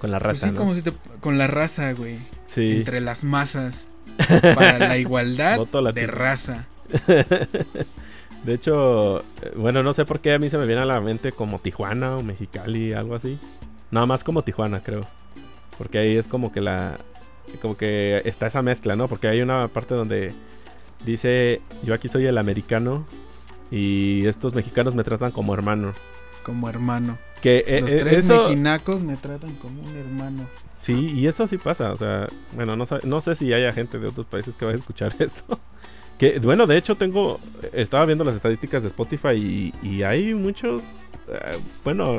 Con 0.00 0.10
la 0.10 0.18
raza. 0.18 0.48
Pues 0.48 0.58
como 0.58 0.74
si 0.74 0.82
te, 0.82 0.92
con 1.20 1.38
la 1.38 1.46
raza, 1.46 1.92
güey 1.92 2.18
entre 2.62 3.00
las 3.00 3.24
masas 3.24 3.88
para 4.54 4.78
la 4.78 4.98
igualdad 4.98 5.60
de 5.94 6.06
raza. 6.06 6.66
De 8.44 8.52
hecho, 8.52 9.20
eh, 9.20 9.52
bueno, 9.56 9.82
no 9.82 9.94
sé 9.94 10.04
por 10.04 10.20
qué 10.20 10.34
a 10.34 10.38
mí 10.38 10.50
se 10.50 10.58
me 10.58 10.66
viene 10.66 10.82
a 10.82 10.84
la 10.84 11.00
mente 11.00 11.32
como 11.32 11.60
Tijuana 11.60 12.18
o 12.18 12.22
Mexicali, 12.22 12.92
algo 12.92 13.14
así. 13.14 13.38
Nada 13.90 14.04
más 14.04 14.22
como 14.22 14.42
Tijuana, 14.42 14.80
creo. 14.80 15.06
Porque 15.78 15.98
ahí 15.98 16.16
es 16.16 16.26
como 16.26 16.52
que 16.52 16.60
la. 16.60 16.98
Como 17.60 17.76
que 17.76 18.22
está 18.24 18.46
esa 18.46 18.62
mezcla, 18.62 18.96
¿no? 18.96 19.08
Porque 19.08 19.28
hay 19.28 19.40
una 19.40 19.68
parte 19.68 19.94
donde 19.94 20.32
dice: 21.04 21.60
Yo 21.82 21.94
aquí 21.94 22.08
soy 22.08 22.26
el 22.26 22.38
americano 22.38 23.06
y 23.70 24.26
estos 24.26 24.54
mexicanos 24.54 24.94
me 24.94 25.04
tratan 25.04 25.32
como 25.32 25.54
hermano. 25.54 25.92
Como 26.42 26.68
hermano. 26.68 27.18
Que 27.40 27.64
eh, 27.66 27.80
Los 27.80 27.92
eh, 27.92 27.98
tres 28.00 28.28
mexicacos 28.28 29.02
me 29.02 29.16
tratan 29.16 29.54
como 29.56 29.82
un 29.82 29.96
hermano. 29.96 30.48
Sí, 30.78 31.12
y 31.14 31.26
eso 31.26 31.46
sí 31.46 31.58
pasa. 31.58 31.92
O 31.92 31.96
sea, 31.96 32.26
bueno, 32.54 32.76
no, 32.76 32.84
no 33.04 33.20
sé 33.20 33.34
si 33.34 33.52
haya 33.52 33.72
gente 33.72 33.98
de 33.98 34.08
otros 34.08 34.26
países 34.26 34.54
que 34.54 34.64
vaya 34.64 34.76
a 34.76 34.80
escuchar 34.80 35.14
esto. 35.18 35.58
Que, 36.18 36.38
bueno, 36.38 36.66
de 36.66 36.76
hecho 36.76 36.94
tengo, 36.94 37.40
estaba 37.72 38.06
viendo 38.06 38.22
las 38.24 38.36
estadísticas 38.36 38.82
de 38.82 38.88
Spotify 38.88 39.72
y, 39.82 40.02
hay 40.02 40.34
muchos, 40.34 40.84
eh, 41.28 41.58
bueno, 41.82 42.18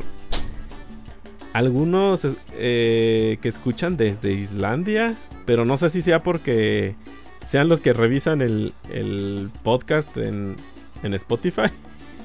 algunos 1.55 2.27
eh, 2.51 3.37
que 3.41 3.47
escuchan 3.47 3.95
desde 3.95 4.33
Islandia, 4.33 5.15
pero 5.45 5.63
no 5.63 5.77
sé 5.77 5.89
si 5.89 6.01
sea 6.01 6.21
porque 6.21 6.95
sean 7.45 7.69
los 7.69 7.79
que 7.79 7.93
revisan 7.93 8.41
el, 8.41 8.73
podcast 9.63 10.17
en, 10.17 10.57
en 11.01 11.13
Spotify. 11.13 11.69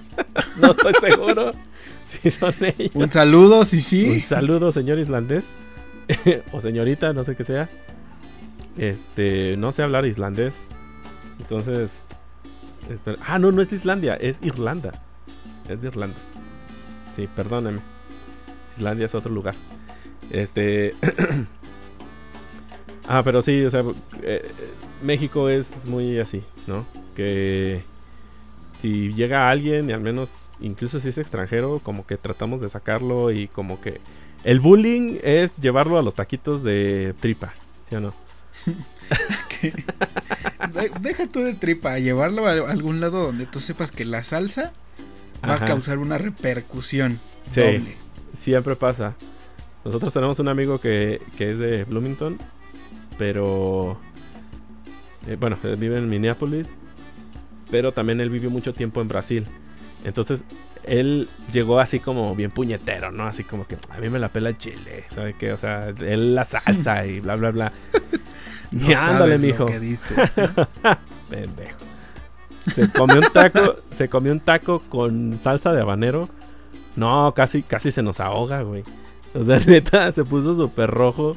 no 0.60 0.72
estoy 0.72 0.94
seguro 0.94 1.52
si 2.08 2.30
son 2.32 2.54
ellos. 2.60 2.90
Un 2.94 3.08
saludo, 3.08 3.64
sí, 3.64 3.80
sí. 3.80 4.10
Un 4.10 4.20
saludo, 4.20 4.72
señor 4.72 4.98
islandés. 4.98 5.44
o 6.52 6.60
señorita, 6.60 7.12
no 7.12 7.22
sé 7.22 7.36
qué 7.36 7.44
sea. 7.44 7.68
Este, 8.76 9.54
no 9.56 9.70
sé 9.70 9.84
hablar 9.84 10.06
islandés. 10.06 10.54
Entonces, 11.38 11.92
Ah, 13.24 13.38
no, 13.38 13.52
no 13.52 13.62
es 13.62 13.72
Islandia, 13.72 14.16
es 14.16 14.38
Irlanda. 14.42 14.92
Es 15.68 15.82
de 15.82 15.88
Irlanda. 15.88 16.16
sí, 17.14 17.28
perdóneme. 17.36 17.80
Islandia 18.80 19.06
es 19.06 19.14
otro 19.14 19.32
lugar. 19.32 19.54
Este. 20.30 20.94
ah, 23.08 23.22
pero 23.22 23.42
sí, 23.42 23.64
o 23.64 23.70
sea, 23.70 23.84
eh, 24.22 24.50
México 25.02 25.48
es 25.48 25.86
muy 25.86 26.18
así, 26.18 26.42
¿no? 26.66 26.86
Que 27.14 27.82
si 28.80 29.12
llega 29.12 29.50
alguien, 29.50 29.90
y 29.90 29.92
al 29.92 30.00
menos 30.00 30.34
incluso 30.60 31.00
si 31.00 31.10
es 31.10 31.18
extranjero, 31.18 31.80
como 31.80 32.06
que 32.06 32.16
tratamos 32.16 32.60
de 32.60 32.68
sacarlo 32.68 33.30
y 33.30 33.48
como 33.48 33.80
que 33.80 34.00
el 34.44 34.60
bullying 34.60 35.18
es 35.22 35.56
llevarlo 35.56 35.98
a 35.98 36.02
los 36.02 36.14
taquitos 36.14 36.62
de 36.62 37.14
tripa, 37.20 37.52
¿sí 37.88 37.96
o 37.96 38.00
no? 38.00 38.14
Deja 41.00 41.26
tú 41.26 41.40
de 41.40 41.54
tripa, 41.54 41.98
llevarlo 41.98 42.46
a 42.46 42.52
algún 42.70 43.00
lado 43.00 43.24
donde 43.24 43.46
tú 43.46 43.60
sepas 43.60 43.90
que 43.90 44.04
la 44.04 44.22
salsa 44.24 44.72
va 45.48 45.54
a 45.54 45.64
causar 45.64 45.98
una 45.98 46.18
repercusión 46.18 47.18
sí, 47.48 47.60
doble. 47.60 47.96
Siempre 48.34 48.76
pasa. 48.76 49.14
Nosotros 49.84 50.12
tenemos 50.12 50.38
un 50.38 50.48
amigo 50.48 50.78
que, 50.78 51.20
que 51.36 51.52
es 51.52 51.58
de 51.58 51.84
Bloomington, 51.84 52.38
pero 53.18 53.98
eh, 55.26 55.36
bueno, 55.38 55.56
vive 55.78 55.98
en 55.98 56.08
Minneapolis, 56.08 56.74
pero 57.70 57.92
también 57.92 58.20
él 58.20 58.30
vivió 58.30 58.50
mucho 58.50 58.74
tiempo 58.74 59.00
en 59.00 59.08
Brasil. 59.08 59.46
Entonces, 60.04 60.44
él 60.84 61.28
llegó 61.52 61.78
así 61.78 62.00
como 62.00 62.34
bien 62.34 62.50
puñetero, 62.50 63.10
¿no? 63.10 63.26
Así 63.26 63.44
como 63.44 63.66
que 63.66 63.76
a 63.90 63.98
mí 63.98 64.08
me 64.08 64.18
la 64.18 64.28
pela 64.28 64.48
el 64.48 64.58
chile, 64.58 65.04
¿sabe 65.08 65.34
qué? 65.34 65.52
O 65.52 65.56
sea, 65.56 65.88
él 65.88 66.34
la 66.34 66.44
salsa 66.44 67.06
y 67.06 67.20
bla, 67.20 67.36
bla, 67.36 67.50
bla. 67.50 67.72
y 68.72 68.92
ándale, 68.92 69.38
mijo. 69.38 69.64
Lo 69.64 69.66
que 69.66 69.80
dices, 69.80 70.34
Pendejo. 71.30 71.78
Se 72.74 72.90
comió 72.90 73.16
un 73.16 73.32
taco, 73.32 73.76
se 73.90 74.08
comió 74.08 74.32
un 74.32 74.40
taco 74.40 74.80
con 74.88 75.36
salsa 75.38 75.72
de 75.72 75.80
habanero. 75.80 76.28
No, 77.00 77.32
casi, 77.32 77.62
casi 77.62 77.90
se 77.90 78.02
nos 78.02 78.20
ahoga, 78.20 78.60
güey. 78.60 78.84
O 79.34 79.42
sea, 79.42 79.58
neta, 79.66 80.12
se 80.12 80.22
puso 80.22 80.54
súper 80.54 80.90
rojo. 80.90 81.34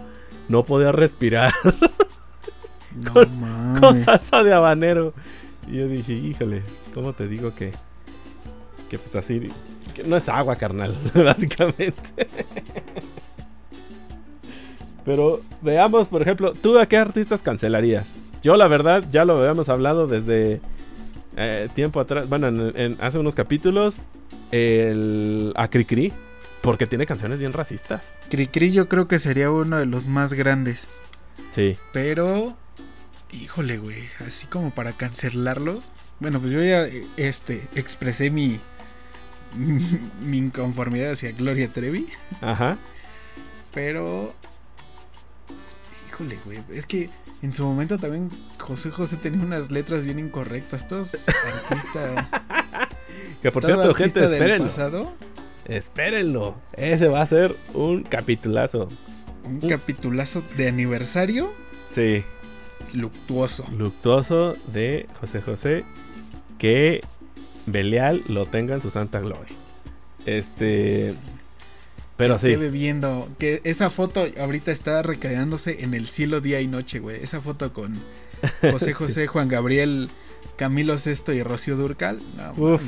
No 0.50 0.64
podía 0.64 0.92
respirar. 0.92 1.54
No 2.96 3.12
con, 3.12 3.42
mames. 3.42 3.82
con 3.82 4.00
salsa 4.00 4.44
de 4.44 4.54
habanero. 4.54 5.16
Y 5.68 5.78
yo 5.78 5.88
dije, 5.88 6.14
híjole, 6.14 6.62
¿cómo 6.94 7.12
te 7.14 7.28
digo 7.28 7.52
que, 7.56 7.72
que 8.88 9.00
pues 9.00 9.16
así, 9.16 9.50
que 9.96 10.04
no 10.04 10.16
es 10.16 10.30
agua, 10.30 10.58
carnal, 10.58 10.96
básicamente? 11.16 12.28
Pero 15.04 15.42
veamos, 15.64 16.08
por 16.08 16.22
ejemplo, 16.22 16.54
¿tú 16.54 16.78
a 16.78 16.86
qué 16.86 16.98
artistas 16.98 17.42
cancelarías? 17.42 18.12
Yo 18.44 18.58
la 18.58 18.68
verdad 18.68 19.04
ya 19.12 19.26
lo 19.26 19.40
habíamos 19.40 19.70
hablado 19.70 20.06
desde 20.06 20.62
eh, 21.36 21.68
tiempo 21.74 22.00
atrás, 22.00 22.30
bueno, 22.30 22.48
en, 22.48 22.96
hace 23.02 23.18
unos 23.18 23.34
capítulos, 23.34 23.96
el, 24.54 25.54
a 25.56 25.68
Cricri, 25.68 26.14
porque 26.62 26.88
tiene 26.88 27.06
canciones 27.06 27.40
bien 27.40 27.54
racistas. 27.54 28.04
Cricri 28.30 28.72
yo 28.72 28.88
creo 28.88 29.08
que 29.08 29.20
sería 29.20 29.52
uno 29.52 29.78
de 29.78 29.86
los 29.86 30.08
más 30.08 30.34
grandes. 30.34 30.88
Sí. 31.52 31.78
Pero 31.92 32.56
Híjole, 33.34 33.80
güey, 33.80 34.10
así 34.20 34.46
como 34.46 34.70
para 34.70 34.94
cancelarlos. 34.94 35.92
Bueno, 36.20 36.40
pues 36.40 36.52
yo 36.52 36.64
ya 36.64 36.88
este 37.18 37.68
expresé 37.74 38.30
mi 38.30 38.60
mi, 40.22 40.38
inconformidad 40.38 41.12
hacia 41.12 41.32
Gloria 41.32 41.68
Trevi. 41.68 42.08
Ajá. 42.42 42.78
Pero 43.74 44.34
híjole, 46.08 46.38
güey, 46.46 46.64
es 46.70 46.86
que 46.86 47.10
en 47.42 47.54
su 47.54 47.64
momento 47.64 47.98
también 47.98 48.30
José 48.60 48.92
José 48.92 49.18
tenía 49.18 49.44
unas 49.44 49.72
letras 49.72 50.06
bien 50.06 50.20
incorrectas. 50.20 50.88
Todos 50.88 51.28
artistas. 51.70 52.28
Que 53.44 53.52
por 53.52 53.64
cierto, 53.64 53.94
gente, 53.94 54.24
espérenlo. 54.24 54.66
Pasado, 54.66 55.14
espérenlo. 55.66 56.56
Ese 56.74 57.08
va 57.08 57.22
a 57.22 57.26
ser 57.28 57.56
un 57.76 58.02
capitulazo. 58.02 58.88
Un 59.44 59.60
capitulazo 59.60 60.42
de 60.58 60.68
aniversario. 60.68 61.54
Sí 61.90 62.24
luctuoso. 62.94 63.66
Luctuoso 63.76 64.56
de 64.72 65.08
José 65.20 65.42
José. 65.42 65.84
Que 66.58 67.04
Belial 67.66 68.22
lo 68.28 68.46
tenga 68.46 68.76
en 68.76 68.82
su 68.82 68.90
santa 68.90 69.20
gloria. 69.20 69.56
Este. 70.26 71.14
Pero 72.16 72.36
Esté 72.36 72.52
sí. 72.52 72.56
bebiendo. 72.56 73.28
Que 73.40 73.62
esa 73.64 73.90
foto 73.90 74.26
ahorita 74.40 74.72
está 74.72 75.02
recreándose 75.02 75.84
en 75.84 75.94
el 75.94 76.08
cielo 76.10 76.42
día 76.42 76.62
y 76.62 76.68
noche, 76.68 77.00
güey. 77.00 77.22
Esa 77.22 77.42
foto 77.42 77.74
con 77.74 78.00
José 78.62 78.94
José, 78.94 79.28
Juan 79.28 79.50
Gabriel, 79.50 80.10
Camilo 80.56 80.98
Sesto 80.98 81.34
y 81.34 81.44
Rocío 81.44 81.76
Durcal. 81.76 82.22
Uf, 82.58 82.82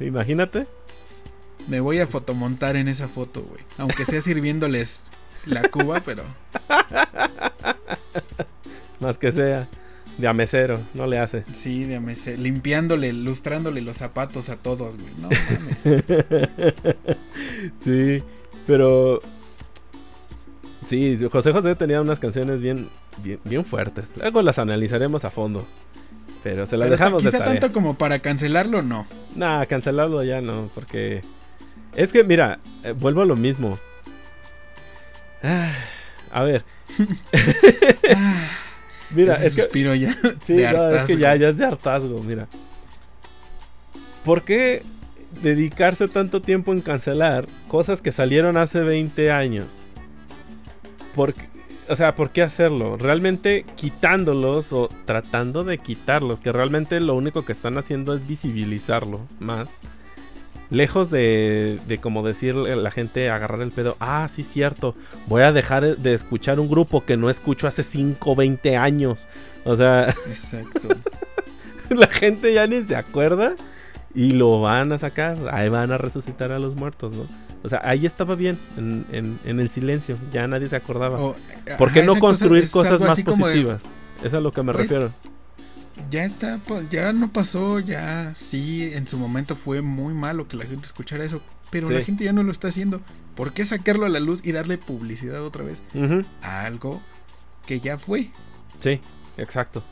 imagínate. 0.00 0.66
Me 1.68 1.80
voy 1.80 1.98
a 1.98 2.06
fotomontar 2.06 2.76
en 2.76 2.88
esa 2.88 3.08
foto, 3.08 3.42
güey. 3.42 3.62
Aunque 3.78 4.04
sea 4.04 4.20
sirviéndoles 4.20 5.10
la 5.46 5.68
cuba, 5.68 6.00
pero. 6.04 6.22
Más 9.00 9.18
que 9.18 9.32
sea. 9.32 9.68
De 10.18 10.28
amesero, 10.28 10.78
no 10.92 11.06
le 11.06 11.18
hace. 11.18 11.44
Sí, 11.52 11.84
de 11.84 11.96
amesero. 11.96 12.42
Limpiándole, 12.42 13.12
lustrándole 13.12 13.80
los 13.80 13.96
zapatos 13.96 14.50
a 14.50 14.56
todos, 14.56 14.96
güey. 14.96 15.12
No 15.20 15.28
sí, 17.84 18.22
pero. 18.66 19.20
Sí, 20.86 21.18
José 21.30 21.52
José 21.52 21.74
tenía 21.74 22.00
unas 22.00 22.18
canciones 22.18 22.60
bien, 22.60 22.88
bien, 23.44 23.64
fuertes. 23.64 24.12
Luego 24.16 24.42
las 24.42 24.58
analizaremos 24.58 25.24
a 25.24 25.30
fondo. 25.30 25.66
Pero 26.42 26.66
se 26.66 26.76
las 26.76 26.88
dejamos 26.90 27.22
quizá 27.22 27.44
tanto 27.44 27.72
como 27.72 27.94
para 27.94 28.20
cancelarlo, 28.20 28.82
no. 28.82 29.06
Nah, 29.36 29.66
cancelarlo 29.66 30.22
ya 30.24 30.40
no, 30.40 30.70
porque. 30.74 31.22
Es 31.94 32.12
que, 32.12 32.24
mira, 32.24 32.60
eh, 32.84 32.92
vuelvo 32.92 33.22
a 33.22 33.26
lo 33.26 33.36
mismo. 33.36 33.78
Ah, 35.42 35.72
a 36.32 36.42
ver. 36.44 36.64
Mira, 39.14 39.34
es 39.44 39.54
que. 39.54 39.98
ya. 39.98 40.16
Sí, 40.44 40.56
es 40.56 41.02
que 41.06 41.16
ya, 41.16 41.36
ya 41.36 41.48
es 41.48 41.58
de 41.58 41.64
hartazgo, 41.64 42.20
mira. 42.22 42.48
¿Por 44.24 44.42
qué 44.42 44.82
dedicarse 45.42 46.08
tanto 46.08 46.42
tiempo 46.42 46.72
en 46.72 46.80
cancelar 46.80 47.46
cosas 47.68 48.00
que 48.00 48.12
salieron 48.12 48.56
hace 48.56 48.80
20 48.80 49.30
años? 49.30 49.66
O 51.90 51.96
sea, 51.96 52.14
¿por 52.14 52.30
qué 52.30 52.42
hacerlo? 52.42 52.96
Realmente 52.96 53.64
quitándolos 53.76 54.72
o 54.72 54.88
tratando 55.04 55.64
de 55.64 55.78
quitarlos, 55.78 56.40
que 56.40 56.52
realmente 56.52 57.00
lo 57.00 57.14
único 57.14 57.44
que 57.44 57.52
están 57.52 57.76
haciendo 57.78 58.14
es 58.14 58.26
visibilizarlo 58.26 59.20
más 59.40 59.68
lejos 60.70 61.10
de, 61.10 61.78
de 61.86 61.98
como 61.98 62.22
decirle 62.22 62.72
a 62.72 62.76
la 62.76 62.90
gente 62.90 63.28
agarrar 63.28 63.60
el 63.60 63.72
pedo, 63.72 63.96
ah, 63.98 64.28
sí, 64.30 64.44
cierto, 64.44 64.94
voy 65.26 65.42
a 65.42 65.52
dejar 65.52 65.96
de 65.96 66.14
escuchar 66.14 66.60
un 66.60 66.68
grupo 66.68 67.04
que 67.04 67.16
no 67.16 67.28
escucho 67.28 67.66
hace 67.66 67.82
5, 67.82 68.36
20 68.36 68.76
años. 68.76 69.26
O 69.64 69.76
sea, 69.76 70.08
exacto. 70.26 70.88
la 71.90 72.06
gente 72.06 72.54
ya 72.54 72.66
ni 72.66 72.82
se 72.82 72.96
acuerda 72.96 73.54
y 74.14 74.32
lo 74.32 74.60
van 74.60 74.92
a 74.92 74.98
sacar, 74.98 75.36
ahí 75.52 75.68
van 75.68 75.92
a 75.92 75.98
resucitar 75.98 76.52
a 76.52 76.58
los 76.58 76.76
muertos, 76.76 77.12
¿no? 77.12 77.26
O 77.62 77.68
sea, 77.68 77.80
ahí 77.84 78.06
estaba 78.06 78.34
bien, 78.34 78.58
en, 78.76 79.38
en, 79.44 79.60
el 79.60 79.68
silencio, 79.68 80.16
ya 80.32 80.46
nadie 80.48 80.68
se 80.68 80.76
acordaba. 80.76 81.34
¿Por 81.78 81.92
qué 81.92 82.02
no 82.02 82.18
construir 82.18 82.70
cosas 82.70 83.00
más 83.00 83.20
positivas? 83.20 83.84
Eso 84.18 84.26
es 84.26 84.34
a 84.34 84.40
lo 84.40 84.52
que 84.52 84.62
me 84.62 84.72
refiero 84.72 85.12
ya 86.08 86.24
está, 86.24 86.60
ya 86.90 87.12
no 87.12 87.32
pasó, 87.32 87.80
ya 87.80 88.32
sí, 88.34 88.90
en 88.94 89.06
su 89.06 89.18
momento 89.18 89.54
fue 89.54 89.82
muy 89.82 90.14
malo 90.14 90.48
que 90.48 90.56
la 90.56 90.64
gente 90.64 90.86
escuchara 90.86 91.24
eso, 91.24 91.42
pero 91.70 91.90
la 91.90 92.02
gente 92.02 92.24
ya 92.24 92.32
no 92.32 92.42
lo 92.42 92.52
está 92.52 92.68
haciendo. 92.68 93.00
¿Por 93.34 93.52
qué 93.52 93.64
sacarlo 93.64 94.06
a 94.06 94.08
la 94.08 94.20
luz 94.20 94.40
y 94.44 94.52
darle 94.52 94.78
publicidad 94.78 95.44
otra 95.44 95.64
vez 95.64 95.82
a 96.42 96.64
algo 96.64 97.00
que 97.66 97.80
ya 97.80 97.98
fue? 97.98 98.30
Sí, 98.80 99.00
exacto. 99.36 99.82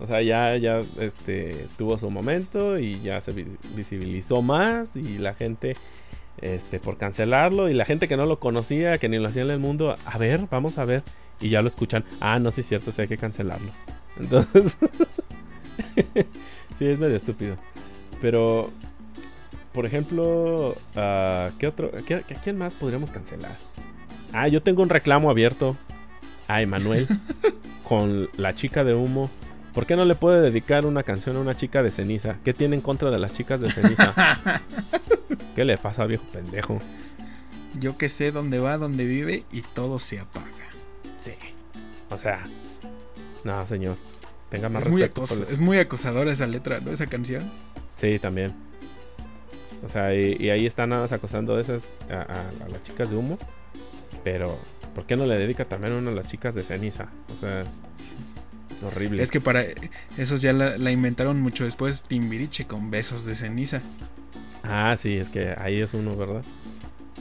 O 0.00 0.06
sea, 0.06 0.22
ya, 0.22 0.56
ya 0.56 0.80
este, 1.00 1.66
tuvo 1.78 1.98
su 1.98 2.10
momento 2.10 2.78
y 2.78 3.00
ya 3.00 3.20
se 3.20 3.32
visibilizó 3.76 4.42
más 4.42 4.96
y 4.96 5.18
la 5.18 5.34
gente, 5.34 5.76
este, 6.40 6.78
por 6.80 6.96
cancelarlo 6.96 7.68
y 7.68 7.74
la 7.74 7.84
gente 7.84 8.08
que 8.08 8.16
no 8.16 8.26
lo 8.26 8.38
conocía, 8.38 8.98
que 8.98 9.08
ni 9.08 9.18
lo 9.18 9.28
hacía 9.28 9.42
en 9.42 9.50
el 9.50 9.58
mundo, 9.58 9.94
a 10.04 10.18
ver, 10.18 10.46
vamos 10.50 10.78
a 10.78 10.84
ver. 10.84 11.02
Y 11.40 11.48
ya 11.50 11.62
lo 11.62 11.68
escuchan, 11.68 12.04
ah, 12.20 12.38
no, 12.38 12.50
sí 12.50 12.60
es 12.60 12.68
cierto, 12.68 12.92
sí 12.92 13.02
hay 13.02 13.08
que 13.08 13.18
cancelarlo. 13.18 13.70
Entonces... 14.18 14.76
sí, 16.78 16.86
es 16.86 16.98
medio 16.98 17.16
estúpido. 17.16 17.56
Pero, 18.20 18.70
por 19.72 19.86
ejemplo, 19.86 20.70
uh, 20.70 21.58
¿qué 21.58 21.66
otro? 21.66 21.90
¿A 21.96 22.40
quién 22.42 22.58
más 22.58 22.74
podríamos 22.74 23.10
cancelar? 23.10 23.56
Ah, 24.32 24.48
yo 24.48 24.62
tengo 24.62 24.82
un 24.82 24.88
reclamo 24.88 25.30
abierto 25.30 25.76
a 26.48 26.62
Emanuel 26.62 27.06
con 27.88 28.28
la 28.36 28.54
chica 28.54 28.84
de 28.84 28.94
humo. 28.94 29.30
¿Por 29.74 29.86
qué 29.86 29.96
no 29.96 30.04
le 30.04 30.14
puede 30.14 30.40
dedicar 30.40 30.86
una 30.86 31.02
canción 31.02 31.36
a 31.36 31.40
una 31.40 31.56
chica 31.56 31.82
de 31.82 31.90
ceniza? 31.90 32.38
¿Qué 32.44 32.54
tiene 32.54 32.76
en 32.76 32.82
contra 32.82 33.10
de 33.10 33.18
las 33.18 33.32
chicas 33.32 33.60
de 33.60 33.70
ceniza? 33.70 34.14
¿Qué 35.56 35.64
le 35.64 35.76
pasa, 35.76 36.04
viejo 36.06 36.24
pendejo? 36.32 36.78
Yo 37.80 37.98
que 37.98 38.08
sé 38.08 38.30
dónde 38.30 38.60
va, 38.60 38.78
dónde 38.78 39.04
vive 39.04 39.44
y 39.50 39.62
todo 39.62 39.98
se 39.98 40.20
apaga. 40.20 40.46
Sí. 41.20 41.32
O 42.10 42.18
sea, 42.18 42.44
no, 43.42 43.66
señor 43.66 43.96
es 44.54 45.60
muy, 45.60 45.78
acosadora 45.78 46.32
esa 46.32 46.46
letra, 46.46 46.80
¿no? 46.80 46.90
Esa 46.90 47.06
canción. 47.06 47.42
Sí, 47.96 48.18
también. 48.18 48.52
O 49.84 49.88
sea, 49.88 50.14
y, 50.14 50.50
ahí 50.50 50.66
están 50.66 50.90
nada 50.90 51.02
más 51.02 51.12
acosando 51.12 51.56
a 51.56 51.60
esas 51.60 51.82
a, 52.08 52.68
las 52.70 52.82
chicas 52.84 53.10
de 53.10 53.16
humo. 53.16 53.38
Pero, 54.22 54.56
¿por 54.94 55.06
qué 55.06 55.16
no 55.16 55.26
le 55.26 55.36
dedica 55.36 55.64
también 55.64 55.92
una 55.94 56.10
a 56.10 56.14
las 56.14 56.26
chicas 56.26 56.54
de 56.54 56.62
ceniza? 56.62 57.08
O 57.36 57.40
sea, 57.40 57.64
es 58.76 58.82
horrible. 58.82 59.22
Es 59.22 59.30
que 59.30 59.40
para 59.40 59.64
esos 60.16 60.40
ya 60.40 60.52
la, 60.52 60.90
inventaron 60.90 61.40
mucho 61.40 61.64
después 61.64 62.02
Timbiriche 62.02 62.66
con 62.66 62.90
besos 62.90 63.24
de 63.24 63.36
ceniza. 63.36 63.82
Ah, 64.62 64.96
sí, 64.98 65.16
es 65.16 65.28
que 65.28 65.54
ahí 65.58 65.80
es 65.80 65.94
uno, 65.94 66.16
¿verdad? 66.16 66.42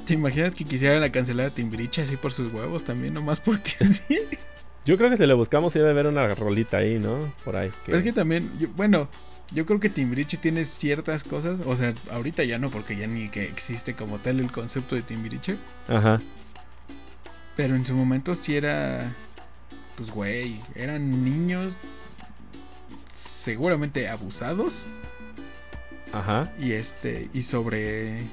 ¿Te 0.06 0.14
imaginas 0.14 0.56
que 0.56 0.66
quisiera 0.66 1.00
la 1.00 1.12
cancelar 1.12 1.48
a 1.48 1.50
Timbiriche 1.50 2.02
así 2.02 2.18
por 2.18 2.32
sus 2.32 2.52
huevos 2.54 2.84
también, 2.84 3.14
nomás 3.14 3.40
porque 3.40 3.72
sí? 3.92 4.20
Yo 4.86 4.98
creo 4.98 5.10
que 5.10 5.18
si 5.18 5.26
le 5.26 5.34
buscamos, 5.34 5.74
debe 5.74 5.90
haber 5.90 6.08
una 6.08 6.34
rolita 6.36 6.78
ahí, 6.78 7.00
¿no? 7.00 7.34
Por 7.46 7.56
ahí. 7.56 7.72
Es 7.88 8.02
que 8.02 8.12
también, 8.12 8.50
bueno, 8.76 9.08
yo 9.52 9.66
creo 9.66 9.80
que 9.80 9.90
Timbiriche 9.90 10.38
tiene 10.38 10.66
ciertas 10.66 11.24
cosas. 11.24 11.62
O 11.66 11.76
sea, 11.76 11.94
ahorita 12.12 12.44
ya 12.44 12.58
no, 12.58 12.70
porque 12.70 12.96
ya 12.96 13.08
ni 13.08 13.30
que 13.30 13.44
existe 13.44 13.94
como 13.94 14.20
tal 14.20 14.40
el 14.40 14.52
concepto 14.52 14.96
de 14.96 15.04
Timbiriche. 15.04 15.58
Ajá. 15.88 16.20
Pero 17.56 17.76
en 17.76 17.86
su 17.86 17.94
momento 17.94 18.36
sí 18.36 18.56
era. 18.56 19.16
Pues, 19.96 20.12
güey, 20.12 20.60
eran 20.76 21.24
niños 21.24 21.78
seguramente 23.14 24.10
abusados. 24.10 24.86
Ajá. 26.12 26.52
Y 26.60 26.74
este, 26.74 27.30
y 27.34 27.42
sobre 27.42 28.24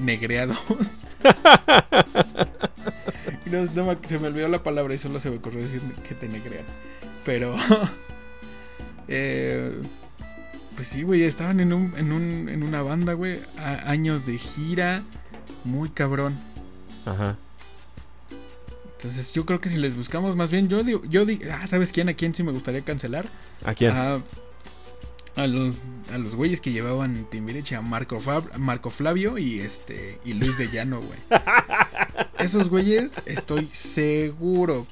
negreados. 0.00 1.02
no, 3.74 3.96
se 4.02 4.18
me 4.18 4.28
olvidó 4.28 4.48
la 4.48 4.62
palabra 4.62 4.94
y 4.94 4.98
solo 4.98 5.20
se 5.20 5.30
me 5.30 5.36
ocurrió 5.36 5.62
decir 5.62 5.82
que 6.06 6.14
te 6.14 6.28
negrean. 6.28 6.64
Pero. 7.24 7.54
eh, 9.08 9.72
pues 10.76 10.88
sí, 10.88 11.02
güey, 11.02 11.24
estaban 11.24 11.60
en, 11.60 11.72
un, 11.72 11.92
en, 11.96 12.12
un, 12.12 12.48
en 12.48 12.62
una 12.62 12.82
banda, 12.82 13.14
güey. 13.14 13.40
años 13.56 14.26
de 14.26 14.38
gira. 14.38 15.02
Muy 15.64 15.90
cabrón. 15.90 16.38
Ajá. 17.04 17.36
Entonces 18.98 19.32
yo 19.32 19.46
creo 19.46 19.60
que 19.60 19.68
si 19.68 19.76
les 19.76 19.94
buscamos 19.94 20.34
más 20.34 20.50
bien, 20.50 20.68
yo 20.68 20.82
digo, 20.82 21.02
yo 21.08 21.24
digo, 21.24 21.44
ah, 21.52 21.68
¿sabes 21.68 21.92
quién? 21.92 22.08
¿A 22.08 22.14
quién 22.14 22.34
sí 22.34 22.42
me 22.42 22.50
gustaría 22.50 22.82
cancelar? 22.82 23.28
¿A 23.64 23.72
quién? 23.72 23.92
a 23.92 25.46
los 25.46 25.86
a 26.12 26.18
los 26.18 26.34
güeyes 26.34 26.60
que 26.60 26.72
llevaban 26.72 27.24
Timbiriche 27.30 27.76
a 27.76 27.80
Marco, 27.80 28.18
Marco 28.58 28.90
Flavio 28.90 29.38
y 29.38 29.60
este 29.60 30.18
y 30.24 30.34
Luis 30.34 30.58
de 30.58 30.68
Llano, 30.68 31.00
güey. 31.00 31.20
Esos 32.40 32.68
güeyes 32.68 33.14
estoy 33.24 33.68
seguro. 33.70 34.84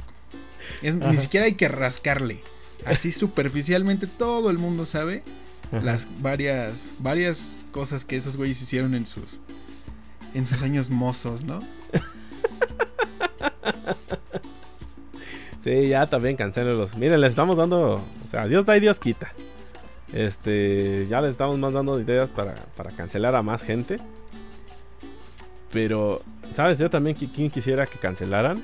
ni 0.83 1.17
siquiera 1.17 1.47
hay 1.47 1.55
que 1.55 1.67
rascarle. 1.67 2.41
Así 2.85 3.11
superficialmente 3.11 4.07
todo 4.07 4.51
el 4.51 4.59
mundo 4.59 4.87
sabe 4.87 5.25
las 5.73 6.07
varias 6.23 6.93
varias 7.01 7.67
cosas 7.73 8.05
que 8.05 8.15
esos 8.15 8.37
güeyes 8.37 8.63
hicieron 8.63 8.95
en 8.95 9.05
sus 9.05 9.41
en 10.33 10.47
sus 10.47 10.63
años 10.63 10.91
mozos, 10.91 11.43
¿no? 11.43 11.61
Sí, 15.67 15.89
ya 15.89 16.07
también 16.07 16.37
cancélenlos. 16.37 16.97
Miren, 16.97 17.21
les 17.21 17.31
estamos 17.31 17.57
dando, 17.57 17.95
o 17.95 18.31
sea, 18.31 18.47
Dios 18.47 18.65
da 18.67 18.77
y 18.77 18.81
Dios 18.81 19.01
quita. 19.01 19.33
Este, 20.13 21.09
ya 21.09 21.21
les 21.21 21.33
estamos 21.33 21.59
mandando 21.59 21.99
ideas 21.99 22.31
para, 22.31 22.55
para 22.77 22.93
cancelar 22.93 23.35
a 23.35 23.43
más 23.43 23.65
gente. 23.65 23.99
Pero, 25.73 26.23
¿sabes? 26.53 26.79
Yo 26.79 26.89
también 26.89 27.17
quién 27.17 27.51
quisiera 27.51 27.85
que 27.87 27.99
cancelaran. 27.99 28.63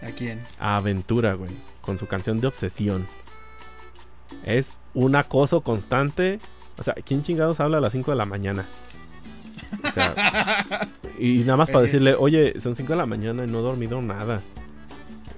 ¿A 0.00 0.10
quién? 0.12 0.40
A 0.58 0.78
Aventura, 0.78 1.34
güey. 1.34 1.52
Con 1.82 1.98
su 1.98 2.06
canción 2.06 2.40
de 2.40 2.46
Obsesión. 2.46 3.06
Es 4.46 4.72
un 4.94 5.14
acoso 5.14 5.60
constante. 5.60 6.38
O 6.78 6.84
sea, 6.84 6.94
¿quién 7.04 7.22
chingados 7.22 7.60
habla 7.60 7.78
a 7.78 7.80
las 7.82 7.92
5 7.92 8.12
de 8.12 8.16
la 8.16 8.24
mañana? 8.24 8.64
O 9.82 9.92
sea, 9.92 10.88
y 11.18 11.38
nada 11.40 11.56
más 11.56 11.70
para 11.70 11.82
decirle, 11.82 12.14
oye, 12.14 12.58
son 12.60 12.74
5 12.76 12.92
de 12.92 12.96
la 12.96 13.06
mañana 13.06 13.44
y 13.44 13.46
no 13.46 13.60
he 13.60 13.62
dormido 13.62 14.02
nada. 14.02 14.40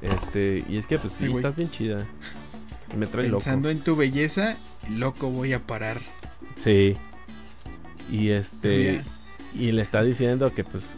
Este, 0.03 0.65
y 0.69 0.77
es 0.79 0.87
que 0.87 0.99
pues 0.99 1.13
sí, 1.13 1.27
estás 1.27 1.57
bien 1.57 1.71
chida. 1.71 2.07
Me 2.97 3.07
trae 3.07 3.29
Pensando 3.29 3.69
en 3.71 3.81
tu 3.81 3.97
belleza, 3.97 4.57
loco 4.91 5.31
voy 5.31 5.53
a 5.53 5.67
parar. 5.67 5.99
Sí. 6.63 6.97
Y 8.11 8.31
este. 8.31 9.03
Y 9.55 9.73
le 9.73 9.83
está 9.83 10.03
diciendo 10.03 10.53
que 10.53 10.65
pues. 10.65 10.91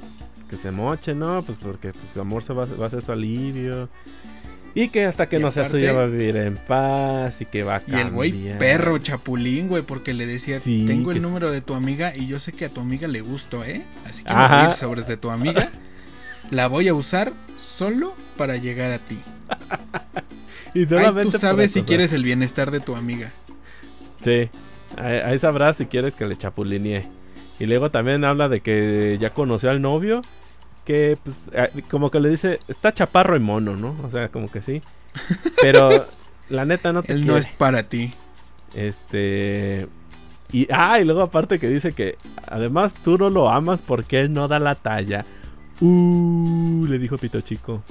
Que 0.48 0.56
se 0.56 0.72
moche, 0.72 1.14
¿no? 1.14 1.42
Pues 1.42 1.58
porque 1.62 1.92
pues, 1.92 2.06
su 2.12 2.20
amor 2.20 2.42
se 2.42 2.52
va, 2.52 2.64
a 2.64 2.90
ser 2.90 3.02
su 3.02 3.12
alivio. 3.12 3.88
Y 4.74 4.88
que 4.88 5.04
hasta 5.04 5.28
que 5.28 5.38
no 5.38 5.50
sea 5.50 5.68
suya 5.68 5.92
va 5.92 6.04
a 6.04 6.06
vivir 6.06 6.36
en 6.36 6.56
paz 6.56 7.40
y 7.40 7.46
que 7.46 7.64
va 7.64 7.76
a 7.76 7.80
cambiar. 7.80 8.00
Y 8.00 8.08
el 8.08 8.12
güey 8.12 8.58
perro 8.58 8.98
chapulín, 8.98 9.68
güey, 9.68 9.82
porque 9.82 10.14
le 10.14 10.26
decía, 10.26 10.60
tengo 10.60 11.12
el 11.12 11.20
número 11.22 11.50
de 11.50 11.60
tu 11.60 11.74
amiga 11.74 12.14
y 12.16 12.26
yo 12.26 12.38
sé 12.38 12.52
que 12.52 12.66
a 12.66 12.68
tu 12.68 12.80
amiga 12.80 13.08
le 13.08 13.20
gustó, 13.20 13.64
¿eh? 13.64 13.84
Así 14.06 14.22
que 14.22 14.32
voy 14.32 14.42
a 14.42 14.66
ir 14.66 14.72
sobres 14.72 15.06
de 15.06 15.16
tu 15.16 15.30
amiga. 15.30 15.70
la 16.50 16.68
voy 16.68 16.88
a 16.88 16.94
usar 16.94 17.32
solo 17.56 18.14
para 18.36 18.56
llegar 18.56 18.92
a 18.92 18.98
ti. 18.98 19.18
Y 20.72 20.86
solamente 20.86 21.32
tú 21.32 21.38
sabes 21.38 21.72
si 21.72 21.82
quieres 21.82 22.12
el 22.12 22.22
bienestar 22.22 22.70
de 22.70 22.78
tu 22.80 22.94
amiga. 22.94 23.32
Sí, 24.22 24.48
ahí 24.96 25.38
sabrás 25.38 25.76
si 25.76 25.86
quieres 25.86 26.14
que 26.14 26.26
le 26.26 26.36
chapulinee. 26.36 27.06
Y 27.58 27.66
luego 27.66 27.90
también 27.90 28.24
habla 28.24 28.48
de 28.48 28.60
que 28.60 29.18
ya 29.20 29.30
conoció 29.30 29.70
al 29.70 29.82
novio. 29.82 30.22
Que 30.90 31.16
pues 31.22 31.38
como 31.88 32.10
que 32.10 32.18
le 32.18 32.28
dice, 32.28 32.58
está 32.66 32.92
chaparro 32.92 33.36
y 33.36 33.38
mono, 33.38 33.76
¿no? 33.76 33.94
O 34.02 34.10
sea, 34.10 34.28
como 34.28 34.50
que 34.50 34.60
sí. 34.60 34.82
Pero 35.62 36.04
la 36.48 36.64
neta 36.64 36.92
no 36.92 37.04
te 37.04 37.12
Él 37.12 37.28
no 37.28 37.36
es 37.36 37.48
para 37.48 37.84
ti. 37.84 38.10
Este... 38.74 39.86
Y, 40.50 40.66
ah, 40.72 40.98
y 40.98 41.04
luego 41.04 41.22
aparte 41.22 41.60
que 41.60 41.68
dice 41.68 41.92
que 41.92 42.16
además 42.48 42.92
tú 43.04 43.18
no 43.18 43.30
lo 43.30 43.48
amas 43.48 43.82
porque 43.82 44.18
él 44.18 44.32
no 44.32 44.48
da 44.48 44.58
la 44.58 44.74
talla. 44.74 45.24
Uh, 45.80 46.86
le 46.88 46.98
dijo 46.98 47.16
Pito 47.18 47.40
Chico. 47.40 47.84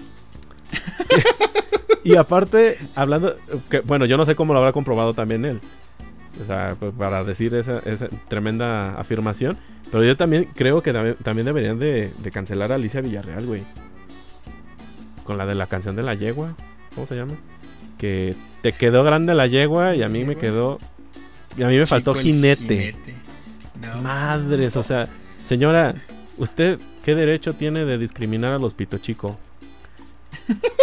y 2.04 2.18
aparte, 2.18 2.80
hablando, 2.96 3.38
que, 3.70 3.80
bueno, 3.80 4.08
yo 4.08 4.18
no 4.18 4.26
sé 4.26 4.36
cómo 4.36 4.52
lo 4.52 4.60
habrá 4.60 4.74
comprobado 4.74 5.14
también 5.14 5.46
él. 5.46 5.62
O 6.42 6.46
sea, 6.46 6.76
pues, 6.80 6.94
para 6.94 7.24
decir 7.24 7.54
esa, 7.56 7.82
tremenda 8.28 9.00
afirmación. 9.00 9.58
Pero 9.92 10.04
yo 10.04 10.16
también 10.16 10.48
creo 10.56 10.82
que 10.82 10.94
también, 11.24 11.46
deberían 11.46 11.80
de, 11.80 12.12
cancelar 12.32 12.72
a 12.72 12.76
Alicia 12.76 13.02
Villarreal, 13.02 13.46
güey. 13.46 13.64
Con 15.24 15.38
la 15.38 15.46
de 15.46 15.56
la 15.56 15.68
canción 15.68 15.96
de 15.96 16.04
la 16.04 16.16
yegua. 16.16 16.56
¿Cómo 16.96 17.08
se 17.08 17.16
llama? 17.16 17.34
Que 17.98 18.36
te 18.62 18.72
quedó 18.72 19.04
grande 19.04 19.34
la 19.34 19.48
yegua 19.48 19.96
y 19.96 20.04
a 20.04 20.10
mí 20.10 20.24
me 20.24 20.36
quedó... 20.36 20.80
Y 21.58 21.64
a 21.64 21.68
mí 21.68 21.78
me 21.78 21.86
faltó 21.86 22.14
jinete. 22.14 22.96
Madres, 24.02 24.76
o 24.76 24.84
sea, 24.84 25.08
señora, 25.46 25.96
¿usted 26.38 26.80
qué 27.04 27.16
derecho 27.16 27.54
tiene 27.54 27.86
de 27.86 27.98
discriminar 27.98 28.54
a 28.54 28.60
los 28.60 28.74
pito 28.74 28.98
chico? 28.98 29.40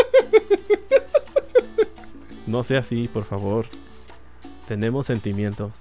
No 2.46 2.62
sea 2.62 2.80
así, 2.80 3.08
por 3.08 3.24
favor. 3.24 3.66
Tenemos 4.66 5.06
sentimientos. 5.06 5.72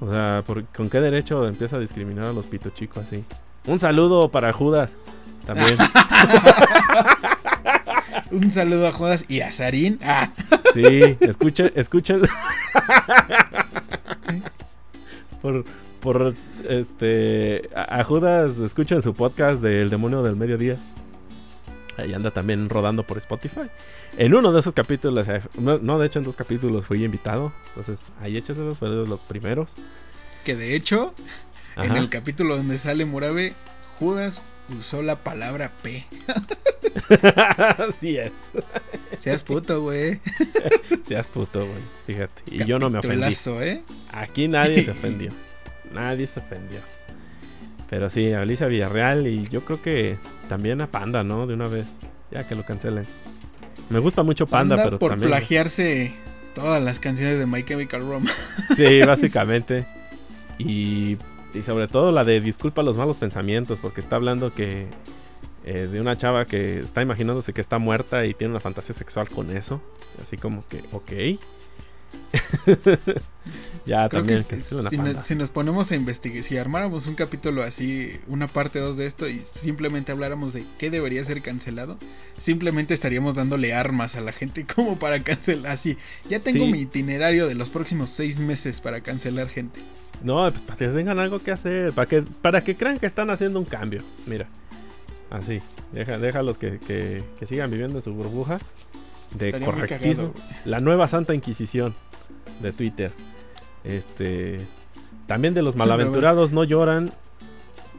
O 0.00 0.10
sea, 0.10 0.42
¿con 0.74 0.90
qué 0.90 1.00
derecho 1.00 1.46
empieza 1.46 1.76
a 1.76 1.78
discriminar 1.78 2.24
a 2.24 2.32
los 2.32 2.46
pito 2.46 2.70
chicos 2.70 3.04
así? 3.06 3.22
Un 3.66 3.78
saludo 3.78 4.30
para 4.30 4.52
Judas. 4.52 4.96
También. 5.46 5.76
Un 8.30 8.50
saludo 8.50 8.88
a 8.88 8.92
Judas 8.92 9.24
y 9.28 9.40
a 9.40 9.50
Sarín. 9.50 9.98
Ah. 10.02 10.30
Sí, 10.72 11.16
escuchen, 11.20 11.70
escuchen. 11.74 12.22
por, 15.42 15.64
por 16.00 16.34
este. 16.68 17.68
A 17.74 18.02
Judas, 18.04 18.58
escuchen 18.58 19.02
su 19.02 19.14
podcast 19.14 19.62
del 19.62 19.90
demonio 19.90 20.22
del 20.22 20.36
mediodía. 20.36 20.76
Ahí 22.02 22.14
anda 22.14 22.30
también 22.30 22.68
rodando 22.68 23.02
por 23.02 23.18
Spotify. 23.18 23.62
En 24.16 24.34
uno 24.34 24.52
de 24.52 24.60
esos 24.60 24.74
capítulos, 24.74 25.26
eh, 25.28 25.40
no, 25.58 25.98
de 25.98 26.06
hecho 26.06 26.18
en 26.18 26.24
dos 26.24 26.36
capítulos 26.36 26.86
fui 26.86 27.04
invitado. 27.04 27.52
Entonces 27.68 28.06
ahí 28.20 28.36
échaselos, 28.36 28.78
fue 28.78 28.90
de 28.90 29.06
los 29.06 29.20
primeros. 29.22 29.72
Que 30.44 30.56
de 30.56 30.74
hecho, 30.74 31.14
en 31.76 31.96
el 31.96 32.08
capítulo 32.08 32.56
donde 32.56 32.78
sale 32.78 33.04
Murabe, 33.04 33.54
Judas 33.98 34.42
usó 34.78 35.02
la 35.02 35.16
palabra 35.16 35.70
P. 35.82 36.04
Así 37.88 38.16
es. 38.16 38.32
Seas 39.18 39.42
puto, 39.42 39.82
güey. 39.82 40.20
Seas 41.06 41.26
puto, 41.28 41.60
güey. 41.60 41.82
Fíjate. 42.06 42.42
Y 42.46 42.64
yo 42.64 42.78
no 42.78 42.90
me 42.90 42.98
ofendí. 42.98 43.34
¿eh? 43.60 43.82
Aquí 44.12 44.48
nadie 44.48 44.84
se 44.84 44.90
ofendió. 44.92 45.32
nadie 45.92 46.26
se 46.26 46.40
ofendió. 46.40 46.80
Pero 47.92 48.08
sí, 48.08 48.32
Alicia 48.32 48.68
Villarreal 48.68 49.26
y 49.26 49.46
yo 49.48 49.60
creo 49.66 49.82
que 49.82 50.16
también 50.48 50.80
a 50.80 50.86
Panda, 50.86 51.22
¿no? 51.24 51.46
De 51.46 51.52
una 51.52 51.68
vez. 51.68 51.84
Ya 52.30 52.48
que 52.48 52.54
lo 52.54 52.62
cancelen. 52.62 53.04
Me 53.90 53.98
gusta 53.98 54.22
mucho 54.22 54.46
Panda, 54.46 54.82
pero 54.82 54.98
por 54.98 55.18
plagiarse 55.18 56.10
todas 56.54 56.82
las 56.82 56.98
canciones 56.98 57.38
de 57.38 57.44
My 57.44 57.62
Chemical 57.62 58.00
Romance. 58.00 58.32
Sí, 58.76 59.00
básicamente. 59.06 59.84
Y, 60.56 61.18
y, 61.52 61.62
sobre 61.66 61.86
todo 61.86 62.12
la 62.12 62.24
de 62.24 62.40
Disculpa 62.40 62.82
los 62.82 62.96
malos 62.96 63.18
pensamientos, 63.18 63.78
porque 63.82 64.00
está 64.00 64.16
hablando 64.16 64.54
que 64.54 64.86
eh, 65.66 65.86
de 65.86 66.00
una 66.00 66.16
chava 66.16 66.46
que 66.46 66.78
está 66.80 67.02
imaginándose 67.02 67.52
que 67.52 67.60
está 67.60 67.76
muerta 67.76 68.24
y 68.24 68.32
tiene 68.32 68.52
una 68.52 68.60
fantasía 68.60 68.94
sexual 68.94 69.28
con 69.28 69.54
eso. 69.54 69.82
Así 70.22 70.38
como 70.38 70.66
que, 70.66 70.82
ok. 70.92 71.12
Ya, 73.84 74.08
Creo 74.08 74.22
también. 74.22 74.44
que 74.44 74.56
que 74.58 74.62
si, 74.62 74.96
nos, 74.98 75.24
si 75.24 75.34
nos 75.34 75.50
ponemos 75.50 75.90
a 75.90 75.96
investigar, 75.96 76.42
si 76.44 76.56
armáramos 76.56 77.06
un 77.06 77.14
capítulo 77.16 77.62
así, 77.64 78.12
una 78.28 78.46
parte 78.46 78.78
2 78.78 78.96
de 78.96 79.06
esto 79.06 79.28
y 79.28 79.42
simplemente 79.42 80.12
habláramos 80.12 80.52
de 80.52 80.64
qué 80.78 80.88
debería 80.90 81.24
ser 81.24 81.42
cancelado, 81.42 81.98
simplemente 82.38 82.94
estaríamos 82.94 83.34
dándole 83.34 83.74
armas 83.74 84.14
a 84.14 84.20
la 84.20 84.30
gente 84.32 84.64
como 84.74 84.98
para 84.98 85.20
cancelar. 85.22 85.72
Así, 85.72 85.96
ya 86.28 86.38
tengo 86.40 86.64
Sí. 86.66 86.70
mi 86.72 86.80
itinerario 86.82 87.46
de 87.48 87.54
los 87.56 87.70
próximos 87.70 88.10
seis 88.10 88.38
meses 88.38 88.80
para 88.80 89.00
cancelar 89.00 89.48
gente. 89.48 89.80
No, 90.22 90.48
pues 90.50 90.62
para 90.62 90.76
que 90.78 90.86
tengan 90.88 91.18
algo 91.18 91.40
que 91.42 91.50
hacer, 91.50 91.92
para 91.92 92.06
que, 92.08 92.22
para 92.22 92.62
que 92.62 92.76
crean 92.76 92.98
que 93.00 93.06
están 93.06 93.30
haciendo 93.30 93.58
un 93.58 93.64
cambio. 93.64 94.02
Mira, 94.26 94.46
así, 95.30 95.60
deja, 95.92 96.18
déjalos 96.18 96.56
que, 96.58 96.78
que, 96.78 97.24
que 97.40 97.46
sigan 97.48 97.68
viviendo 97.70 97.98
en 97.98 98.04
su 98.04 98.12
burbuja 98.14 98.60
de 99.36 99.46
Estaría 99.48 99.66
correctismo. 99.66 100.32
La 100.64 100.78
nueva 100.78 101.08
Santa 101.08 101.34
Inquisición 101.34 101.94
de 102.60 102.72
Twitter. 102.72 103.12
Este, 103.84 104.60
también 105.26 105.54
de 105.54 105.62
los 105.62 105.76
malaventurados 105.76 106.52
no 106.52 106.64
lloran. 106.64 107.12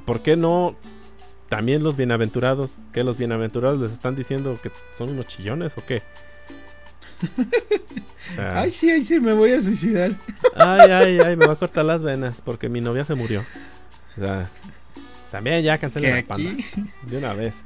¿Por 0.05 0.21
qué 0.21 0.35
no? 0.35 0.75
También 1.49 1.83
los 1.83 1.97
bienaventurados. 1.97 2.71
¿Qué 2.91 3.03
los 3.03 3.17
bienaventurados 3.17 3.79
les 3.79 3.91
están 3.91 4.15
diciendo 4.15 4.57
que 4.61 4.71
son 4.97 5.09
unos 5.09 5.27
chillones 5.27 5.77
o 5.77 5.85
qué? 5.85 6.01
O 7.21 8.35
sea, 8.35 8.61
Ay, 8.61 8.71
sí, 8.71 8.89
ay, 8.89 9.03
sí, 9.03 9.19
me 9.19 9.33
voy 9.33 9.51
a 9.51 9.61
suicidar. 9.61 10.11
Ay, 10.55 10.91
ay, 10.91 11.19
ay, 11.25 11.35
me 11.35 11.45
va 11.45 11.53
a 11.53 11.57
cortar 11.57 11.85
las 11.85 12.01
venas 12.01 12.41
porque 12.41 12.69
mi 12.69 12.81
novia 12.81 13.05
se 13.05 13.15
murió. 13.15 13.43
O 14.17 14.21
sea, 14.21 14.49
también 15.31 15.63
ya 15.63 15.77
cancelé 15.77 16.13
la 16.13 16.23
panda 16.23 16.51
de 17.07 17.17
una 17.17 17.33
vez. 17.33 17.55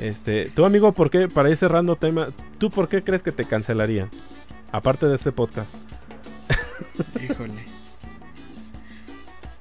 Este, 0.00 0.50
tú 0.56 0.64
amigo, 0.64 0.90
¿por 0.90 1.08
qué? 1.08 1.28
Para 1.28 1.48
ir 1.50 1.56
cerrando 1.56 1.94
tema, 1.94 2.26
¿tú 2.58 2.68
por 2.68 2.88
qué 2.88 3.04
crees 3.04 3.22
que 3.22 3.30
te 3.30 3.44
cancelarían? 3.44 4.10
Aparte 4.72 5.06
de 5.06 5.14
este 5.14 5.30
podcast. 5.30 5.70
Híjole. 7.22 7.64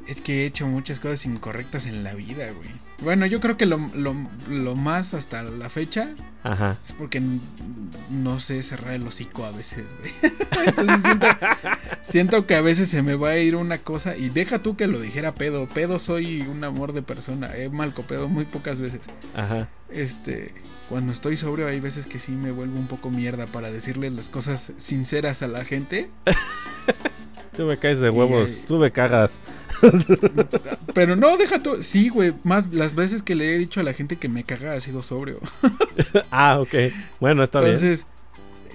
Es 0.07 0.21
que 0.21 0.43
he 0.43 0.45
hecho 0.45 0.67
muchas 0.67 0.99
cosas 0.99 1.25
incorrectas 1.25 1.85
en 1.85 2.03
la 2.03 2.13
vida, 2.13 2.51
güey. 2.51 2.69
Bueno, 3.01 3.25
yo 3.25 3.39
creo 3.39 3.57
que 3.57 3.65
lo, 3.65 3.77
lo, 3.95 4.15
lo 4.49 4.75
más 4.75 5.13
hasta 5.13 5.43
la 5.43 5.69
fecha 5.69 6.09
Ajá. 6.43 6.77
Es 6.85 6.91
porque 6.93 7.21
no 8.09 8.39
sé 8.39 8.61
cerrar 8.63 8.93
el 8.93 9.07
hocico 9.07 9.45
a 9.45 9.51
veces, 9.51 9.85
güey. 9.99 10.11
Entonces 10.67 11.01
siento, 11.01 11.27
siento 12.01 12.45
que 12.45 12.55
a 12.55 12.61
veces 12.61 12.89
se 12.89 13.01
me 13.01 13.15
va 13.15 13.29
a 13.29 13.37
ir 13.37 13.55
una 13.55 13.77
cosa 13.77 14.17
y 14.17 14.29
deja 14.29 14.59
tú 14.59 14.75
que 14.75 14.87
lo 14.87 14.99
dijera 14.99 15.33
pedo. 15.33 15.67
Pedo 15.67 15.99
soy 15.99 16.41
un 16.41 16.63
amor 16.63 16.91
de 16.91 17.01
persona. 17.01 17.55
He 17.55 17.69
malco 17.69 18.03
pedo 18.03 18.27
muy 18.27 18.43
pocas 18.43 18.81
veces. 18.81 19.01
Ajá. 19.35 19.69
Este, 19.89 20.53
cuando 20.93 21.11
estoy 21.11 21.37
sobrio 21.37 21.65
hay 21.65 21.79
veces 21.79 22.05
que 22.05 22.19
sí 22.19 22.33
me 22.33 22.51
vuelvo 22.51 22.77
un 22.77 22.85
poco 22.85 23.09
mierda 23.09 23.47
para 23.47 23.71
decirles 23.71 24.13
las 24.13 24.29
cosas 24.29 24.73
sinceras 24.77 25.41
a 25.41 25.47
la 25.47 25.65
gente. 25.65 26.11
Tú 27.57 27.65
me 27.65 27.77
caes 27.77 27.99
de 27.99 28.11
huevos, 28.11 28.47
eh, 28.47 28.61
tú 28.67 28.77
me 28.77 28.91
cagas. 28.91 29.31
Pero 30.93 31.15
no, 31.15 31.35
deja 31.37 31.61
tú. 31.61 31.81
Sí, 31.81 32.09
güey. 32.09 32.33
Más 32.43 32.67
las 32.71 32.93
veces 32.93 33.23
que 33.23 33.33
le 33.33 33.53
he 33.53 33.57
dicho 33.57 33.79
a 33.79 33.83
la 33.83 33.93
gente 33.93 34.17
que 34.17 34.27
me 34.27 34.43
caga 34.43 34.73
ha 34.73 34.79
sido 34.79 35.01
sobrio. 35.01 35.39
ah, 36.31 36.59
ok. 36.59 36.73
Bueno, 37.19 37.43
está 37.43 37.59
bien. 37.59 37.73
Entonces, 37.73 38.07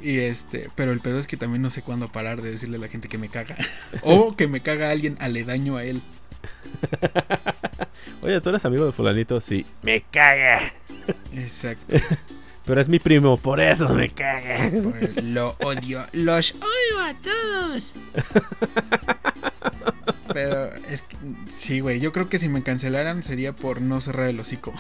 y 0.03 0.19
este, 0.19 0.71
pero 0.77 0.93
el 0.93 1.01
pedo 1.01 1.19
es 1.19 1.27
que 1.27 1.37
también 1.37 1.63
no 1.63 1.71
sé 1.71 1.83
cuándo 1.83 2.09
parar 2.09 2.41
de 2.43 2.51
decirle 2.51 2.77
a 2.77 2.81
la 2.81 2.89
gente 2.89 3.09
que 3.09 3.19
me 3.19 3.29
caga. 3.29 3.57
o 4.03 4.35
que 4.37 4.47
me 4.47 4.61
caga 4.61 4.91
alguien 4.91 5.17
aledaño 5.21 5.77
a 5.77 5.85
él. 5.85 6.01
Oye, 8.23 8.41
¿tú 8.41 8.49
eres 8.51 8.65
amigo 8.65 8.85
de 8.87 8.93
fulanito? 8.93 9.41
Sí. 9.41 9.65
Me 9.83 10.03
caga. 10.11 10.61
Exacto. 11.35 11.97
Pero 12.67 12.81
es 12.83 12.89
mi 12.91 12.99
primo, 12.99 13.39
por 13.39 13.61
eso 13.61 13.89
me 13.89 14.11
caga. 14.11 14.71
Por- 14.83 15.23
Lo 15.25 15.57
odio. 15.61 16.05
Los 16.13 16.53
odio 16.55 17.01
a 17.01 17.15
todos. 17.15 17.95
Pero 20.35 20.67
es 20.91 21.01
que, 21.01 21.17
sí, 21.49 21.81
güey. 21.81 21.99
Yo 22.01 22.13
creo 22.13 22.29
que 22.29 22.39
si 22.39 22.51
me 22.51 22.63
cancelaran 22.63 23.23
sería 23.23 23.55
por 23.57 23.81
no 23.81 24.03
cerrar 24.03 24.29
el 24.29 24.39
hocico. 24.39 24.75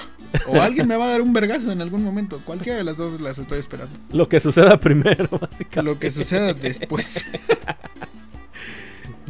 O 0.46 0.60
alguien 0.60 0.86
me 0.86 0.96
va 0.98 1.06
a 1.06 1.08
dar 1.08 1.22
un 1.22 1.32
vergazo 1.32 1.72
en 1.72 1.80
algún 1.80 2.04
momento. 2.04 2.42
Cualquiera 2.44 2.76
de 2.76 2.84
las 2.84 2.98
dos 2.98 3.18
las 3.22 3.38
estoy 3.38 3.58
esperando. 3.58 3.96
Lo 4.12 4.28
que 4.28 4.38
suceda 4.40 4.78
primero, 4.78 5.26
básicamente. 5.40 5.82
Lo 5.82 5.98
que 5.98 6.10
suceda 6.10 6.52
después. 6.52 7.24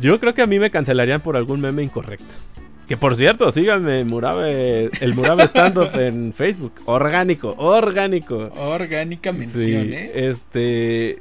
Yo 0.01 0.19
creo 0.21 0.35
que 0.35 0.43
a 0.43 0.47
mí 0.47 0.59
me 0.59 0.71
cancelarían 0.71 1.21
por 1.21 1.37
algún 1.37 1.61
meme 1.61 1.83
incorrecto. 1.83 2.27
Que 2.87 2.97
por 2.97 3.17
cierto, 3.17 3.51
síganme 3.51 4.05
Murabe, 4.05 4.91
el 5.01 5.15
Murabe 5.15 5.43
Stand 5.45 5.77
Up 5.77 6.01
en 6.01 6.33
Facebook. 6.33 6.73
Orgánico, 6.87 7.55
orgánico. 7.59 8.51
Orgánica 8.57 9.31
Sí, 9.33 9.39
mención, 9.39 9.93
¿eh? 9.93 10.11
este. 10.15 11.19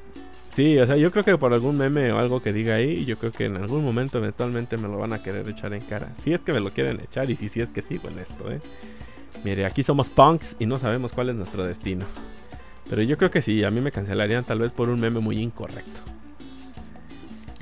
Sí, 0.49 0.79
o 0.79 0.85
sea, 0.85 0.95
yo 0.95 1.11
creo 1.11 1.23
que 1.23 1.37
por 1.37 1.53
algún 1.53 1.77
meme 1.77 2.11
o 2.11 2.17
algo 2.19 2.41
que 2.41 2.53
diga 2.53 2.75
ahí, 2.75 3.05
yo 3.05 3.17
creo 3.17 3.31
que 3.31 3.45
en 3.45 3.57
algún 3.57 3.83
momento 3.83 4.17
eventualmente 4.17 4.77
me 4.77 4.87
lo 4.87 4.97
van 4.97 5.13
a 5.13 5.21
querer 5.21 5.47
echar 5.49 5.73
en 5.73 5.81
cara. 5.81 6.07
Si 6.15 6.33
es 6.33 6.41
que 6.41 6.53
me 6.53 6.61
lo 6.61 6.71
quieren 6.71 6.99
echar 7.01 7.29
y 7.29 7.35
si, 7.35 7.49
si 7.49 7.59
es 7.61 7.69
que 7.69 7.81
sigo 7.81 8.09
en 8.09 8.17
esto, 8.17 8.49
¿eh? 8.49 8.59
Mire, 9.43 9.65
aquí 9.65 9.83
somos 9.83 10.09
punks 10.09 10.55
y 10.57 10.65
no 10.65 10.79
sabemos 10.79 11.11
cuál 11.11 11.29
es 11.29 11.35
nuestro 11.35 11.63
destino. 11.63 12.05
Pero 12.89 13.01
yo 13.01 13.17
creo 13.17 13.29
que 13.29 13.41
sí, 13.41 13.63
a 13.65 13.71
mí 13.71 13.81
me 13.81 13.91
cancelarían 13.91 14.45
tal 14.45 14.59
vez 14.59 14.71
por 14.71 14.89
un 14.89 14.99
meme 14.99 15.19
muy 15.19 15.39
incorrecto. 15.39 15.99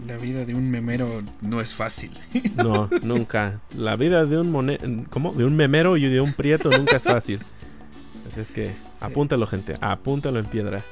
La 0.06 0.18
vida 0.18 0.46
de 0.46 0.54
un 0.56 0.70
memero 0.70 1.24
no 1.42 1.62
es 1.62 1.74
fácil. 1.74 2.12
No, 2.58 2.90
nunca. 3.02 3.60
La 3.76 3.96
vida 3.96 4.26
de 4.26 4.38
un 4.38 4.52
mone 4.52 4.78
¿cómo? 5.10 5.34
De 5.34 5.46
un 5.46 5.56
memero 5.56 5.98
y 5.98 6.06
de 6.08 6.22
un 6.22 6.34
prieto 6.34 6.70
nunca 6.70 6.98
es 6.98 7.04
fácil. 7.04 7.40
Así 8.32 8.42
es 8.42 8.50
que 8.50 8.72
apúntalo, 9.00 9.46
gente, 9.48 9.76
apúntalo 9.82 10.40
en 10.40 10.46
piedra. 10.46 10.84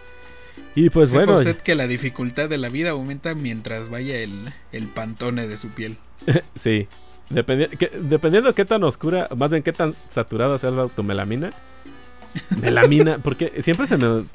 Y 0.76 0.89
pues 0.89 1.09
Sepa 1.11 1.24
bueno, 1.26 1.39
usted 1.39 1.57
que 1.57 1.76
la 1.76 1.88
dificultad 1.88 2.49
de 2.49 2.57
la 2.57 2.70
vida 2.70 2.91
aumenta 2.91 3.34
mientras 3.36 3.89
vaya 3.89 4.18
el, 4.18 4.32
el 4.72 4.88
pantone 4.88 5.47
de 5.47 5.57
su 5.57 5.70
piel. 5.70 5.97
sí. 6.55 6.88
Dependi- 7.30 7.70
que- 7.78 7.91
dependiendo 7.99 8.49
de 8.49 8.55
qué 8.55 8.66
tan 8.66 8.84
oscura, 8.84 9.28
más 9.36 9.49
bien 9.51 9.64
qué 9.64 9.72
tan 9.74 9.95
saturada 10.09 10.57
sea 10.57 10.72
la 10.72 10.88
tu 10.88 11.03
melamina. 11.03 11.51
Melamina, 12.61 13.18
porque 13.20 13.61
siempre 13.61 13.88
se 13.88 13.97
me, 13.97 14.26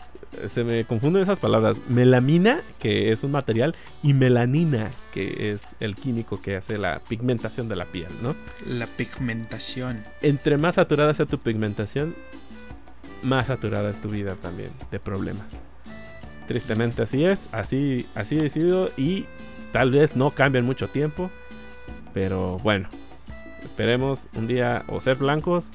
se 0.48 0.64
me 0.64 0.84
confunden 0.84 1.22
esas 1.22 1.38
palabras. 1.38 1.80
Melamina, 1.88 2.60
que 2.78 3.12
es 3.12 3.22
un 3.22 3.32
material, 3.32 3.74
y 4.02 4.14
melanina, 4.14 4.90
que 5.12 5.52
es 5.52 5.62
el 5.80 5.96
químico 5.96 6.40
que 6.40 6.56
hace 6.56 6.78
la 6.78 7.00
pigmentación 7.08 7.68
de 7.68 7.76
la 7.76 7.84
piel, 7.84 8.10
¿no? 8.22 8.34
La 8.66 8.86
pigmentación. 8.86 10.02
entre 10.22 10.58
más 10.58 10.76
saturada 10.76 11.14
sea 11.14 11.26
tu 11.26 11.38
pigmentación, 11.38 12.14
más 13.22 13.48
saturada 13.48 13.90
es 13.90 14.00
tu 14.00 14.10
vida 14.10 14.36
también 14.36 14.70
de 14.90 15.00
problemas. 15.00 15.46
Tristemente 16.46 17.02
así 17.02 17.24
es, 17.24 17.48
así, 17.52 18.06
así 18.14 18.38
he 18.38 18.48
sido 18.48 18.90
y 18.96 19.26
tal 19.72 19.90
vez 19.90 20.16
no 20.16 20.30
cambie 20.30 20.60
en 20.60 20.66
mucho 20.66 20.88
tiempo, 20.88 21.30
pero 22.14 22.58
bueno, 22.58 22.88
esperemos 23.64 24.28
un 24.34 24.46
día 24.46 24.84
o 24.88 25.00
ser 25.00 25.16
blancos 25.16 25.68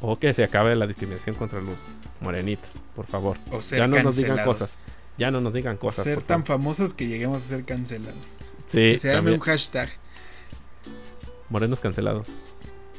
o 0.00 0.18
que 0.18 0.32
se 0.32 0.44
acabe 0.44 0.76
la 0.76 0.86
discriminación 0.86 1.34
contra 1.34 1.60
los 1.60 1.76
morenitos, 2.20 2.70
por 2.94 3.06
favor. 3.06 3.36
O 3.50 3.60
ser 3.62 3.78
Ya 3.80 3.86
no 3.86 4.02
nos 4.02 4.16
digan 4.16 4.44
cosas, 4.44 4.74
ya 5.18 5.30
no 5.30 5.40
nos 5.40 5.52
digan 5.52 5.76
O 5.76 5.78
cosas. 5.78 6.04
ser 6.04 6.14
por 6.16 6.24
tan 6.24 6.44
favor. 6.44 6.62
famosos 6.62 6.94
que 6.94 7.06
lleguemos 7.06 7.38
a 7.42 7.46
ser 7.46 7.64
cancelados. 7.64 8.16
Sí, 8.66 8.92
que 8.92 8.98
se 8.98 9.08
arme 9.10 9.18
también. 9.18 9.40
un 9.40 9.46
hashtag. 9.46 9.88
morenos 11.48 11.80
cancelados. 11.80 12.28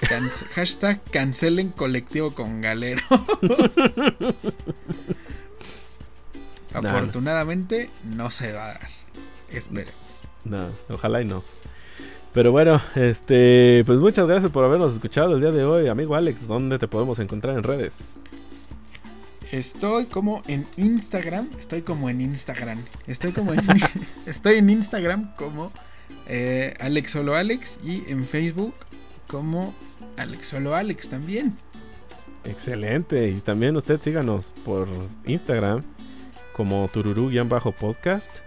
Cance- 0.01 0.45
hashtag 0.55 0.99
cancelen 1.11 1.69
colectivo 1.69 2.33
con 2.33 2.59
galero. 2.61 3.01
Afortunadamente 6.73 7.89
no 8.05 8.31
se 8.31 8.53
va 8.53 8.63
a 8.65 8.67
dar. 8.73 8.87
Esperemos. 9.51 9.93
No, 10.45 10.67
ojalá 10.89 11.21
y 11.21 11.25
no. 11.25 11.43
Pero 12.33 12.51
bueno, 12.53 12.81
este, 12.95 13.83
pues 13.85 13.99
muchas 13.99 14.25
gracias 14.27 14.51
por 14.51 14.63
habernos 14.63 14.93
escuchado 14.93 15.35
el 15.35 15.41
día 15.41 15.51
de 15.51 15.65
hoy, 15.65 15.89
amigo 15.89 16.15
Alex. 16.15 16.47
¿Dónde 16.47 16.79
te 16.79 16.87
podemos 16.87 17.19
encontrar 17.19 17.57
en 17.57 17.63
redes? 17.63 17.91
Estoy 19.51 20.05
como 20.05 20.41
en 20.47 20.65
Instagram. 20.77 21.49
Estoy 21.59 21.81
como 21.81 22.09
en 22.09 22.21
Instagram. 22.21 22.79
Estoy 23.05 23.33
como 23.33 23.53
en, 23.53 23.59
estoy 24.25 24.55
en 24.55 24.69
Instagram 24.69 25.35
como 25.35 25.73
eh, 26.27 26.73
Alex 26.79 27.11
Solo 27.11 27.35
Alex 27.35 27.79
y 27.83 28.03
en 28.07 28.25
Facebook 28.25 28.73
como 29.27 29.73
Alex 30.15 30.47
Solo 30.47 30.73
Alex 30.73 31.09
también. 31.09 31.53
Excelente. 32.45 33.27
Y 33.27 33.41
también 33.41 33.75
usted 33.75 33.99
síganos 34.01 34.53
por 34.63 34.87
Instagram 35.25 35.83
como 36.53 36.87
tururú-podcast 36.87 38.37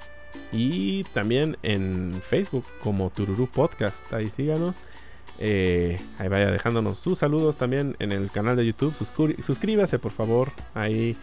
y 0.53 1.05
también 1.13 1.59
en 1.63 2.19
Facebook 2.23 2.65
como 2.83 3.11
tururú 3.11 3.47
podcast. 3.47 4.11
Ahí 4.15 4.31
síganos. 4.31 4.77
Eh, 5.39 6.01
ahí 6.19 6.29
vaya 6.29 6.51
dejándonos 6.51 6.99
sus 6.99 7.19
saludos 7.19 7.57
también 7.57 7.97
en 7.99 8.13
el 8.13 8.31
canal 8.31 8.57
de 8.57 8.65
YouTube. 8.67 8.95
Suscri- 8.95 9.41
suscríbase 9.43 9.99
por 9.99 10.13
favor. 10.13 10.53
Ahí 10.75 11.17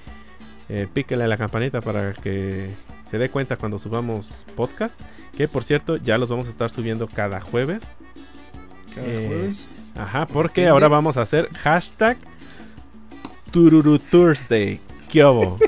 eh, 0.69 0.87
píquele 0.93 1.23
a 1.23 1.27
la 1.27 1.37
campanita 1.37 1.81
para 1.81 2.13
que 2.13 2.69
se 3.09 3.17
dé 3.17 3.29
cuenta 3.29 3.57
cuando 3.57 3.79
subamos 3.79 4.45
podcast. 4.55 4.99
Que 5.37 5.47
por 5.47 5.63
cierto 5.63 5.95
ya 5.97 6.17
los 6.17 6.29
vamos 6.29 6.47
a 6.47 6.49
estar 6.49 6.69
subiendo 6.69 7.07
cada 7.07 7.39
jueves. 7.41 7.93
Cada 8.93 9.07
Eh, 9.07 9.27
jueves. 9.27 9.69
Ajá, 9.95 10.25
porque 10.25 10.67
ahora 10.67 10.87
vamos 10.87 11.17
a 11.17 11.21
hacer 11.21 11.47
hashtag 11.53 12.17
Tururu 13.51 13.99
Thursday. 13.99 14.79
¿Qué 15.09 15.23
hubo? 15.25 15.57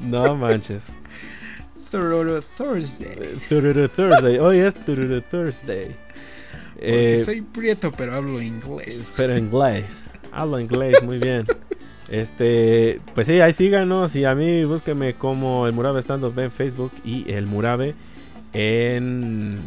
No 0.00 0.36
manches. 0.36 0.84
Tururu 1.90 2.40
Thursday. 2.56 3.34
Tururu 3.48 3.88
Thursday. 3.88 4.38
Hoy 4.38 4.58
es 4.60 4.74
Tururu 4.86 5.20
Thursday. 5.22 5.94
Porque 6.78 7.14
eh, 7.14 7.16
soy 7.16 7.40
prieto, 7.40 7.92
pero 7.96 8.14
hablo 8.14 8.40
inglés. 8.40 9.12
Pero 9.16 9.36
inglés. 9.36 9.84
Hablo 10.30 10.60
inglés, 10.60 11.02
muy 11.02 11.18
bien. 11.18 11.44
Este, 12.08 13.00
pues 13.14 13.26
sí, 13.26 13.40
ahí 13.40 13.52
síganos 13.52 14.14
y 14.16 14.24
a 14.24 14.34
mí 14.34 14.64
búsqueme 14.64 15.14
como 15.14 15.66
el 15.66 15.72
Murabe 15.72 16.00
Stand 16.00 16.24
Up 16.24 16.38
en 16.38 16.50
Facebook 16.50 16.92
y 17.04 17.30
el 17.30 17.46
Murabe 17.46 17.94
en 18.54 19.58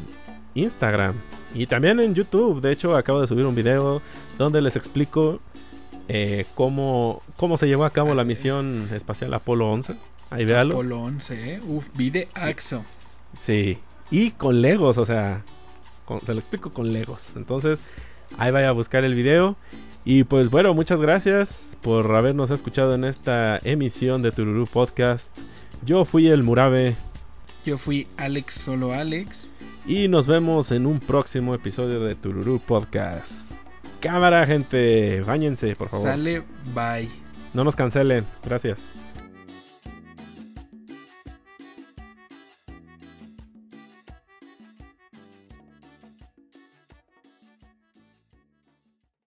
Instagram 0.56 1.16
y 1.54 1.68
también 1.68 2.00
en 2.00 2.16
YouTube. 2.16 2.62
De 2.62 2.72
hecho, 2.72 2.96
acabo 2.96 3.22
de 3.22 3.28
subir 3.28 3.46
un 3.46 3.56
video 3.56 4.02
donde 4.38 4.62
les 4.62 4.76
explico 4.76 5.40
eh, 6.08 6.46
cómo, 6.56 7.22
cómo 7.38 7.58
se 7.58 7.68
llevó 7.68 7.86
a 7.86 7.92
cabo 7.92 8.16
la 8.16 8.24
misión 8.24 8.90
espacial 8.94 9.34
Apolo 9.34 9.70
11. 9.72 9.96
Ahí 10.30 10.46
véalo. 10.46 10.74
Apolo 10.76 11.02
11, 11.02 11.54
¿eh? 11.54 11.62
Uf, 11.68 11.96
vide 11.96 12.28
AXO. 12.34 12.84
Sí, 13.40 13.78
y 14.10 14.32
con 14.32 14.62
Legos, 14.62 14.98
o 14.98 15.06
sea, 15.06 15.44
se 16.26 16.34
lo 16.34 16.40
explico 16.40 16.72
con 16.72 16.92
Legos. 16.94 17.30
Entonces, 17.36 17.82
ahí 18.38 18.52
vaya 18.52 18.70
a 18.70 18.74
buscar 18.74 19.04
el 19.04 19.16
video. 19.16 19.56
Y 20.04 20.24
pues 20.24 20.50
bueno, 20.50 20.74
muchas 20.74 21.00
gracias 21.02 21.78
por 21.82 22.16
habernos 22.16 22.50
escuchado 22.50 22.96
en 22.96 23.04
esta 23.04 23.60
emisión 23.64 24.22
de 24.22 24.32
Tururú 24.32 24.66
Podcast. 24.66 25.38
Yo 25.86 26.06
fui 26.06 26.28
el 26.28 26.44
Murabe. 26.44 26.96
Yo 27.66 27.78
fui 27.78 28.08
Alex, 28.18 28.56
solo 28.56 28.94
Alex. 28.94 29.52
Y 29.86 30.08
nos 30.08 30.26
vemos 30.26 30.72
en 30.72 30.86
un 30.86 31.00
próximo 31.00 31.54
episodio 31.54 32.00
de 32.00 32.16
Tururú 32.16 32.60
Podcast. 32.60 33.62
Cámara, 34.00 34.46
gente. 34.48 35.22
Báñense, 35.22 35.76
por 35.76 35.90
favor. 35.90 36.08
Sale, 36.08 36.44
bye. 36.74 37.08
No 37.54 37.64
nos 37.64 37.76
cancelen. 37.76 38.26
Gracias. 38.44 38.80